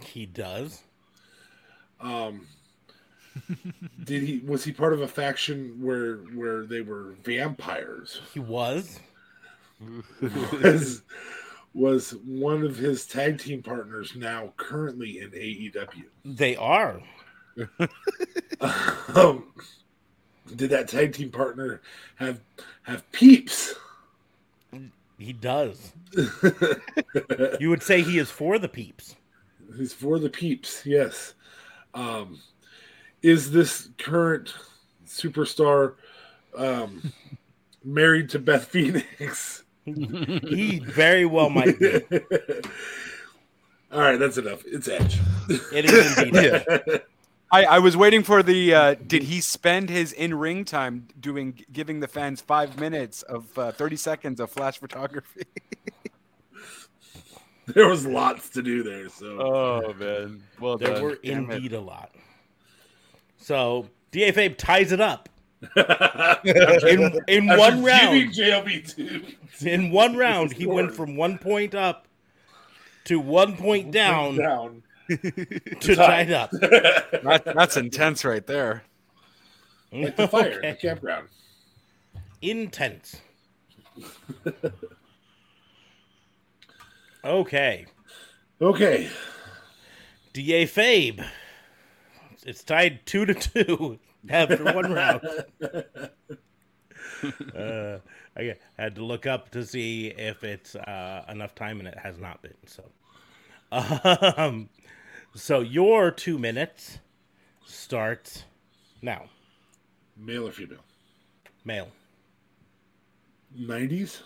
[0.01, 0.81] He does.
[1.99, 2.47] Um,
[4.03, 8.21] did he was he part of a faction where where they were vampires?
[8.33, 8.99] He was.
[10.63, 11.03] was
[11.77, 16.05] was one of his tag team partners now currently in AEW?
[16.25, 17.01] They are.
[19.15, 19.43] Um,
[20.55, 21.81] did that tag team partner
[22.15, 22.39] have
[22.83, 23.75] have peeps?
[25.19, 25.93] He does.
[27.59, 29.15] You would say he is for the peeps.
[29.77, 31.33] He's for the peeps, yes.
[31.93, 32.39] Um,
[33.21, 34.53] is this current
[35.05, 35.95] superstar
[36.55, 37.13] um,
[37.83, 39.63] married to Beth Phoenix?
[40.47, 42.01] He very well might be.
[43.91, 44.63] All right, that's enough.
[44.65, 45.19] It's Edge.
[45.73, 47.01] It is indeed.
[47.51, 48.73] I, I was waiting for the.
[48.73, 53.57] Uh, did he spend his in ring time doing giving the fans five minutes of
[53.57, 55.43] uh, thirty seconds of flash photography?
[57.67, 59.07] there was lots to do there.
[59.07, 61.03] So Oh man, well There done.
[61.03, 61.55] were Damn it.
[61.55, 62.13] indeed a lot.
[63.37, 65.29] So DA Fabe ties it up
[65.61, 68.33] in in After one round.
[68.33, 69.23] JLB two.
[69.67, 72.07] In one round, he went from one point up
[73.05, 74.83] to one point down down.
[75.09, 76.51] to tied up.
[77.23, 78.83] That, that's intense right there.
[79.91, 81.29] Like the fire in the campground.
[82.41, 83.15] Intense.
[87.23, 87.85] Okay.
[88.61, 89.09] Okay.
[90.33, 91.25] DA Fabe.
[92.45, 95.21] It's tied two to two after one round.
[97.55, 97.97] uh,
[98.35, 102.17] I had to look up to see if it's uh, enough time, and it has
[102.17, 102.53] not been.
[102.65, 102.83] So,
[103.71, 104.69] um,
[105.35, 106.99] so your two minutes
[107.65, 108.43] starts
[109.01, 109.25] now.
[110.15, 110.83] Male or female?
[111.65, 111.89] Male.
[113.57, 114.21] 90s?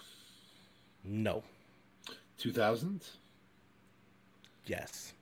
[1.03, 1.43] No.
[2.39, 3.17] 2000s?
[4.65, 5.13] Yes.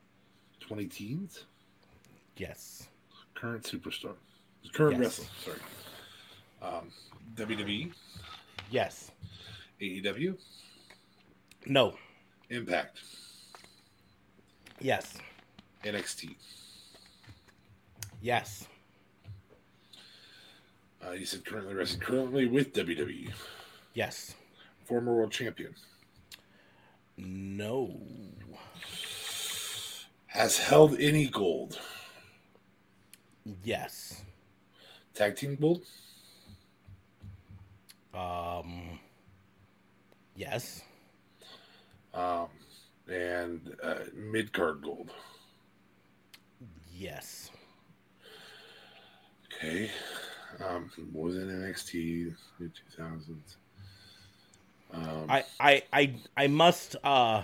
[0.59, 1.45] 20 teens?
[2.37, 2.87] Yes.
[3.35, 4.13] Current superstar.
[4.73, 5.19] Current Yes.
[5.19, 5.55] wrestler.
[5.55, 5.59] Sorry.
[6.61, 6.91] Um,
[7.35, 7.91] WWE,
[8.71, 9.11] Yes.
[9.81, 10.37] AEW,
[11.65, 11.97] No.
[12.49, 12.99] Impact,
[14.79, 15.17] Yes.
[15.83, 16.35] NXT.
[18.21, 18.67] Yes.
[21.05, 23.31] Uh, you said currently wrestling currently with WWE.
[23.93, 24.35] Yes.
[24.85, 25.75] Former world champion.
[27.17, 28.01] No.
[30.27, 31.79] Has held any gold.
[33.63, 34.23] Yes.
[35.19, 35.83] Tag team gold.
[38.13, 38.97] Um.
[40.33, 40.81] Yes.
[42.13, 42.47] Um,
[43.11, 45.11] and uh, mid card gold.
[46.95, 47.51] Yes.
[49.53, 49.91] Okay.
[50.65, 53.57] Um, more than NXT mid two thousands.
[54.93, 57.43] Um, I I I I must uh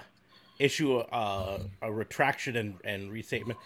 [0.60, 3.60] issue a a retraction and and restatement.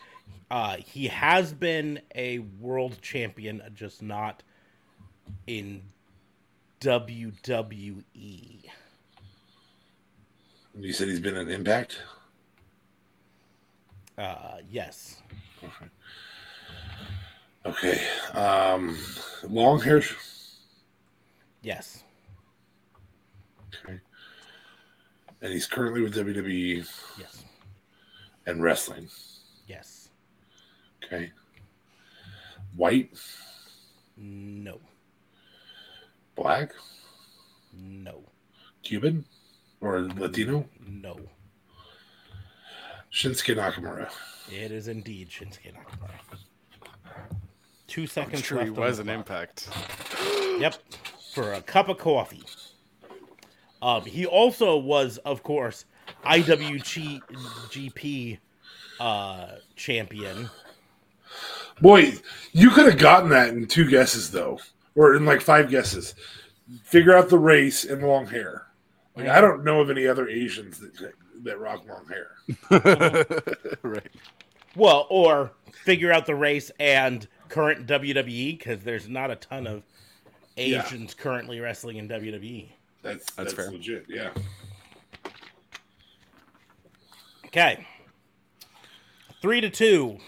[0.51, 4.41] Uh, he has been a world champion, just not
[5.47, 5.81] in
[6.81, 8.03] WWE.
[10.79, 12.01] you said he's been an Impact.
[14.17, 15.21] Uh, yes.
[17.65, 18.01] Okay.
[18.33, 18.97] Um,
[19.43, 20.01] long hair.
[21.61, 22.03] Yes.
[23.85, 23.99] Okay.
[25.41, 26.85] And he's currently with WWE
[27.19, 27.43] Yes.
[28.45, 29.07] and wrestling.
[31.11, 31.19] Yes.
[31.21, 31.31] Okay.
[32.75, 33.09] White,
[34.17, 34.79] No.
[36.35, 36.71] black,
[37.73, 38.23] No.
[38.83, 39.25] Cuban,
[39.81, 40.65] or Latino.
[40.87, 41.17] No.
[43.11, 44.09] Shinsuke Nakamura.
[44.51, 46.11] It is indeed Shinsuke Nakamura.
[47.87, 48.69] Two seconds I'm sure left.
[48.69, 49.49] he on was the an clock.
[49.49, 49.69] impact.
[50.59, 50.75] Yep,
[51.33, 52.43] for a cup of coffee.
[53.81, 55.85] Um, he also was, of course,
[56.25, 57.29] IWGP
[58.99, 60.49] uh, champion.
[61.81, 62.13] Boy,
[62.51, 64.59] you could have gotten that in two guesses though,
[64.95, 66.15] or in like five guesses.
[66.83, 68.67] Figure out the race and long hair.
[69.15, 73.75] Like I don't know of any other Asians that that rock long hair.
[73.83, 74.07] right.
[74.75, 75.51] Well, or
[75.83, 79.83] figure out the race and current WWE because there's not a ton of
[80.55, 80.85] Yeah.
[80.85, 82.07] Asians currently wrestling in.
[82.07, 82.69] WWE.
[83.01, 83.71] That's That's that's, fair.
[83.71, 84.05] legit.
[84.07, 84.29] Yeah.
[87.47, 87.87] Okay,
[89.41, 90.19] three to two.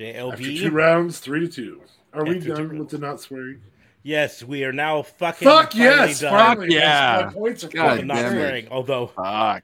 [0.00, 1.80] After two rounds, three to two.
[2.12, 3.60] Are we After two done with the not swearing?
[4.02, 5.46] Yes, we are now fucking.
[5.46, 6.20] Fuck yes!
[6.20, 7.18] done Finally, yeah.
[7.18, 8.30] Yes, my points are God fucking Not it.
[8.30, 9.62] swearing, although Fuck.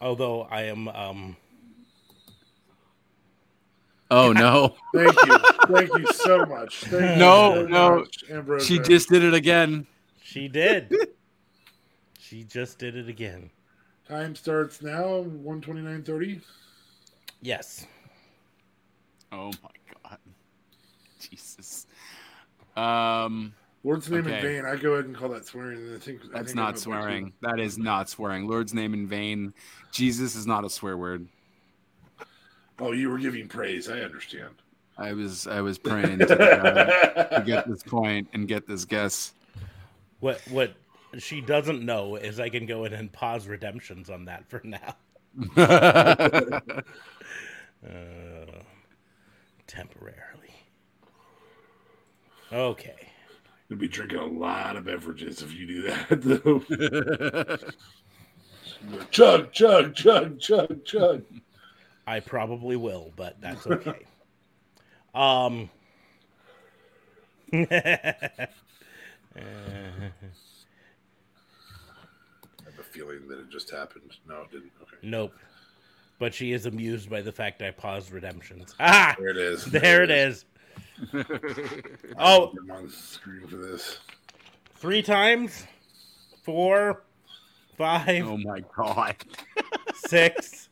[0.00, 1.36] although I am um
[4.10, 4.74] Oh no.
[4.92, 5.38] Thank you.
[5.68, 6.80] Thank you so much.
[6.84, 7.98] Thank No, so no.
[8.00, 8.66] much, Ambrose.
[8.66, 9.86] She just did it again.
[10.22, 10.92] she did.
[12.18, 13.50] she just did it again.
[14.08, 16.40] Time starts now, 129.30.
[17.40, 17.86] Yes.
[19.32, 19.70] Oh my
[20.02, 20.18] god.
[21.30, 21.86] Jesus.
[22.76, 24.66] Um Lord's name in vain.
[24.66, 25.94] I go ahead and call that swearing.
[25.94, 27.32] I think that's I'm not about swearing.
[27.40, 28.46] That is not swearing.
[28.46, 29.54] Lord's name in vain.
[29.90, 31.26] Jesus is not a swear word.
[32.78, 33.88] Oh, you were giving praise.
[33.88, 34.54] I understand.
[34.98, 39.32] I was I was praying to, God to get this point and get this guess.
[40.20, 40.74] What what
[41.18, 44.96] she doesn't know is I can go in and pause redemptions on that for now.
[47.82, 48.44] Uh,
[49.70, 50.54] temporarily.
[52.52, 53.08] Okay.
[53.68, 57.60] You'll be drinking a lot of beverages if you do that,
[58.90, 59.04] though.
[59.10, 61.22] chug, chug, chug, chug, chug.
[62.06, 64.06] I probably will, but that's okay.
[65.14, 65.70] um
[67.52, 68.48] I have
[72.78, 74.16] a feeling that it just happened.
[74.28, 74.72] No, it didn't.
[74.82, 74.96] Okay.
[75.02, 75.32] Nope.
[76.20, 78.74] But she is amused by the fact I paused redemptions.
[78.78, 79.64] Ah, There it is.
[79.66, 80.44] there it is.
[82.18, 83.98] Oh, I'm on the screen for this.
[84.76, 85.66] three times,
[86.42, 87.04] four,
[87.78, 89.16] five, oh my god.
[89.94, 90.68] six,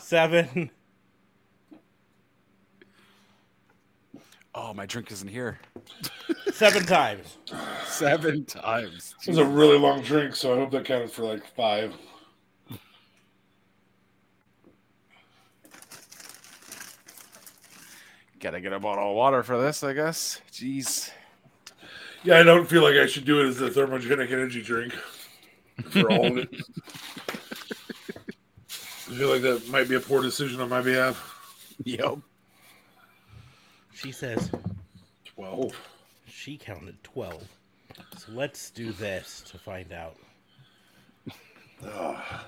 [0.00, 0.70] seven.
[4.54, 5.58] Oh, my drink isn't here.
[6.52, 7.36] Seven times.
[7.84, 9.14] Seven times.
[9.26, 11.94] It was a really long drink, so I hope that counted for like five.
[18.42, 20.40] Gotta get a bottle of water for this, I guess.
[20.50, 21.12] Jeez.
[22.24, 24.92] Yeah, I don't feel like I should do it as a thermogenic energy drink
[25.90, 26.48] for all of it.
[28.68, 31.36] I feel like that might be a poor decision on my behalf.
[31.84, 32.18] Yep.
[33.94, 34.50] She says
[35.24, 35.72] Twelve.
[36.26, 37.44] she counted 12.
[38.18, 40.16] So let's do this to find out.
[41.86, 42.44] Ah.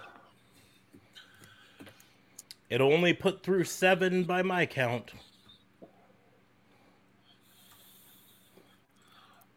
[2.69, 5.13] It only put through seven by my count.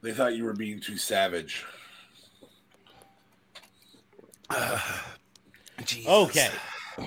[0.07, 1.65] They thought you were being too savage.
[6.07, 6.49] Okay.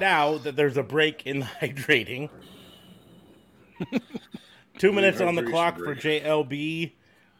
[0.00, 2.30] now that there's a break in the hydrating,
[4.78, 5.94] two minutes on the hydration clock for.
[5.94, 6.92] JLB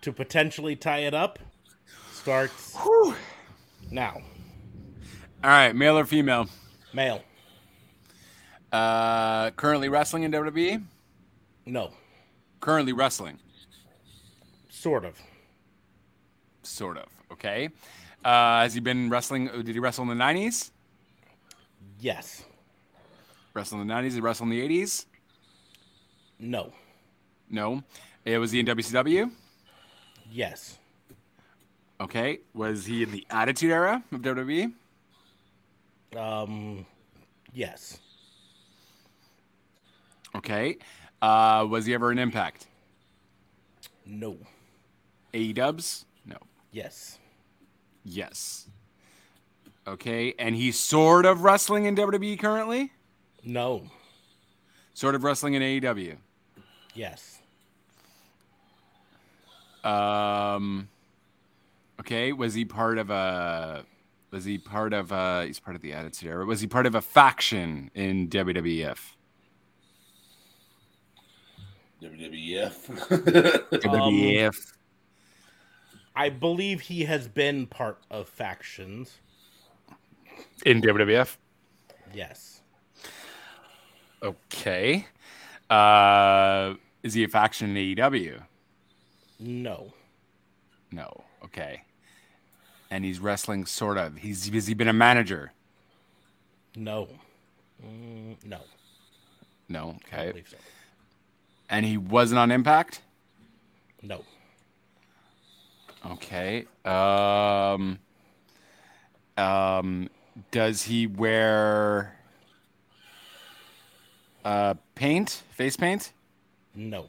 [0.02, 1.38] to potentially tie it up
[2.12, 2.76] starts
[3.90, 4.20] now.
[5.42, 6.48] All right, male or female?
[6.92, 7.22] Male.
[8.70, 10.84] Uh, currently wrestling in WWE.
[11.66, 11.90] No.
[12.64, 13.38] Currently wrestling,
[14.70, 15.18] Sort of.
[16.62, 17.08] sort of.
[17.30, 17.68] Okay.
[18.24, 19.48] Uh, has he been wrestling?
[19.48, 20.72] Did he wrestle in the nineties?
[22.00, 22.42] Yes.
[23.52, 24.14] Wrestle in the nineties?
[24.14, 25.04] Did he wrestle in the eighties?
[26.38, 26.72] No.
[27.50, 27.82] No.
[28.24, 29.30] It was he in WCW?
[30.30, 30.78] Yes.
[32.00, 32.38] Okay.
[32.54, 34.72] Was he in the Attitude Era of WWE?
[36.16, 36.86] Um
[37.52, 37.98] yes.
[40.34, 40.78] Okay.
[41.24, 42.66] Uh, was he ever an Impact?
[44.04, 44.36] No.
[45.32, 46.04] AE Dubs?
[46.26, 46.36] No.
[46.70, 47.18] Yes.
[48.04, 48.68] Yes.
[49.86, 50.34] Okay.
[50.38, 52.92] And he's sort of wrestling in WWE currently?
[53.42, 53.84] No.
[54.92, 56.16] Sort of wrestling in AEW.
[56.92, 57.38] Yes.
[59.82, 60.88] Um.
[62.00, 62.32] Okay.
[62.32, 63.86] Was he part of a?
[64.30, 65.46] Was he part of a?
[65.46, 66.44] He's part of the Attitude Era.
[66.44, 69.13] Was he part of a faction in WWF?
[72.04, 72.74] WWF.
[73.70, 74.72] WWF.
[76.16, 79.18] I believe he has been part of factions.
[80.64, 81.36] in WWF.
[82.12, 82.60] Yes.
[84.22, 85.06] Okay.
[85.68, 88.42] Uh, is he a faction in AEW?
[89.40, 89.92] No.
[90.92, 91.24] No.
[91.44, 91.82] Okay.
[92.90, 94.16] And he's wrestling sort of.
[94.18, 95.52] He's has he been a manager?
[96.76, 97.08] No.
[97.84, 98.60] Mm, no.
[99.68, 99.96] No.
[100.12, 100.30] I Okay.
[100.30, 100.56] believe so.
[101.68, 103.00] And he wasn't on Impact.
[104.02, 104.22] No.
[106.06, 106.66] Okay.
[106.84, 107.98] Um.
[109.36, 110.10] Um.
[110.50, 112.16] Does he wear
[114.44, 115.42] uh paint?
[115.52, 116.12] Face paint?
[116.74, 117.06] No.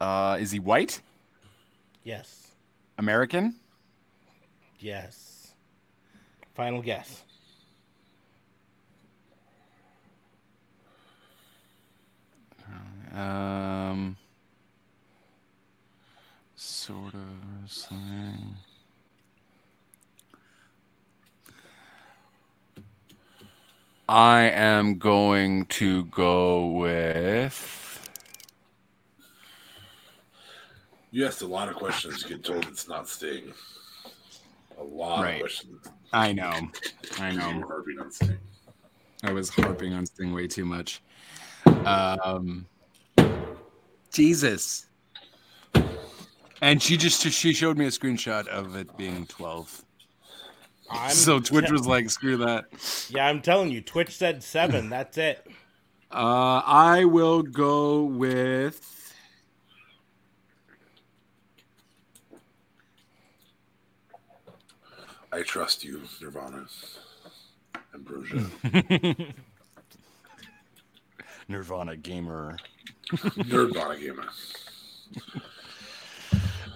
[0.00, 0.38] Uh.
[0.40, 1.00] Is he white?
[2.02, 2.48] Yes.
[2.98, 3.54] American?
[4.80, 5.52] Yes.
[6.54, 7.22] Final guess.
[13.18, 14.16] Um.
[16.54, 17.20] Sort of
[17.62, 18.56] wrestling.
[24.08, 27.74] I am going to go with.
[31.10, 32.22] you asked a lot of questions.
[32.22, 33.52] You get told it's not Sting.
[34.78, 35.34] A lot Right.
[35.36, 35.86] of questions.
[36.12, 36.52] I know.
[37.18, 37.58] I You know.
[37.60, 38.38] were harping on Sting.
[39.24, 41.02] I was harping on Sting way too much.
[41.66, 42.66] Um,
[44.18, 44.86] Jesus.
[46.60, 49.84] And she just she showed me a screenshot of it being 12.
[50.90, 52.64] I'm so Twitch te- was like, screw that.
[53.10, 54.90] Yeah, I'm telling you, Twitch said seven.
[54.90, 55.46] That's it.
[56.10, 59.14] Uh, I will go with.
[65.32, 66.66] I trust you, Nirvana.
[67.94, 68.46] Ambrosia.
[71.48, 72.56] Nirvana Gamer.
[73.36, 74.28] Nirvana gamer.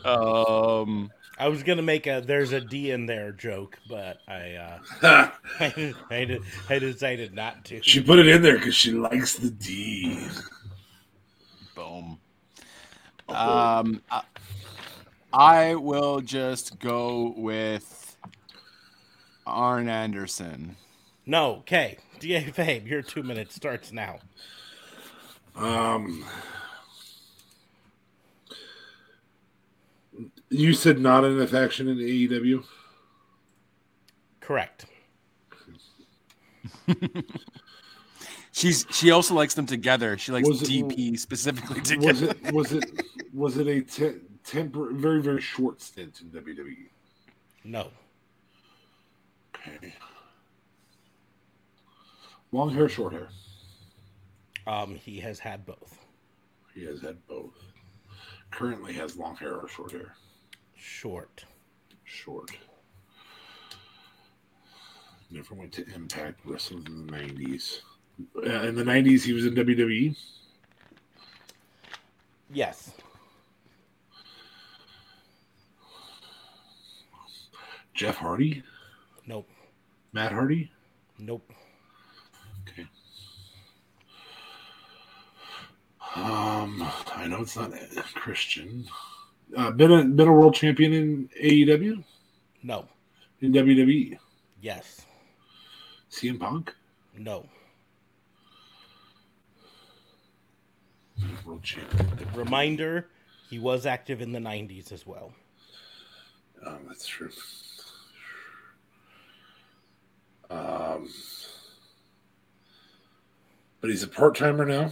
[0.05, 4.79] Um, I was gonna make a "there's a D in there" joke, but I uh,
[5.61, 7.83] I, I, I decided not to.
[7.83, 10.29] she put it in there because she likes the D.
[11.75, 12.19] boom.
[13.29, 14.23] Um, I,
[15.33, 18.17] I will just go with
[19.47, 20.77] Arn Anderson.
[21.27, 21.99] No, okay.
[22.21, 24.19] Da Fabe, your two minutes starts now.
[25.55, 26.25] Um,
[30.49, 32.65] you said not in a faction in AEW.
[34.41, 34.87] Correct.
[38.53, 40.19] She's she also likes them together.
[40.19, 42.53] She likes Was it- DP specifically Was it?
[42.53, 42.85] Was it?
[43.33, 46.29] Was it a te- tempor- very very short stint in?
[46.29, 46.77] WWE?
[47.65, 47.89] No.
[49.57, 49.95] Okay.
[52.51, 53.29] Long hair, short hair.
[54.67, 55.99] Um, he has had both.
[56.75, 57.55] He has had both.
[58.51, 60.15] Currently has long hair or short hair.
[60.77, 61.45] Short.
[62.05, 62.51] Short.
[65.31, 67.81] Never went to Impact Wrestling in the nineties.
[68.37, 70.15] Uh, in the nineties, he was in WWE.
[72.53, 72.93] Yes.
[77.95, 78.63] Jeff Hardy,
[79.27, 79.49] Nope.
[80.13, 80.71] Matt Hardy.
[81.19, 81.53] Nope.
[86.15, 86.83] Um,
[87.15, 87.73] I know it's not
[88.15, 88.85] Christian.
[89.57, 92.03] Uh, been a been a world champion in AEW
[92.63, 92.87] No.
[93.41, 94.19] in WWE.
[94.61, 95.07] Yes.
[96.11, 96.75] CM Punk
[97.17, 97.47] No.
[101.47, 102.09] world champion.
[102.35, 103.09] Reminder:
[103.49, 105.33] he was active in the '90s as well.
[106.65, 107.31] Oh, that's true.
[110.51, 111.09] Um,
[113.81, 114.91] but he's a part timer now.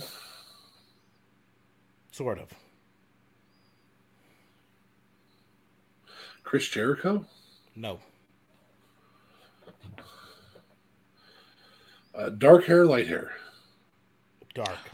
[2.20, 2.50] Sort of.
[6.44, 7.24] Chris Jericho,
[7.74, 7.98] No.
[12.14, 13.32] uh, dark hair, light hair,
[14.52, 14.90] Dark.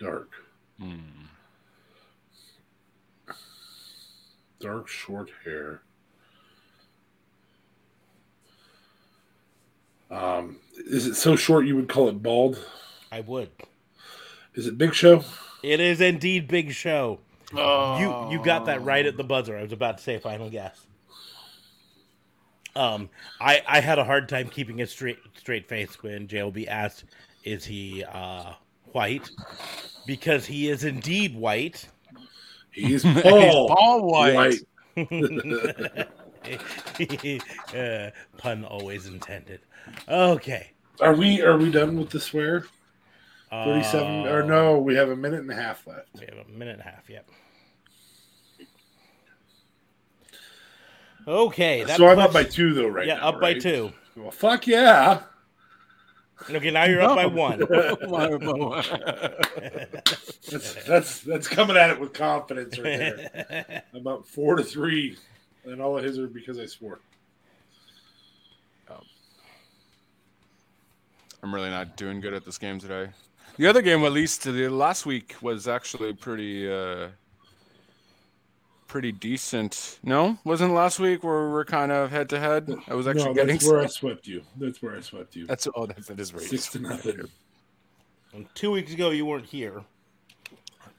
[0.00, 0.30] dark,
[4.58, 5.82] dark, short hair.
[10.10, 12.58] Um, is it so short you would call it bald?
[13.12, 13.52] I would.
[14.54, 15.22] Is it Big Show?
[15.62, 17.20] It is indeed Big Show.
[17.54, 17.98] Oh.
[17.98, 19.56] You you got that right at the buzzer.
[19.56, 20.86] I was about to say final guess.
[22.76, 23.08] Um,
[23.40, 27.04] I I had a hard time keeping a straight straight face when JLB asked,
[27.44, 28.52] "Is he uh
[28.92, 29.30] white?"
[30.06, 31.88] Because he is indeed white.
[32.72, 33.68] He's He's Paul.
[33.68, 34.60] Paul White.
[37.74, 39.60] uh, pun always intended.
[40.08, 40.70] Okay.
[41.00, 42.66] Are we are we done with the swear?
[43.62, 44.78] Thirty-seven or Uh, no?
[44.78, 46.08] We have a minute and a half left.
[46.18, 47.08] We have a minute and a half.
[47.08, 47.28] Yep.
[51.26, 51.84] Okay.
[51.84, 53.28] That so I'm up by two though, right Yeah, now.
[53.28, 53.92] up by two.
[54.16, 55.22] Well, fuck yeah.
[56.50, 57.60] Okay, now you're up by one.
[60.50, 63.82] That's that's that's coming at it with confidence right there.
[63.94, 65.16] I'm up four to three,
[65.64, 67.00] and all of his are because I swore.
[71.42, 73.10] I'm really not doing good at this game today.
[73.56, 77.08] The other game, at least the last week, was actually pretty, uh,
[78.88, 79.98] pretty decent.
[80.02, 82.72] No, wasn't last week where we were kind of head to head.
[82.88, 83.56] I was actually no, getting.
[83.56, 84.42] that's where I swept you.
[84.56, 85.46] That's where I swept you.
[85.46, 86.42] That's oh, that's that is right.
[86.42, 87.20] Six to nothing.
[88.32, 89.82] And two weeks ago, you weren't here.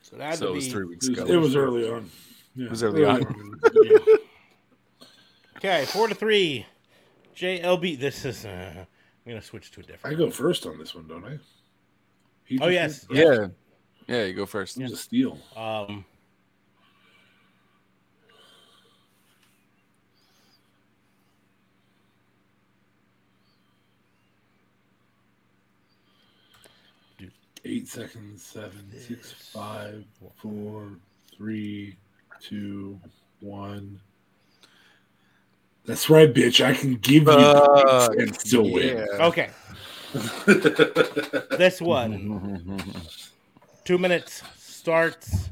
[0.02, 1.34] So that So would it was be three weeks It was, ago.
[1.34, 2.10] it was early on.
[2.56, 3.60] Yeah, It was early on.
[3.84, 3.98] Yeah.
[5.58, 5.86] okay.
[5.86, 6.66] Four to three.
[7.36, 8.00] JLB.
[8.00, 8.46] This is.
[8.46, 8.74] Uh,
[9.26, 10.16] I'm gonna switch to a different.
[10.16, 11.38] I go first on this one, don't I?
[12.46, 13.08] He Oh, yes.
[13.10, 13.48] went Yeah,
[14.08, 14.24] yeah.
[14.26, 14.76] You go first.
[14.76, 14.80] first.
[14.80, 15.38] It was a steal.
[15.56, 16.06] Um.
[27.64, 28.44] Eight seconds.
[28.44, 30.06] Seven, six, five,
[30.36, 31.00] four,
[31.36, 31.98] three,
[32.40, 33.00] two,
[33.40, 34.00] one.
[35.86, 36.64] That's right, bitch.
[36.64, 39.06] I can give you Uh, and still win.
[39.20, 39.50] Okay.
[41.58, 42.82] This one.
[43.86, 45.50] Two minutes starts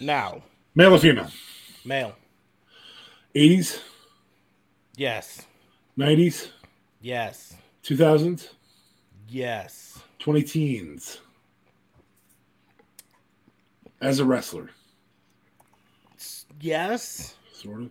[0.00, 0.42] now.
[0.74, 1.30] Male or female?
[1.84, 2.14] Male.
[3.34, 3.80] 80s,
[4.96, 5.42] Yes.
[5.98, 6.48] 90s,
[7.00, 7.56] Yes.
[7.82, 8.48] 2000s,
[9.28, 9.98] Yes.
[10.20, 11.18] 20 teens.
[14.00, 14.70] As a wrestler,
[16.60, 17.34] Yes.
[17.52, 17.90] sort of.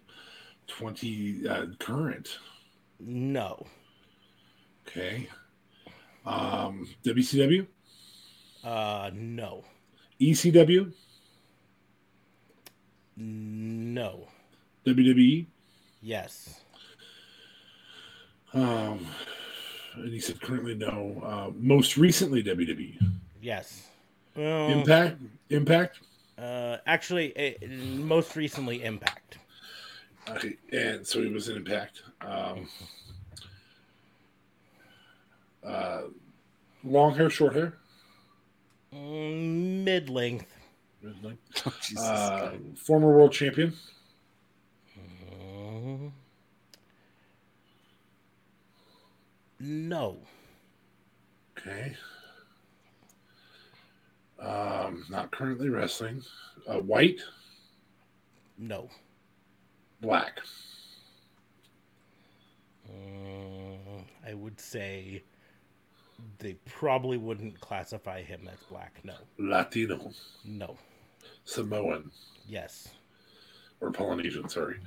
[0.68, 2.40] 20 uh, current.
[3.00, 3.64] No.
[4.88, 5.28] Okay.
[6.26, 7.68] Um, WCW,
[8.64, 9.12] Uh.
[9.14, 9.64] No.
[10.22, 10.92] ECW,
[13.18, 14.28] No.
[14.86, 15.46] WWE.
[16.02, 16.62] Yes.
[18.54, 19.06] Um,
[19.96, 21.22] and he said currently no.
[21.24, 22.98] Uh, most recently WWE.
[23.42, 23.88] Yes.
[24.36, 25.22] Well, Impact.
[25.50, 26.00] Impact.
[26.38, 27.54] Uh, actually, eh,
[27.98, 29.38] most recently, Impact.
[30.30, 32.02] Okay, and so he was in Impact.
[32.22, 32.68] Um,
[35.66, 36.02] uh,
[36.84, 37.74] long hair, short hair.
[38.94, 40.46] Mm, Mid length.
[41.82, 43.74] Jesus Uh, former world champion.
[44.98, 46.12] Mm.
[49.60, 50.18] No.
[51.58, 51.96] Okay.
[54.40, 56.22] Um, not currently wrestling.
[56.68, 57.22] Uh, white,
[58.58, 58.90] No.
[60.02, 60.40] black.
[62.92, 65.24] Mm, I would say
[66.40, 69.00] they probably wouldn't classify him as black.
[69.04, 69.16] No.
[69.38, 70.12] Latino,
[70.46, 70.78] No.
[71.46, 72.12] Samoan,
[72.48, 72.90] Yes.
[73.82, 74.48] or Polynesian.
[74.50, 74.78] Sorry.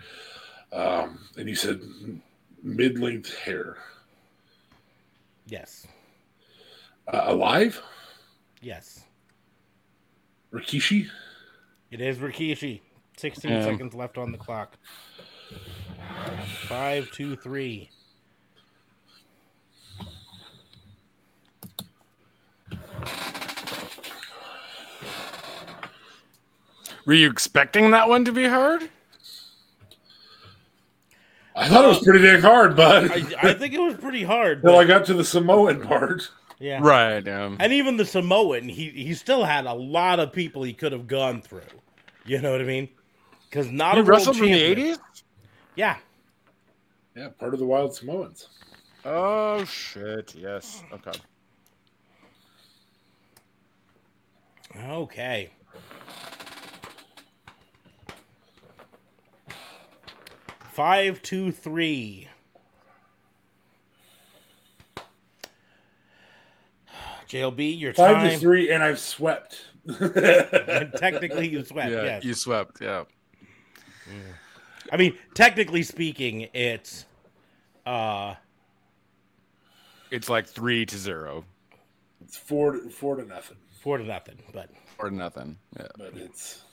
[0.72, 1.80] Um, and you said
[2.62, 3.76] mid-length hair.
[5.46, 5.86] Yes.
[7.06, 7.80] Uh, alive,
[8.60, 9.04] Yes.
[10.52, 11.08] Rikishi.
[11.90, 12.80] It is Rikishi.
[13.16, 13.62] 16 Yeah.
[13.64, 14.76] seconds left on the clock.
[16.68, 17.90] Five, two, three.
[27.06, 28.90] Were you expecting that one to be hard?
[31.54, 34.58] I thought it was pretty dang hard, but I, I think it was pretty hard.
[34.58, 36.28] until I got to the Samoan part.
[36.58, 36.80] yeah.
[36.82, 37.26] Right.
[37.26, 40.92] Um, And even the Samoan, he he still had a lot of people he could
[40.92, 41.62] have gone through.
[42.26, 42.88] You know what I mean?
[43.48, 44.98] Because not he a world wrestled in the eighties.
[45.76, 45.96] Yeah.
[47.14, 48.48] Yeah, part of the Wild Samoans.
[49.06, 50.34] Oh shit!
[50.34, 50.82] Yes.
[50.92, 51.12] Okay.
[54.76, 55.50] Okay.
[60.76, 62.28] Five, two, three.
[67.30, 68.30] JLB, your Five time.
[68.32, 69.58] to three, and I've swept.
[69.88, 71.90] Technically, you swept.
[71.90, 72.24] Yeah, yes.
[72.24, 72.82] you swept.
[72.82, 73.04] Yeah.
[74.92, 77.06] I mean, technically speaking, it's
[77.86, 78.34] uh
[80.10, 81.46] It's like three to zero
[82.22, 84.42] It's four to, four to nothing, four to nothing.
[84.52, 85.56] But or nothing.
[85.78, 85.88] Yeah.
[85.96, 86.64] but it's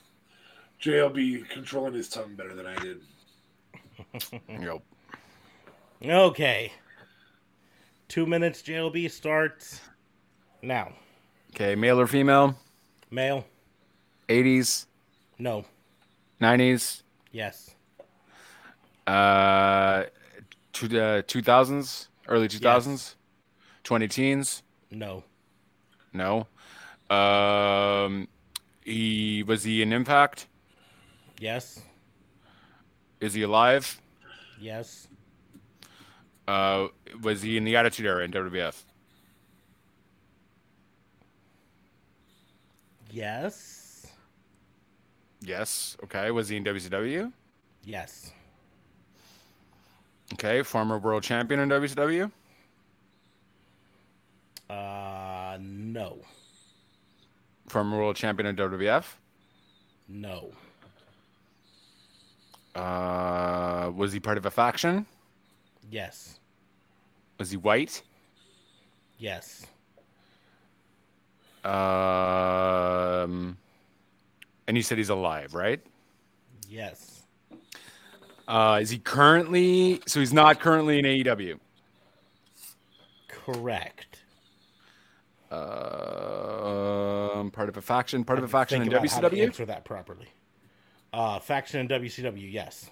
[0.82, 3.00] JLB controlling his tongue better than I did.
[4.48, 4.82] Yep.
[6.04, 6.72] okay.
[8.08, 8.62] Two minutes.
[8.62, 9.80] JLB starts
[10.62, 10.92] now.
[11.54, 11.74] Okay.
[11.74, 12.56] Male or female?
[13.10, 13.44] Male.
[14.28, 14.86] Eighties,
[15.38, 15.64] No.
[16.40, 17.74] nineties, Yes.
[19.06, 20.04] uh,
[20.72, 23.16] to the two thousands, early two thousands,
[23.82, 24.62] twenty teens.
[24.90, 25.24] No.
[26.12, 26.46] No.
[27.14, 28.28] Um,
[28.82, 30.46] he was he an Impact?
[31.38, 31.80] Yes.
[33.24, 33.98] Is he alive?
[34.60, 35.08] Yes.
[36.46, 36.88] Uh,
[37.22, 38.82] was he in the Attitude Era in WWF?
[43.10, 44.06] Yes.
[45.40, 45.96] Yes.
[46.04, 46.30] Okay.
[46.32, 47.32] Was he in WCW?
[47.82, 48.30] Yes.
[50.34, 50.62] Okay.
[50.62, 52.30] Former world champion in WCW?
[54.68, 56.18] Uh no.
[57.68, 59.04] Former world champion in WWF?
[60.08, 60.52] No.
[62.74, 65.06] Uh, was he part of a faction?
[65.90, 66.40] Yes.
[67.38, 68.02] Was he white?
[69.18, 69.66] Yes.
[71.64, 73.56] Um,
[74.66, 75.80] and you said he's alive, right?
[76.68, 77.22] Yes.
[78.46, 80.02] Uh, is he currently?
[80.06, 81.58] So he's not currently in AEW.
[83.28, 84.20] Correct.
[85.50, 85.60] Um,
[87.50, 88.24] part of a faction.
[88.24, 89.44] Part of a faction in Think about how to WCW.
[89.44, 90.26] Answer that properly.
[91.14, 92.52] Uh, faction in WCW.
[92.52, 92.90] Yes.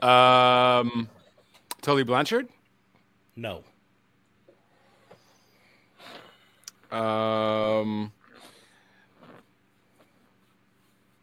[0.00, 1.06] Um,
[1.82, 2.48] Tully Blanchard.
[3.36, 3.62] No.
[6.90, 8.10] Um.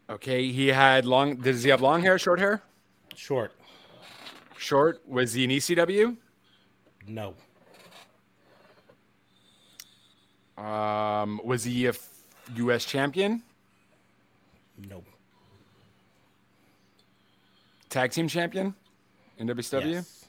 [0.08, 1.38] Okay, he had long.
[1.38, 2.62] Does he have long hair, short hair?
[3.16, 3.52] Short.
[4.56, 5.02] Short.
[5.08, 6.16] Was he in ECW?
[7.08, 7.34] No.
[10.64, 12.10] Um, was he a f-
[12.56, 12.86] U.S.
[12.86, 13.42] champion?
[14.78, 15.04] No.
[17.94, 18.74] Tag team champion
[19.38, 19.92] in WCW?
[19.92, 20.26] Yes.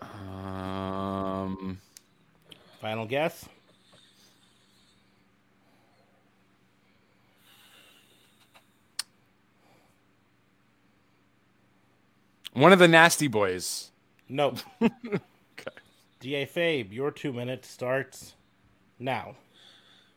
[0.00, 1.78] Um,
[2.80, 3.46] Final guess.
[12.54, 13.90] one of the Nasty Boys.
[14.26, 14.54] No.
[16.20, 18.34] Da Fabe, your two minutes starts
[18.98, 19.36] now.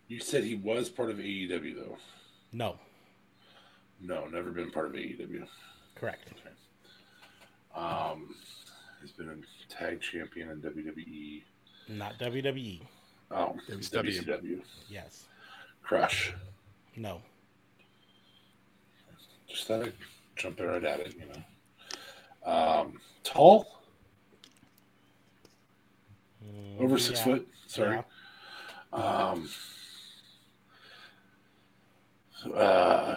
[0.08, 1.98] You said he was part of AEW though.
[2.54, 2.80] No.
[4.02, 5.48] No, never been part of AEW.
[5.96, 6.30] Correct.
[7.76, 8.36] Um,
[9.02, 11.44] he's been a tag champion in WWE.
[11.90, 12.82] Not WWE.
[13.30, 14.26] Oh, WCW.
[14.26, 14.62] WCW.
[14.90, 15.26] Yes.
[15.84, 16.34] Crush.
[16.96, 17.22] No.
[19.48, 19.94] Just thought I'd
[20.36, 22.52] jump right at it, you know.
[22.52, 23.82] Um, tall,
[26.80, 27.26] over six yeah.
[27.26, 27.48] foot.
[27.68, 28.00] Sorry.
[28.94, 29.30] Yeah.
[29.30, 29.50] Um,
[32.56, 33.16] uh,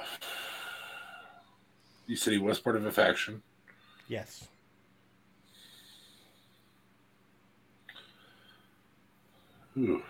[2.06, 3.42] you said he was part of a faction.
[4.08, 4.48] Yes.
[9.76, 10.02] Ooh.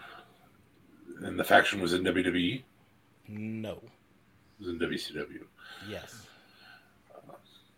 [1.23, 2.63] And the faction was in WWE.
[3.29, 3.73] No.
[3.73, 3.81] It
[4.61, 5.45] was in WCW.
[5.89, 6.27] Yes.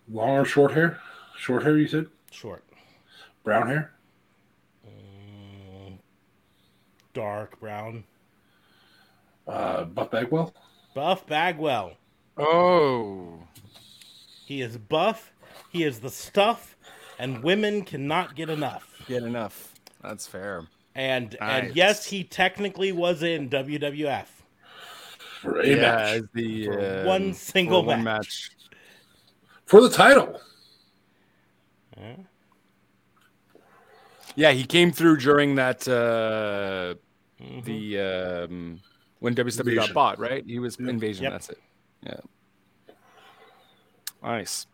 [0.08, 0.98] Long or short hair?
[1.36, 2.06] Short hair, you said?
[2.30, 2.64] Short.
[3.44, 3.92] Brown hair?
[4.86, 5.98] Mm,
[7.12, 8.04] dark brown.
[9.46, 10.54] Uh, Buff Bagwell?
[10.94, 11.92] Buff Bagwell.
[12.36, 13.38] Oh,
[14.46, 15.32] He is buff.
[15.70, 16.76] He is the stuff,
[17.18, 18.88] and women cannot get enough.
[19.08, 19.74] get enough.
[20.02, 20.62] That's fair.
[20.94, 21.64] And Nice.
[21.64, 24.26] and yes, he technically was in WWF.
[25.42, 26.08] For a yeah, match.
[26.16, 28.50] as the For uh, one single for one match.
[29.66, 30.40] For the title.
[34.36, 36.94] Yeah, he came through during that uh,
[37.64, 38.80] the um,
[39.18, 40.44] when WCW got bought, right?
[40.46, 40.88] He was Yep.
[40.88, 41.24] Invasion.
[41.24, 41.32] Yep.
[41.32, 41.58] That's it.
[42.02, 42.20] Yeah.
[44.26, 44.66] Nice.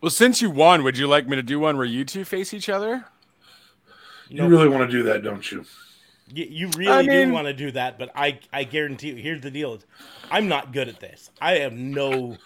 [0.00, 2.54] Well, since you won, would you like me to do one where you two face
[2.54, 3.04] each other?
[4.28, 4.48] You No.
[4.48, 5.64] really want to do that, don't you?
[6.32, 9.16] You, you really I mean- do want to do that, but I I guarantee you.
[9.16, 9.78] Here's the deal:
[10.30, 11.30] I'm not good at this.
[11.40, 12.36] I have no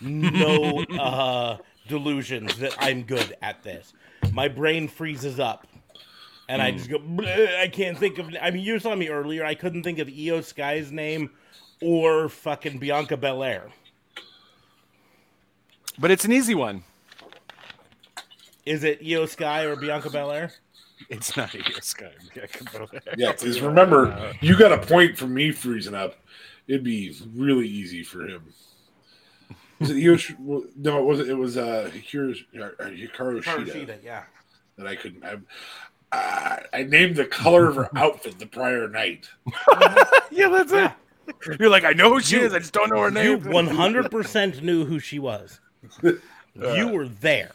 [0.00, 1.56] no uh,
[1.88, 3.94] delusions that I'm good at this.
[4.32, 5.66] My brain freezes up,
[6.48, 6.98] and I just go.
[7.60, 8.34] I can't think of.
[8.40, 9.44] I mean, you saw me earlier.
[9.44, 11.30] I couldn't think of Iyo Sky's name
[11.80, 13.68] or fucking Bianca Belair.
[15.98, 16.84] But it's an easy one.
[18.64, 20.52] Is it Iyo Sky or Bianca Belair?
[21.08, 22.10] It's not a Sky.
[22.34, 23.02] Bianca Belair.
[23.16, 26.16] Yeah, because remember, you got a point from me freezing up.
[26.66, 28.42] It'd be really easy for him.
[29.80, 30.34] Was it Yosh?
[30.38, 31.28] No, it wasn't.
[31.28, 34.24] It was uh, Hikaru, uh, Hikaru Shida Shida, yeah.
[34.76, 35.42] that I couldn't have.
[36.10, 39.28] Uh, I named the color of her outfit the prior night.
[40.30, 40.92] yeah, that's Yeah.
[41.26, 41.60] it.
[41.60, 42.54] You're like, I know who she You- is.
[42.54, 43.26] I just don't know her name.
[43.44, 45.60] You 100% knew who she was.
[46.02, 47.52] You were there.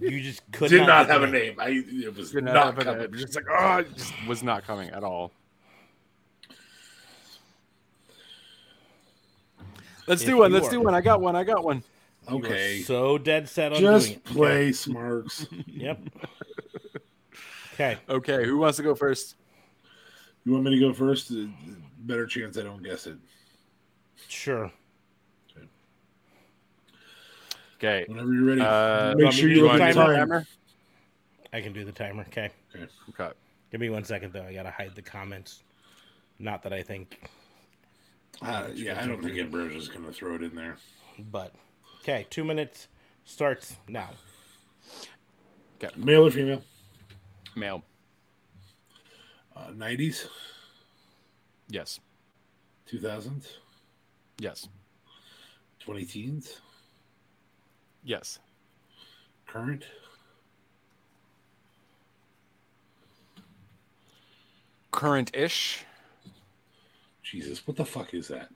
[0.00, 1.56] You just could Did not, not have a name.
[1.58, 2.44] I it was not,
[2.76, 3.12] not coming.
[3.12, 5.32] Just like, oh, it just was not coming at all.
[10.06, 10.52] Let's If do one.
[10.52, 10.94] Let's are- do one.
[10.94, 11.36] I got one.
[11.36, 11.82] I got one.
[12.28, 14.24] You are Okay, So dead set on doing just it.
[14.24, 15.46] play Smarks.
[15.66, 16.00] Yep.
[17.74, 17.98] Okay.
[18.08, 19.36] Okay, who wants to go first?
[20.44, 21.30] You want me to go first?
[21.30, 21.46] Uh,
[22.00, 23.16] Better chance I don't guess it.
[24.28, 24.70] Sure.
[27.78, 28.04] Okay.
[28.08, 30.46] Whenever you're ready, Uh, make sure you do look the at the timer?
[31.52, 32.22] I can do the timer.
[32.28, 32.50] Okay.
[33.10, 33.30] Okay.
[33.70, 34.44] Give me one second though.
[34.44, 35.62] I gotta hide the comments.
[36.38, 37.28] Not that I think,
[38.42, 40.76] Uh, yeah, I don't think Ambrose is going to throw it in there.
[41.30, 41.54] but
[42.06, 42.26] okay.
[42.30, 42.86] Two minutes
[43.24, 44.10] starts now.
[45.82, 45.92] Okay.
[45.96, 46.62] Male or female?
[47.56, 47.82] Male.
[49.56, 50.28] Uh, 90s,
[51.68, 51.98] Yes.
[52.86, 53.58] 2000s,
[54.38, 54.68] Yes.
[55.80, 56.60] 20 teens,
[58.04, 58.38] Yes.
[59.46, 59.84] current,
[64.92, 65.84] Current-ish.
[67.22, 68.48] Jesus, what the fuck is that?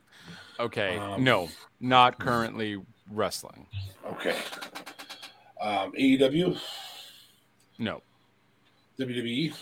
[0.59, 0.97] Okay.
[0.97, 1.49] Um, no,
[1.79, 3.67] not currently wrestling.
[4.05, 4.37] Okay.
[5.59, 6.57] Um, AEW,
[7.77, 8.01] No.
[8.99, 9.53] WWE,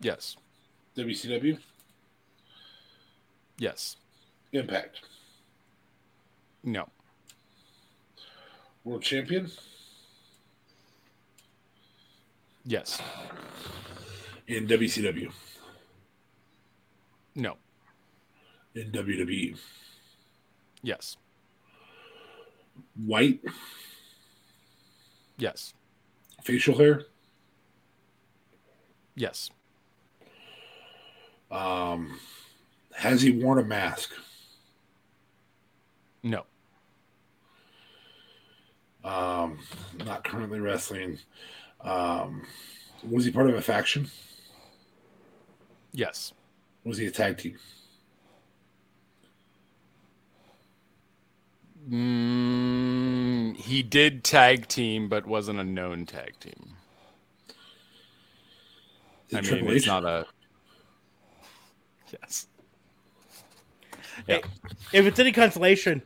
[0.00, 0.36] Yes.
[0.96, 1.58] WCW,
[3.58, 3.96] Yes.
[4.52, 5.00] Impact,
[6.62, 6.88] No.
[8.84, 9.50] World Champion,
[12.66, 13.00] Yes.
[14.46, 15.32] in WCW,
[17.34, 17.56] No.
[18.74, 19.56] in WWE,
[20.84, 21.16] Yes.
[23.06, 23.40] white,
[25.38, 25.72] Yes.
[26.42, 27.06] facial hair,
[29.16, 29.50] Yes.
[31.50, 32.20] um,
[32.96, 34.10] has he worn a mask?
[36.22, 36.44] No.
[39.02, 39.58] Um,
[40.04, 41.18] not currently wrestling.
[41.80, 42.46] Um,
[43.02, 44.10] was he part of a faction?
[45.92, 46.32] Yes.
[46.84, 47.58] Was he a tag team?
[51.88, 56.76] Mm, he did tag team, but wasn't a known tag team.
[59.28, 59.88] Is I mean, Triple it's H?
[59.88, 60.26] not a.
[62.12, 62.46] Yes.
[64.26, 64.42] Hey,
[64.92, 66.02] if it's any consolation,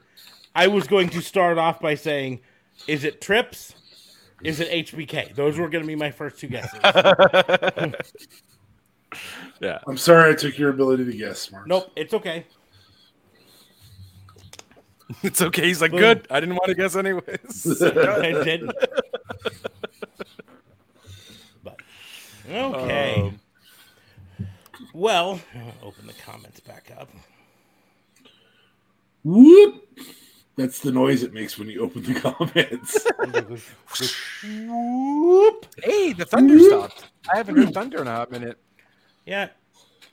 [0.54, 2.40] I was going to start off by saying,
[2.86, 3.74] "Is it Trips?
[4.42, 6.80] Is it HBK?" Those were going to be my first two guesses.
[9.60, 9.78] Yeah.
[9.86, 11.66] I'm sorry I took your ability to guess, Mark.
[11.66, 12.46] nope, it's okay.
[15.22, 15.66] It's okay.
[15.66, 16.00] He's like, Boom.
[16.00, 16.26] good.
[16.30, 17.82] I didn't want to guess anyways.
[17.82, 18.72] I didn't.
[21.64, 21.80] But
[22.50, 23.20] okay.
[23.20, 23.40] Um,
[24.94, 27.08] well, I'll open the comments back up.
[29.24, 29.86] Whoop!
[30.56, 33.06] That's the noise it makes when you open the comments.
[34.42, 35.66] Whoop.
[35.82, 37.04] hey, the thunder stopped.
[37.32, 38.58] I haven't heard thunder in a hot minute.
[39.26, 39.48] Yeah,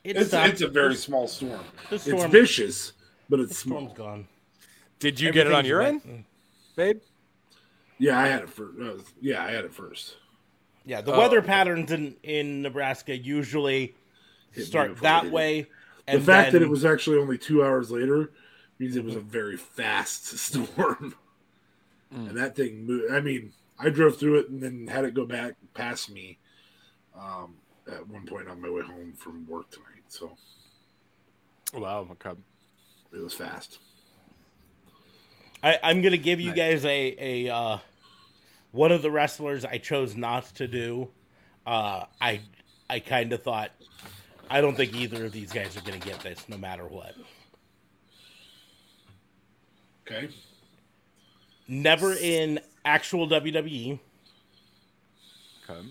[0.04, 1.60] it it's, it's a very small storm.
[1.90, 2.92] The It's vicious,
[3.28, 3.78] but the it's small.
[3.80, 4.28] storm's gone.
[4.98, 5.94] Did you get it on your wet.
[6.04, 6.24] end,
[6.74, 7.00] babe?
[7.98, 8.78] Yeah, I had it first.
[8.80, 10.16] Uh, yeah, I had it first.
[10.84, 11.46] Yeah, the Oh, weather okay.
[11.46, 13.94] patterns in in Nebraska usually
[14.52, 15.32] Hit start that hit it.
[15.32, 15.62] way.
[16.08, 18.32] The And fact that it was actually only two hours later
[18.78, 21.14] means it was a very fast storm.
[22.14, 22.28] Mm.
[22.30, 23.12] And that thing moved.
[23.12, 26.38] I mean, I drove through it and then had it go back past me
[27.18, 27.56] um,
[27.90, 30.04] at one point on my way home from work tonight.
[30.08, 30.36] So
[31.74, 32.08] Wow.
[32.12, 32.38] Okay.
[33.12, 33.78] it was fast.
[35.66, 36.56] I, I'm gonna give you Nice.
[36.56, 37.16] guys a
[37.48, 37.78] a uh,
[38.72, 41.08] one of the wrestlers I chose not to do.
[41.66, 42.40] Uh, I
[42.88, 43.72] I kind of thought
[44.48, 47.14] I don't think either of these guys are going to get this, no matter what.
[50.06, 50.28] Okay.
[51.66, 53.98] Never in actual WWE,
[55.68, 55.88] Okay.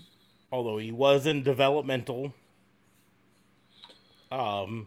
[0.50, 2.32] although he was in developmental.
[4.32, 4.86] Um,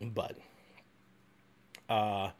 [0.00, 0.36] but
[1.88, 2.30] uh,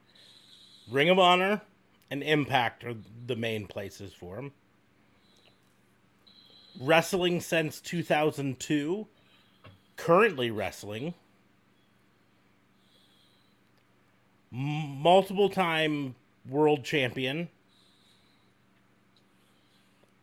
[0.90, 1.62] Ring of Honor
[2.10, 2.94] and Impact are
[3.27, 4.52] the main places for him.
[6.81, 9.06] Wrestling since 2002,
[9.97, 11.14] currently wrestling.
[14.51, 16.14] Multiple time
[16.48, 17.48] world champion.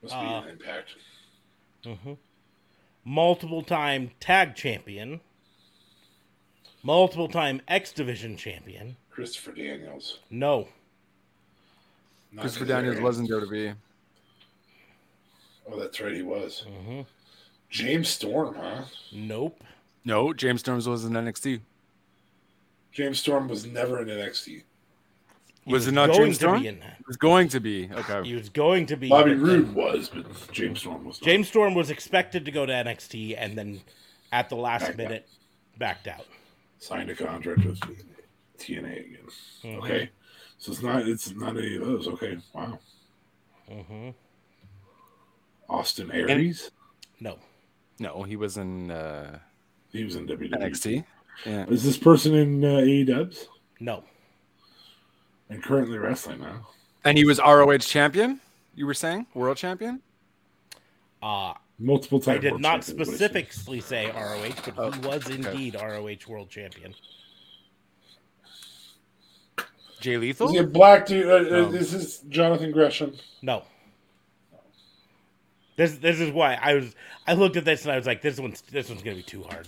[0.01, 0.95] Must be Uh, an impact.
[3.03, 5.19] multiple time tag champion,
[6.81, 8.95] multiple time X Division champion.
[9.13, 10.19] Christopher Daniels.
[10.29, 10.67] No,
[12.31, 13.05] Not Christopher his Daniels area.
[13.05, 13.75] was in WWE.
[15.71, 16.65] Oh, that's right, he was.
[16.67, 17.01] Mm-hmm.
[17.69, 18.83] James Storm, huh?
[19.11, 19.63] nope,
[20.05, 21.61] No, James Storm was in NXT.
[22.91, 24.61] James Storm was never in NXT.
[25.65, 26.57] He Was it not James Storm?
[26.65, 27.89] in- It was going to be.
[27.91, 28.23] Okay.
[28.27, 29.09] He was going to be.
[29.09, 31.25] Bobby but then Roode was, but James Storm was not.
[31.25, 33.81] James Storm was expected to go to NXT, and then
[34.31, 34.97] at the last Backed out.
[34.97, 35.27] minute
[35.77, 36.25] backed out.
[36.79, 37.79] signed a contract with
[38.57, 39.27] TNA again.
[39.63, 39.77] Mhm.
[39.79, 40.09] Okay,
[40.57, 42.07] so it's not it's not any of those.
[42.07, 42.79] Okay, wow.
[43.69, 44.09] hmm
[45.69, 46.71] Austin Aries,
[47.19, 47.39] No,
[47.99, 49.39] No, he was in uh,
[49.91, 50.51] he was in WWE.
[50.51, 51.05] NXT.
[51.45, 51.65] Yeah.
[51.67, 53.47] Is this person in uh, AEWs
[53.79, 54.03] no,
[55.49, 56.67] and currently wrestling now?
[57.05, 58.39] And he was ROH champion,
[58.75, 59.27] you were saying?
[59.33, 60.01] World champion?
[61.21, 62.37] uh, Multiple times.
[62.37, 63.17] I did not champion, what I said.
[63.31, 66.93] specifically say ROH, but Oh, he was indeed ROH World Champion.
[70.03, 70.51] Jay Is Lethal?
[70.51, 71.25] he a black dude?
[71.27, 71.71] Uh, No.
[71.71, 73.15] This is Jonathan Gresham.
[73.41, 73.63] No.
[75.77, 76.93] This this is why I was
[77.25, 79.43] I looked at this and I was like this one's this one's gonna be too
[79.43, 79.67] hard.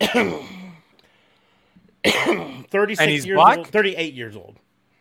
[2.04, 3.58] Thirty And six he's years black?
[3.58, 3.68] old.
[3.68, 4.58] Thirty eight years old.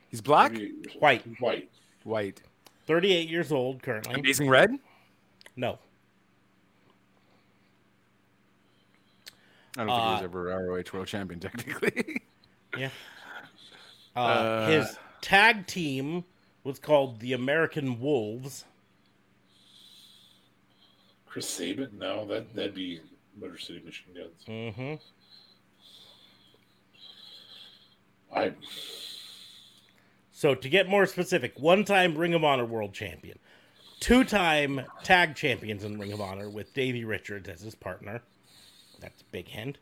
[0.09, 0.51] He's black?
[0.99, 1.23] White.
[1.39, 1.69] White.
[2.03, 2.41] White.
[2.85, 4.19] Thirty eight years old currently.
[4.19, 4.71] Amazing Red?
[5.55, 5.80] No.
[9.77, 12.21] I don't think he was Uh, ever ROH world champion, technically.
[12.75, 12.89] Yeah.
[14.15, 16.23] Uh, Uh, his tag team
[16.64, 18.65] was called the American Wolves.
[21.26, 21.90] Chris Sabin?
[21.98, 23.02] No, that that'd be
[23.40, 24.45] Motor City Machine Guns.
[24.48, 24.95] Mm-hmm.
[28.35, 28.53] I
[30.31, 33.40] So to get more specific, one-time Ring of Honor World Champion,
[33.99, 38.22] two-time Tag Champions in Ring of Honor with Davey Richards as his partner.
[38.99, 39.77] That's a big hint.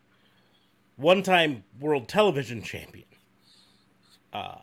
[0.95, 3.07] One-time World Television Champion.
[4.33, 4.55] Uh,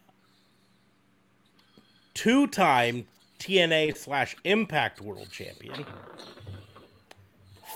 [2.14, 3.06] two-time
[3.38, 5.84] TNA slash Impact World Champion.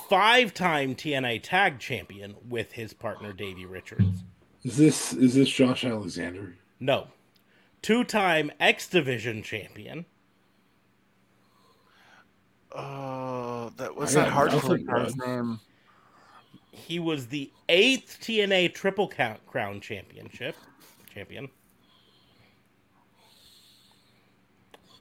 [0.09, 4.25] Five-time TNA Tag Champion with his partner Davey Richards.
[4.65, 6.55] is this is this Josh Alexander?
[6.81, 7.09] No.
[7.83, 10.05] Two-time X Division Champion.
[12.75, 15.27] Oh, that was got that hard nothing, guy's bud.
[15.27, 15.61] name.
[16.71, 20.57] He was the eighth TNA Triple Count Crown Championship
[21.13, 21.49] champion.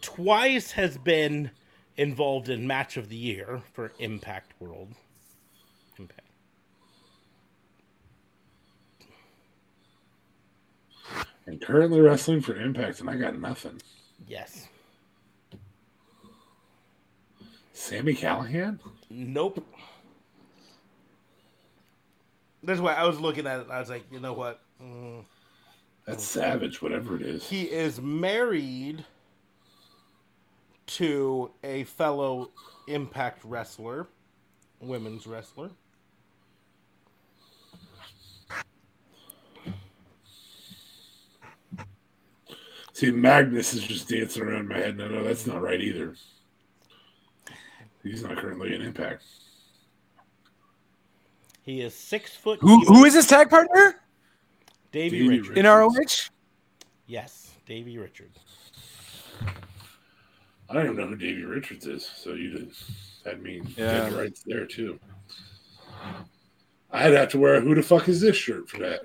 [0.02, 1.52] Twice has been
[1.95, 4.94] involved in Match of the Year for Impact World.
[5.98, 6.28] Impact.
[11.45, 13.82] And currently wrestling for Impact, and I got nothing.
[14.28, 14.68] Yes.
[17.73, 18.80] Sami Callihan?
[19.10, 19.65] Nope.
[22.64, 23.64] That's why I was looking at it.
[23.64, 24.61] and I was like, you know what?
[24.82, 25.26] Mm.
[26.06, 27.48] That's savage, whatever it is.
[27.48, 29.03] He is married
[30.95, 32.51] to a fellow
[32.88, 34.07] Impact wrestler,
[34.80, 35.69] women's wrestler.
[42.93, 44.97] See, Magnus is just dancing around my head.
[44.97, 46.15] No, no, that's not right either.
[48.03, 49.23] He's not currently in Impact.
[51.61, 52.59] He is six foot.
[52.61, 54.01] Who who is his tag partner
[54.91, 55.57] Davey Davey Richards?
[55.57, 56.30] in ROH?
[57.05, 58.39] Yes, Davey Richards.
[60.72, 62.72] I don't even know who Davey Richards is, so you did
[63.26, 64.07] that mean Yeah.
[64.07, 64.18] yeah.
[64.18, 64.98] rights there too.
[66.89, 69.02] I'd have to wear a who the fuck is this shirt for that.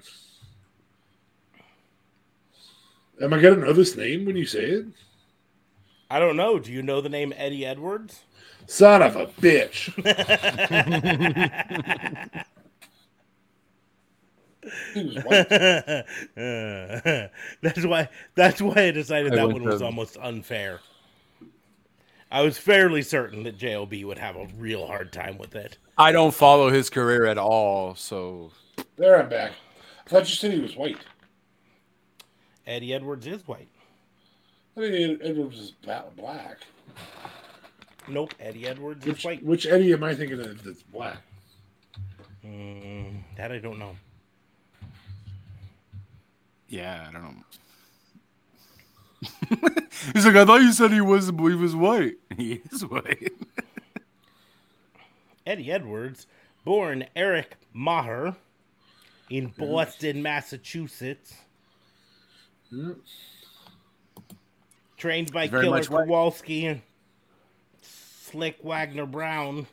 [3.20, 4.86] Am I gonna know this name when you say it?
[6.08, 6.60] I don't know.
[6.60, 8.20] Do you know the name Eddie Edwards?
[8.66, 9.92] Son of a bitch.
[14.94, 15.48] he was white.
[17.60, 18.08] That's why.
[18.36, 20.80] That's why I decided I that one was almost unfair.
[22.30, 25.78] I was fairly certain that JLB would have a real hard time with it.
[25.96, 28.50] I don't follow his career at all, so
[28.96, 29.52] There, I'm back.
[30.06, 30.98] I thought you said he was white.
[32.66, 33.68] Eddie Edwards is white.
[34.76, 35.70] I mean, Edwards is
[36.16, 36.58] black.
[38.08, 39.42] Nope, Eddie Edwards is Which, white.
[39.44, 41.18] which Eddie am I thinking of that's black?
[42.44, 43.96] Mm, that I don't know.
[46.68, 47.34] yeah, I don't know.
[50.12, 52.16] He's like, I thought you said he was he was white.
[52.36, 53.32] He is white.
[55.46, 56.26] Eddie Edwards,
[56.64, 58.36] born Eric Maher
[59.30, 61.34] in Boston, Massachusetts.
[62.72, 62.96] Mm.
[64.96, 65.88] Trained by Very Killer much.
[65.88, 66.82] Kowalski and
[67.80, 69.66] Slick Wagner Brown.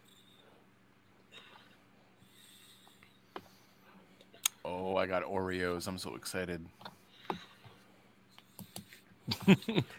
[4.65, 5.87] Oh, I got Oreos.
[5.87, 6.65] I'm so excited.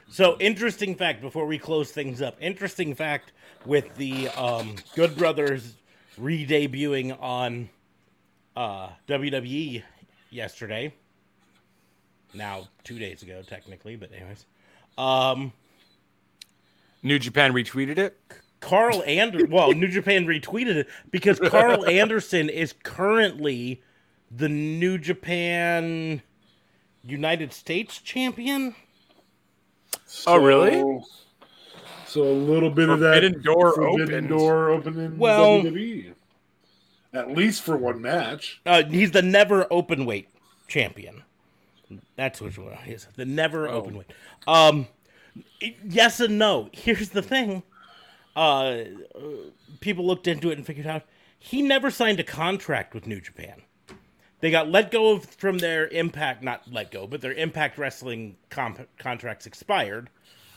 [0.09, 2.37] So, interesting fact before we close things up.
[2.41, 3.33] Interesting fact
[3.67, 5.75] with the um, Good Brothers
[6.17, 7.69] re debuting on
[8.57, 9.83] uh, WWE
[10.31, 10.95] yesterday.
[12.33, 14.45] Now, two days ago, technically, but anyways.
[14.99, 15.53] Um,
[17.03, 18.19] New Japan retweeted it.
[18.61, 23.83] Karl Anderson, well, New Japan retweeted it because Karl Anderson is currently
[24.31, 26.23] the New Japan
[27.03, 28.75] United States champion.
[30.27, 30.71] Oh, really?
[30.73, 31.05] So-
[32.07, 36.13] So a little bit of that Forbidden door forbidden door open in Well- WWE.
[37.13, 38.61] At least for one match.
[38.67, 40.29] Uh, he's the never open weight
[40.69, 41.23] champion.
[42.17, 42.51] That's one
[42.85, 43.07] he is.
[43.17, 44.13] The never open weight.
[44.47, 44.89] Um,
[45.85, 46.71] yes and no.
[46.73, 47.63] Here's the thing.
[48.37, 49.21] Uh, uh,
[49.81, 51.03] people looked into it and figured out
[51.39, 53.63] he never signed a contract with New Japan.
[54.41, 58.37] They got let go of from their Impact, not let go, but their Impact Wrestling
[58.51, 60.11] comp- contracts expired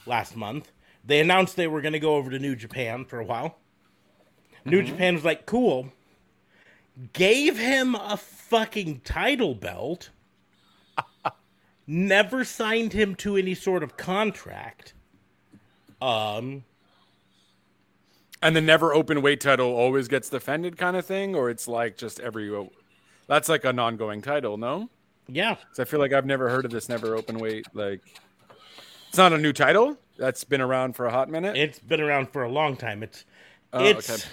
[0.05, 0.71] last month.
[1.05, 3.59] They announced they were going to go over to New Japan for a while.
[4.65, 5.93] New Japan was like, cool.
[7.13, 10.09] Gave him a fucking title belt.
[11.87, 14.93] never signed him to any sort of contract.
[16.01, 16.65] Um,
[18.41, 21.97] And the never open weight title always gets defended, kind of thing, or it's like
[21.97, 22.49] just every.
[23.27, 24.89] That's like an ongoing title, no?
[25.27, 25.55] yeah.
[25.55, 27.67] 'Cause I feel like I've never heard of this never open weight.
[27.73, 28.01] Like,
[29.09, 29.97] it's not a new title.
[30.17, 31.57] That's been around for a hot minute.
[31.57, 33.03] It's been around for a long time.
[33.03, 33.25] It's
[33.73, 34.23] Oh, it's okay.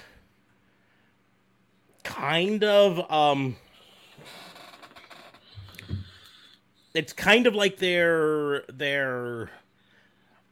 [2.04, 3.56] kind of um
[6.94, 9.50] it's kind of like their their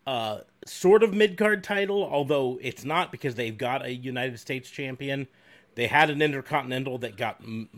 [0.07, 5.29] uh sort of mid-card title, although it's not because they've got a United States champion.
[5.75, 7.69] They had an intercontinental that got m-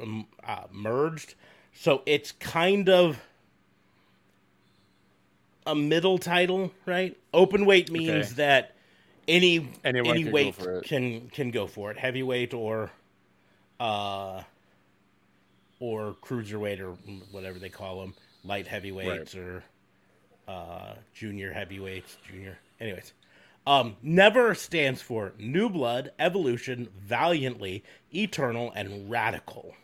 [0.00, 1.34] um, uh, merged.
[1.72, 3.18] So it's kind of
[5.66, 7.16] a middle title, right?
[7.32, 8.34] Open weight means Okay.
[8.36, 8.72] that
[9.26, 10.54] any Anyone any can weight
[10.84, 11.98] can can go for it.
[11.98, 12.90] Heavyweight or
[13.80, 14.42] uh
[15.80, 16.92] or cruiserweight or
[17.30, 18.14] whatever they call them,
[18.44, 19.62] light heavyweights or
[20.46, 22.58] uh junior heavyweights, junior.
[22.80, 23.12] Anyways,
[23.66, 27.84] um never stands for new blood, evolution, valiantly,
[28.14, 29.74] eternal and radical.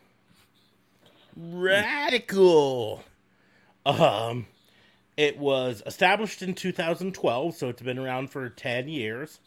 [1.37, 3.05] Radical.
[3.87, 4.47] Um
[5.17, 9.39] it was established in 2012, so it's been around for 10 years.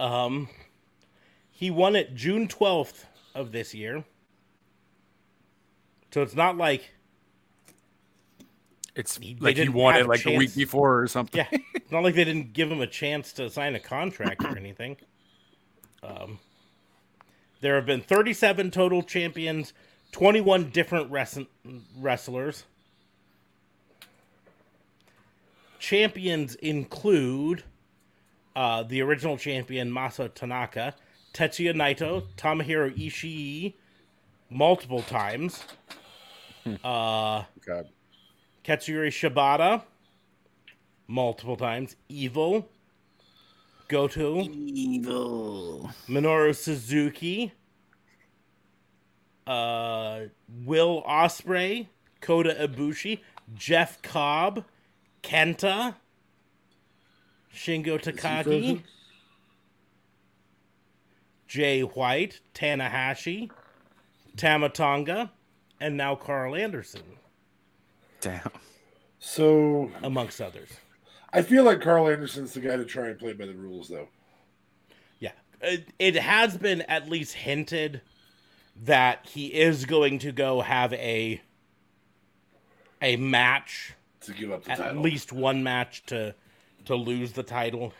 [0.00, 0.48] Um,
[1.50, 3.04] he won it June 12th
[3.36, 4.04] of this year.
[6.12, 6.90] So it's not like,
[8.98, 11.38] It's They like he won it like a week before or something.
[11.50, 14.58] yeah, it's not like they didn't give him a chance to sign a contract or
[14.58, 14.96] anything.
[16.02, 16.40] Um,
[17.60, 19.72] there have been 37 total champions,
[20.12, 21.46] 21 different wrest-
[21.96, 22.64] wrestlers.
[25.78, 27.62] Champions include
[28.56, 30.94] uh, the original champion Masa Tanaka,
[31.32, 33.74] Tetsuya Naito, Tomohiro Ishii,
[34.50, 35.62] multiple times.
[36.82, 37.88] Uh, God.
[38.64, 39.82] Katsuyori Shibata,
[41.06, 41.96] multiple times.
[42.08, 42.68] Evil,
[43.88, 45.90] Goto, Evil.
[46.08, 47.52] Minoru Suzuki,
[49.46, 50.20] uh,
[50.64, 51.86] Will Ospreay,
[52.20, 53.20] Kota Ibushi,
[53.54, 54.64] Jeff Cobb,
[55.22, 55.94] Kenta,
[57.54, 58.82] Shingo Takagi.
[61.48, 63.50] Jay White, Tanahashi,
[64.36, 65.32] Tama Tonga,
[65.80, 67.00] and now Karl Anderson,
[68.20, 68.50] Damn.
[69.18, 70.68] So amongst others.
[71.32, 74.08] I feel like Karl Anderson's the guy to try and play by the rules, though.
[75.18, 78.00] Yeah, it, it has been at least hinted
[78.84, 81.42] that he is going to go have a
[83.02, 85.02] a match, to give up the at title.
[85.02, 86.34] least one match to
[86.86, 87.92] to lose the title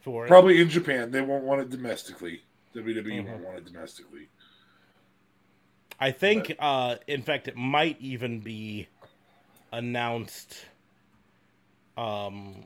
[0.00, 0.28] for it.
[0.28, 1.10] Probably in Japan.
[1.10, 2.42] They won't want it domestically.
[2.74, 3.28] WWE Mm-hmm.
[3.30, 4.28] won't want it domestically.
[6.00, 8.88] I think, uh, in fact, it might even be
[9.78, 10.64] announced
[11.96, 12.64] um,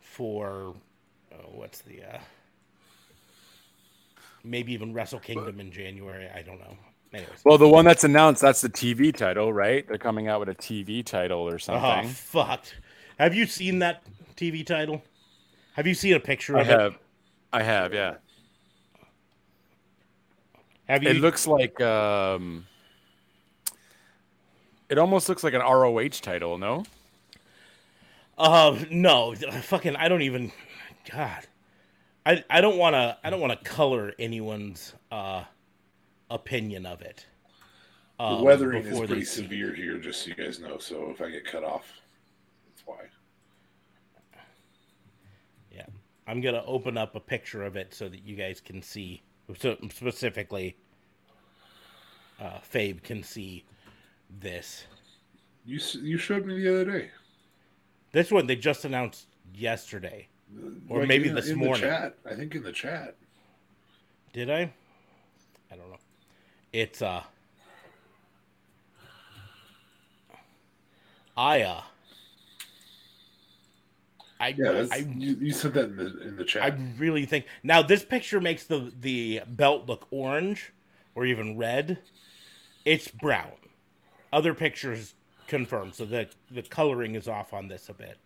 [0.00, 0.74] for
[1.32, 2.18] oh, what's the uh,
[4.44, 6.28] maybe even Wrestle Kingdom in January.
[6.34, 6.76] I don't know.
[7.12, 9.86] Anyways, Well, the one that's announced, that's the TV title, right?
[9.86, 11.84] They're coming out with a TV title or something.
[11.84, 12.10] oh something.
[12.10, 12.64] fuck!
[13.18, 14.02] Have you seen that
[14.36, 15.02] TV title?
[15.74, 16.80] Have you seen a picture I of it?
[16.80, 16.98] have.
[17.52, 18.14] I have, yeah.
[20.88, 21.10] Have you?
[21.10, 22.66] It looks like um
[24.88, 26.84] it almost looks like an ROH title, no?
[28.38, 30.52] Uh, no, fucking, I don't even.
[31.10, 31.46] God,
[32.24, 33.16] I I don't want to.
[33.22, 35.44] I don't want to color anyone's uh
[36.30, 37.26] opinion of it.
[38.18, 40.78] The um, weathering is pretty see- severe here, just so you guys know.
[40.78, 41.86] So if I get cut off,
[42.68, 43.04] that's why.
[45.70, 45.86] Yeah,
[46.26, 49.22] I'm gonna open up a picture of it so that you guys can see.
[49.58, 50.76] So specifically,
[52.40, 53.64] uh, Fabe can see
[54.30, 54.84] this.
[55.64, 57.10] You you showed me the other day,
[58.12, 60.28] This one they just announced yesterday,
[60.88, 61.82] or Like, maybe in- this in morning.
[61.82, 62.16] Chat.
[62.24, 63.16] I think in the chat.
[64.32, 64.72] Did I?
[65.70, 65.98] I don't know.
[66.72, 67.22] It's uh
[71.36, 71.82] I uh
[74.38, 76.62] I Yeah, I you, you said that in the in the chat.
[76.62, 80.72] I really think now this picture makes the the belt look orange
[81.14, 81.98] or even red.
[82.84, 83.52] It's brown.
[84.36, 85.14] Other pictures
[85.46, 88.18] confirm, so the the coloring is off on this a bit.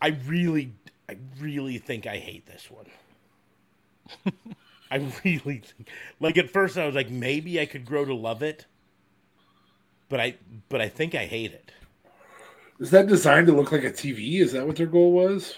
[0.00, 0.72] I really,
[1.10, 2.86] I really think I hate this one.
[4.90, 5.90] I really think,
[6.20, 8.64] like at first I was like maybe I could grow to love it,
[10.08, 10.36] but I
[10.70, 11.70] but I think I hate it.
[12.78, 14.40] Is that designed to look like a TV?
[14.40, 15.54] Is that what their goal was?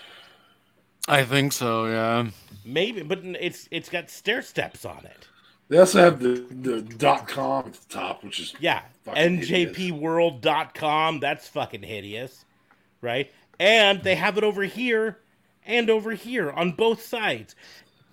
[1.06, 2.30] I think so, yeah.
[2.64, 5.28] Maybe, but it's it's got stair steps on it.
[5.68, 9.76] They also have the the dot com at the top, which is Yeah, Fucking hideous.
[9.76, 11.20] njpworld.com.
[11.20, 12.44] That's fucking hideous,
[13.00, 13.32] right?
[13.58, 15.18] And they have it over here
[15.64, 17.54] and over here on both sides.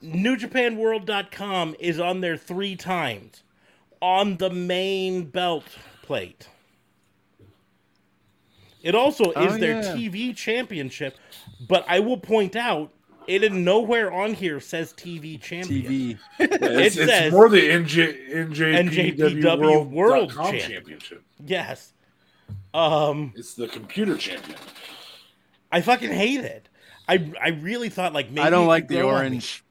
[0.03, 3.43] NewJapanWorld.com is on there three times
[4.01, 5.65] on the main belt
[6.03, 6.47] plate.
[8.81, 9.93] It also oh, is Oh, their yeah.
[9.93, 11.17] TV championship,
[11.67, 12.93] but I will point out
[13.29, 15.85] it in nowhere on here says TV champion.
[15.91, 16.19] TV.
[16.39, 20.71] it's, It it's says more the NJ, NJPW, NJPW World, World .com Champ.
[20.73, 21.23] Championship.
[21.45, 21.93] Yes.
[22.73, 24.57] Um It's the computer champion.
[25.71, 26.67] I fucking hate it.
[27.07, 29.27] I I really thought like maybe I don't like the grow on me.
[29.27, 29.63] orange.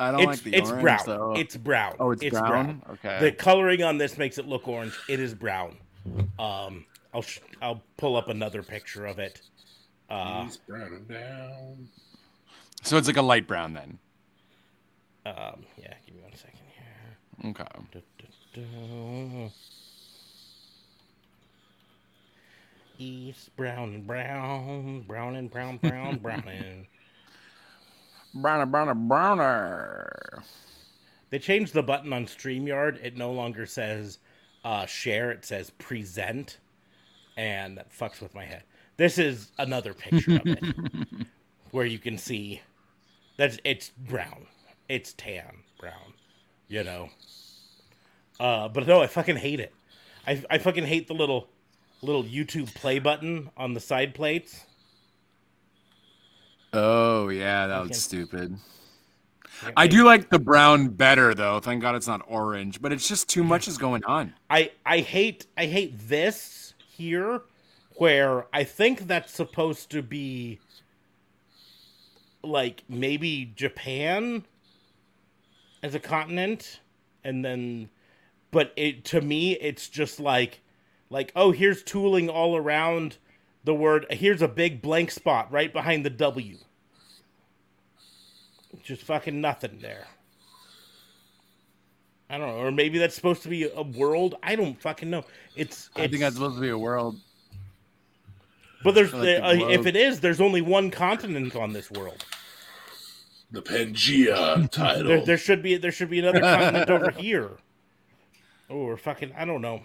[0.00, 0.82] I don't It's like the it's orange.
[0.82, 1.00] brown.
[1.06, 1.34] though.
[1.36, 1.96] It's brown.
[1.98, 2.82] oh, it's, brown?
[2.90, 3.18] Okay.
[3.20, 4.96] The coloring on this makes it look orange.
[5.08, 5.76] It is brown.
[6.38, 9.40] Um, I'll sh- I'll pull up another picture of it.
[10.08, 11.88] Uh, He's browning down.
[12.82, 13.98] So it's like a light brown then.
[15.26, 17.50] um, yeah, give me one second here.
[17.50, 17.64] Okay.
[17.92, 18.02] Du-
[18.54, 19.50] du- du.
[23.00, 26.86] East brown and brown, brown and brown, brown, brown and.
[28.34, 30.42] Browner, browner, browner.
[31.30, 33.02] They changed the button on StreamYard.
[33.02, 34.18] It no longer says
[34.64, 36.58] uh, share, it says present.
[37.36, 38.64] And that fucks with my head.
[38.96, 40.62] This is another picture of it
[41.70, 42.60] where you can see
[43.38, 44.46] that it's brown.
[44.88, 46.12] It's tan brown,
[46.68, 47.08] you know.
[48.38, 49.74] Uh, but no, I fucking hate it.
[50.26, 51.48] I, I fucking hate the little
[52.02, 54.66] little YouTube play button on the side plates.
[56.72, 58.56] Oh yeah, that was stupid.
[59.76, 61.58] I do like the brown better though.
[61.60, 64.34] Thank God it's not orange, but it's just too much is going on.
[64.50, 67.42] I I hate I hate this here
[67.96, 70.60] where I think that's supposed to be
[72.42, 74.44] like maybe Japan
[75.82, 76.80] as a continent
[77.24, 77.88] and then
[78.50, 80.60] but it to me it's just like
[81.10, 83.16] like oh here's tooling all around
[83.64, 86.56] the word here's a big blank spot right behind the W.
[88.82, 90.06] Just fucking nothing there.
[92.30, 94.34] I don't know, or maybe that's supposed to be a world.
[94.42, 95.24] I don't fucking know.
[95.56, 97.18] It's, I think it's- that's supposed to be a world.
[98.82, 102.24] But there's like the uh, if it is, there's only one continent on this world.
[103.50, 105.08] The Pangea title.
[105.08, 107.50] There, there should be there should be another continent over here.
[108.68, 109.82] Or fucking I don't know.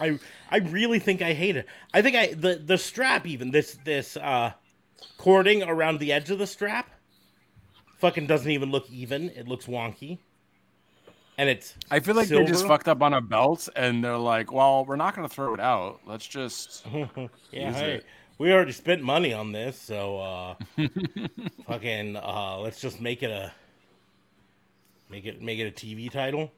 [0.00, 0.18] I
[0.50, 1.66] I really think I hate it.
[1.94, 4.52] I think I the the strap even this this uh
[5.16, 6.90] cording around the edge of the strap
[7.98, 9.30] fucking doesn't even look even.
[9.30, 10.18] It looks wonky.
[11.38, 14.52] And it's I feel like they just fucked up on a belt, and they're like,
[14.52, 16.00] "Well, we're not going to throw it out.
[16.04, 16.84] Let's just."
[17.50, 18.06] Yeah, Use hey, it.
[18.38, 20.54] we already spent money on this, so uh
[21.66, 23.52] fucking uh let's just make it a
[25.08, 26.50] make it make it a TV title.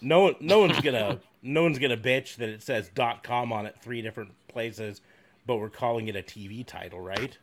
[0.00, 3.66] No one no one's gonna no one's gonna bitch that it says dot com on
[3.66, 5.00] it three different places,
[5.46, 7.36] but we're calling it a TV title, right?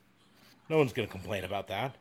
[0.70, 1.95] No one's gonna complain about that.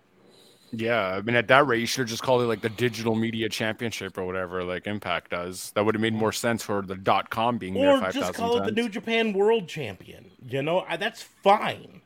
[0.73, 3.17] Yeah, I mean, at that rate, you should have just called it like the Digital
[3.17, 5.73] Media Championship or whatever, like Impact does.
[5.75, 8.57] That would have made more sense for the dot com being there Or just call
[8.59, 8.73] it the.
[8.73, 10.31] New Japan World Champion.
[10.49, 12.03] You know, I, that's fine.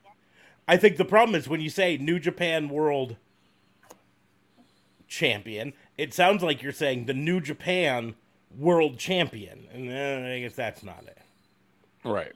[0.67, 3.17] I think the problem is when you say New Japan World
[5.09, 8.15] Champion, it sounds like you're saying the New Japan
[8.57, 11.19] World Champion, and uh, I guess that's not it.
[12.03, 12.33] Right.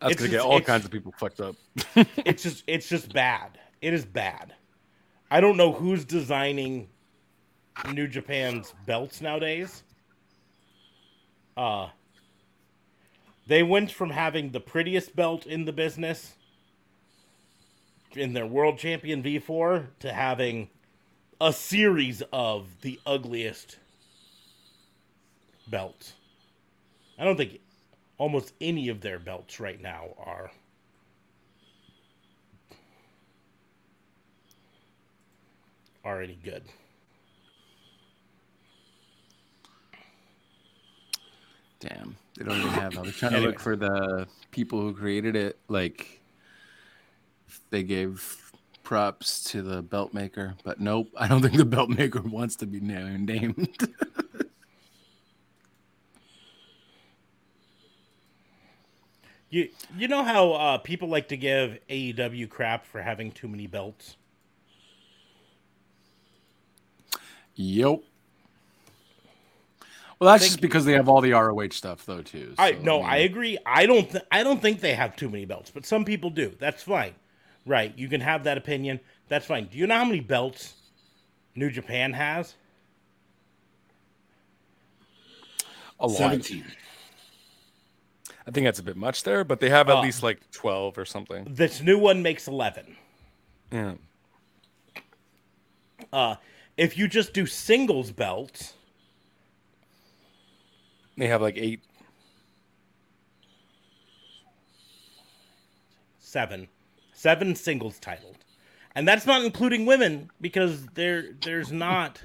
[0.00, 1.56] That's It's gonna get all kinds of people fucked up.
[2.26, 3.58] It's just, it's just bad.
[3.82, 4.54] It is bad.
[5.28, 6.88] I don't know who's designing
[7.92, 9.82] New Japan's belts nowadays.
[11.56, 11.88] Uh,
[13.48, 16.34] they went from having the prettiest belt in the business
[18.12, 20.70] in their world champion V4 to having
[21.40, 23.78] a series of the ugliest
[25.66, 26.12] belts.
[27.18, 27.58] I don't think
[28.16, 30.52] almost any of their belts right now are
[36.04, 36.64] are any good.
[41.80, 42.96] Damn, they don't even have.
[42.96, 45.58] I was trying to look for the people who created it.
[45.68, 46.20] Like,
[47.70, 48.52] they gave
[48.84, 51.08] props to the belt maker, but nope.
[51.16, 53.76] I don't think the belt maker wants to be na- named.
[59.52, 59.68] You
[59.98, 64.16] you know how uh, people like to give AEW crap for having too many belts?
[67.54, 68.00] Yep.
[70.18, 72.54] Well, that's just because they have all the ROH stuff, though, too.
[72.56, 73.58] I so, no, mean, I agree.
[73.66, 76.54] I don't th- I don't think they have too many belts, but some people do.
[76.60, 77.14] That's fine.
[77.66, 79.00] Right, you can have that opinion.
[79.28, 79.66] That's fine.
[79.66, 80.74] Do you know how many belts
[81.56, 82.54] New Japan has?
[86.00, 86.16] A lot.
[86.16, 86.64] 17.
[88.46, 90.98] I think that's a bit much there, but they have at Uh, least like twelve
[90.98, 91.46] or something.
[91.48, 92.96] This new one makes 11.
[93.70, 93.94] Yeah.
[96.12, 96.34] Uh
[96.76, 98.74] if you just do singles belts,
[101.16, 101.80] They have like eight.
[106.18, 106.68] seven.
[107.12, 108.38] Seven singles titled.
[108.94, 112.22] And that's not including women because there there's not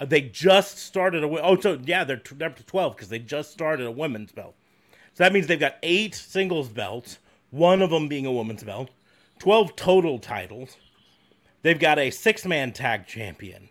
[0.00, 3.08] uh, they just started a oh so yeah they're, t- they're up to 12 because
[3.10, 4.54] they just started a women's belt.
[5.14, 7.18] So that means they've got eight singles belts
[7.50, 8.90] one of them being a woman's belt
[9.38, 10.76] 12 total titles
[11.64, 13.68] they've got a six-man tag champion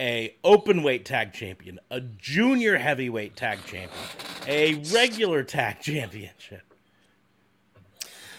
[0.00, 4.04] a open weight tag champion a junior heavyweight tag champion
[4.48, 6.62] a regular tag championship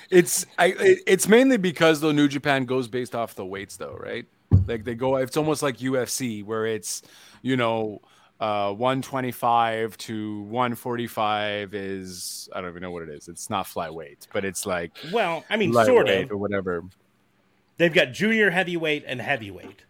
[0.10, 0.76] It's I.
[1.08, 4.26] It's mainly because though New Japan goes based off the weights though, right?
[4.68, 5.16] Like they go.
[5.16, 7.02] It's almost like UFC where it's
[7.41, 8.02] you know.
[8.41, 13.28] Uh, 125 to 145 is I don't even know what it is.
[13.28, 16.84] It's not flyweight, but it's like well i mean sort of or whatever.
[17.82, 19.86] They've got junior heavyweight and heavyweight.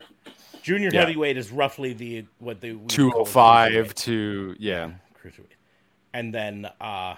[0.61, 1.01] Junior Yeah.
[1.01, 4.91] heavyweight is roughly the what they would Two oh five to yeah.
[5.21, 5.57] cruiserweight,
[6.13, 7.15] and then uh,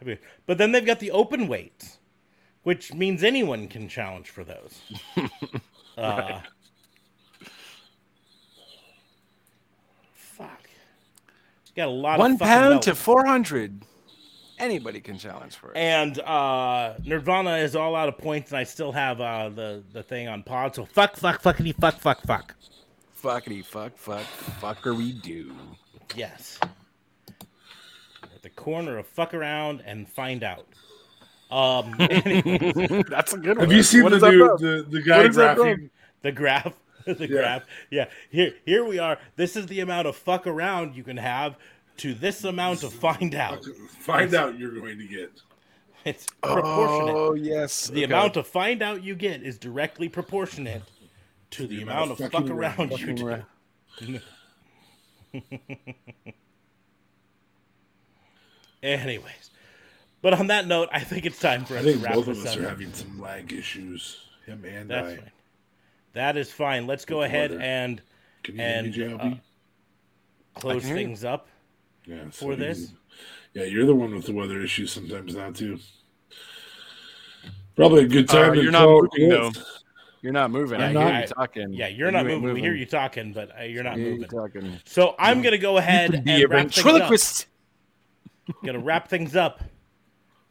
[0.00, 0.18] heavyweight.
[0.44, 1.98] But then they've got the open weights,
[2.64, 4.80] which means anyone can challenge for those.
[5.96, 6.40] uh,
[10.14, 10.68] Fuck.
[11.76, 13.84] Got a lot One of fucking pound to four hundred.
[14.58, 15.76] Anybody can challenge for it.
[15.76, 20.02] And uh, Nirvana is all out of points, and I still have uh, the the
[20.02, 20.74] thing on pod.
[20.74, 22.54] So fuck, fuck, fuckity, fuck, fuck, fuck.
[23.20, 24.22] Fuckity fuck fuck
[24.60, 25.52] fucker we do.
[26.14, 26.60] Yes.
[28.22, 30.66] At the corner of fuck around and find out.
[31.50, 33.66] Um, That's a good one.
[33.66, 35.90] Have you seen What the new the, the guy is graphing?
[36.22, 36.74] the graph,
[37.06, 37.62] the graph.
[37.90, 39.18] Yeah, here, here we are.
[39.34, 41.56] This is the amount of fuck around you can have
[41.98, 43.64] to this amount of find out.
[44.00, 45.30] Find out you're going to get.
[46.04, 47.14] It's proportionate.
[47.14, 47.88] Oh yes.
[47.88, 48.12] the okay.
[48.12, 50.82] amount of find out you get is directly proportionate
[51.50, 53.42] to the, amount, of fuck around, you do.
[58.82, 59.50] Anyways,
[60.22, 62.28] but on that note, I think it's time for I us to think wrap both
[62.28, 62.60] of us up.
[62.60, 64.24] are having some lag issues.
[64.46, 65.16] Him and That's I.
[65.16, 65.30] fine.
[66.14, 66.86] That is fine.
[66.86, 67.62] Let's go ahead weather.
[67.62, 68.00] and
[68.42, 69.34] Can you And, uh,
[70.60, 71.48] close things up.
[72.08, 72.92] Yeah, for you- this?
[73.54, 75.78] Yeah, you're the one with the weather issues sometimes now too.
[77.76, 79.82] Probably a good time Uh, to you're not call moving, quits.
[80.20, 80.80] You're not moving.
[80.80, 81.12] I'm I not.
[81.12, 81.72] hear you talking.
[81.72, 82.54] Yeah, you're You not ain't moving.
[82.54, 84.28] We hear you talking, but uh, you're not Yeah, you're moving.
[84.28, 84.80] talking.
[84.84, 86.84] So I'm gonna go ahead and Be a wrap things up.
[86.84, 87.46] ventriloquist.
[88.64, 89.62] Gonna wrap things up.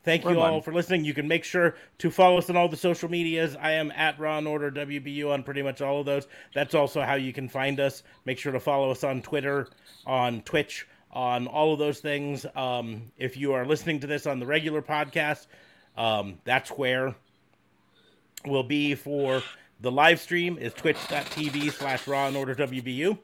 [0.03, 1.03] Thank you all for listening.
[1.03, 3.57] You can make sure to follow us on all the social medias.
[3.59, 6.27] I am at Raw and Order WBU on pretty much all of those.
[6.55, 8.03] That's also how you can find us.
[8.23, 9.67] Make sure to follow us on Twitter,
[10.05, 12.45] on Twitch, on all of those things.
[12.55, 15.47] Um, if you are listening to this on the regular podcast,
[15.97, 17.15] um, that's where
[18.45, 19.41] we'll be for
[19.81, 23.17] the live stream is twitch.tv slash raw and order WBU.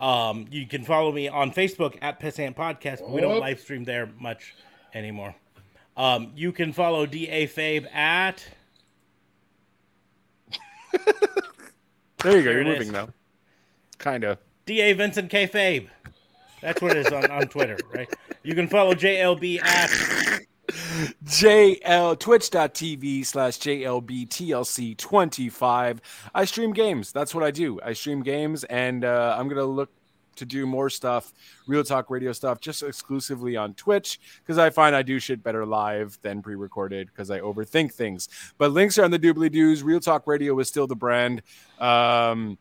[0.00, 3.84] Um, you can follow me on Facebook at Pissant Podcast, but we don't live stream
[3.84, 4.54] there much
[4.92, 5.34] anymore.
[5.96, 8.44] Um, you can follow DA Fabe at
[12.22, 12.50] There you go.
[12.50, 12.92] There You're moving is.
[12.92, 13.08] though.
[13.98, 14.38] Kind of.
[14.66, 15.88] DA Vincent K Fabe.
[16.64, 18.08] That's what it is on, on Twitter, right?
[18.42, 19.90] You can follow JLB at
[21.24, 25.98] JL twitch.tv slash JLBTLC25.
[26.34, 27.12] I stream games.
[27.12, 27.78] That's what I do.
[27.82, 29.90] I stream games and uh, I'm going to look
[30.36, 31.32] to do more stuff,
[31.66, 35.66] real talk radio stuff, just exclusively on Twitch because I find I do shit better
[35.66, 38.28] live than pre recorded because I overthink things.
[38.58, 39.82] But links are on the doobly doos.
[39.82, 41.42] Real Talk Radio is still the brand.
[41.78, 42.56] Um,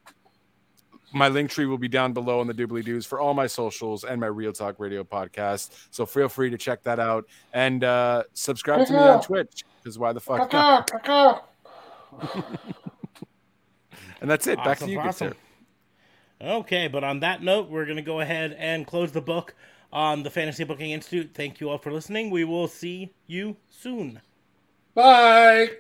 [1.13, 4.03] my link tree will be down below in the doobly doos for all my socials
[4.03, 5.69] and my Real Talk Radio podcast.
[5.91, 9.97] So feel free to check that out and uh, subscribe to me on Twitch because
[9.99, 11.49] why the fuck not?
[14.23, 14.55] And that's it.
[14.59, 15.33] Back Awesome, to you, good awesome.
[15.33, 16.47] sir.
[16.47, 19.53] Okay, but on that note, we're going to go ahead and close the book
[19.91, 21.31] on the Fantasy Booking Institute.
[21.33, 22.29] Thank you all for listening.
[22.29, 24.21] We will see you soon.
[24.95, 25.71] Bye.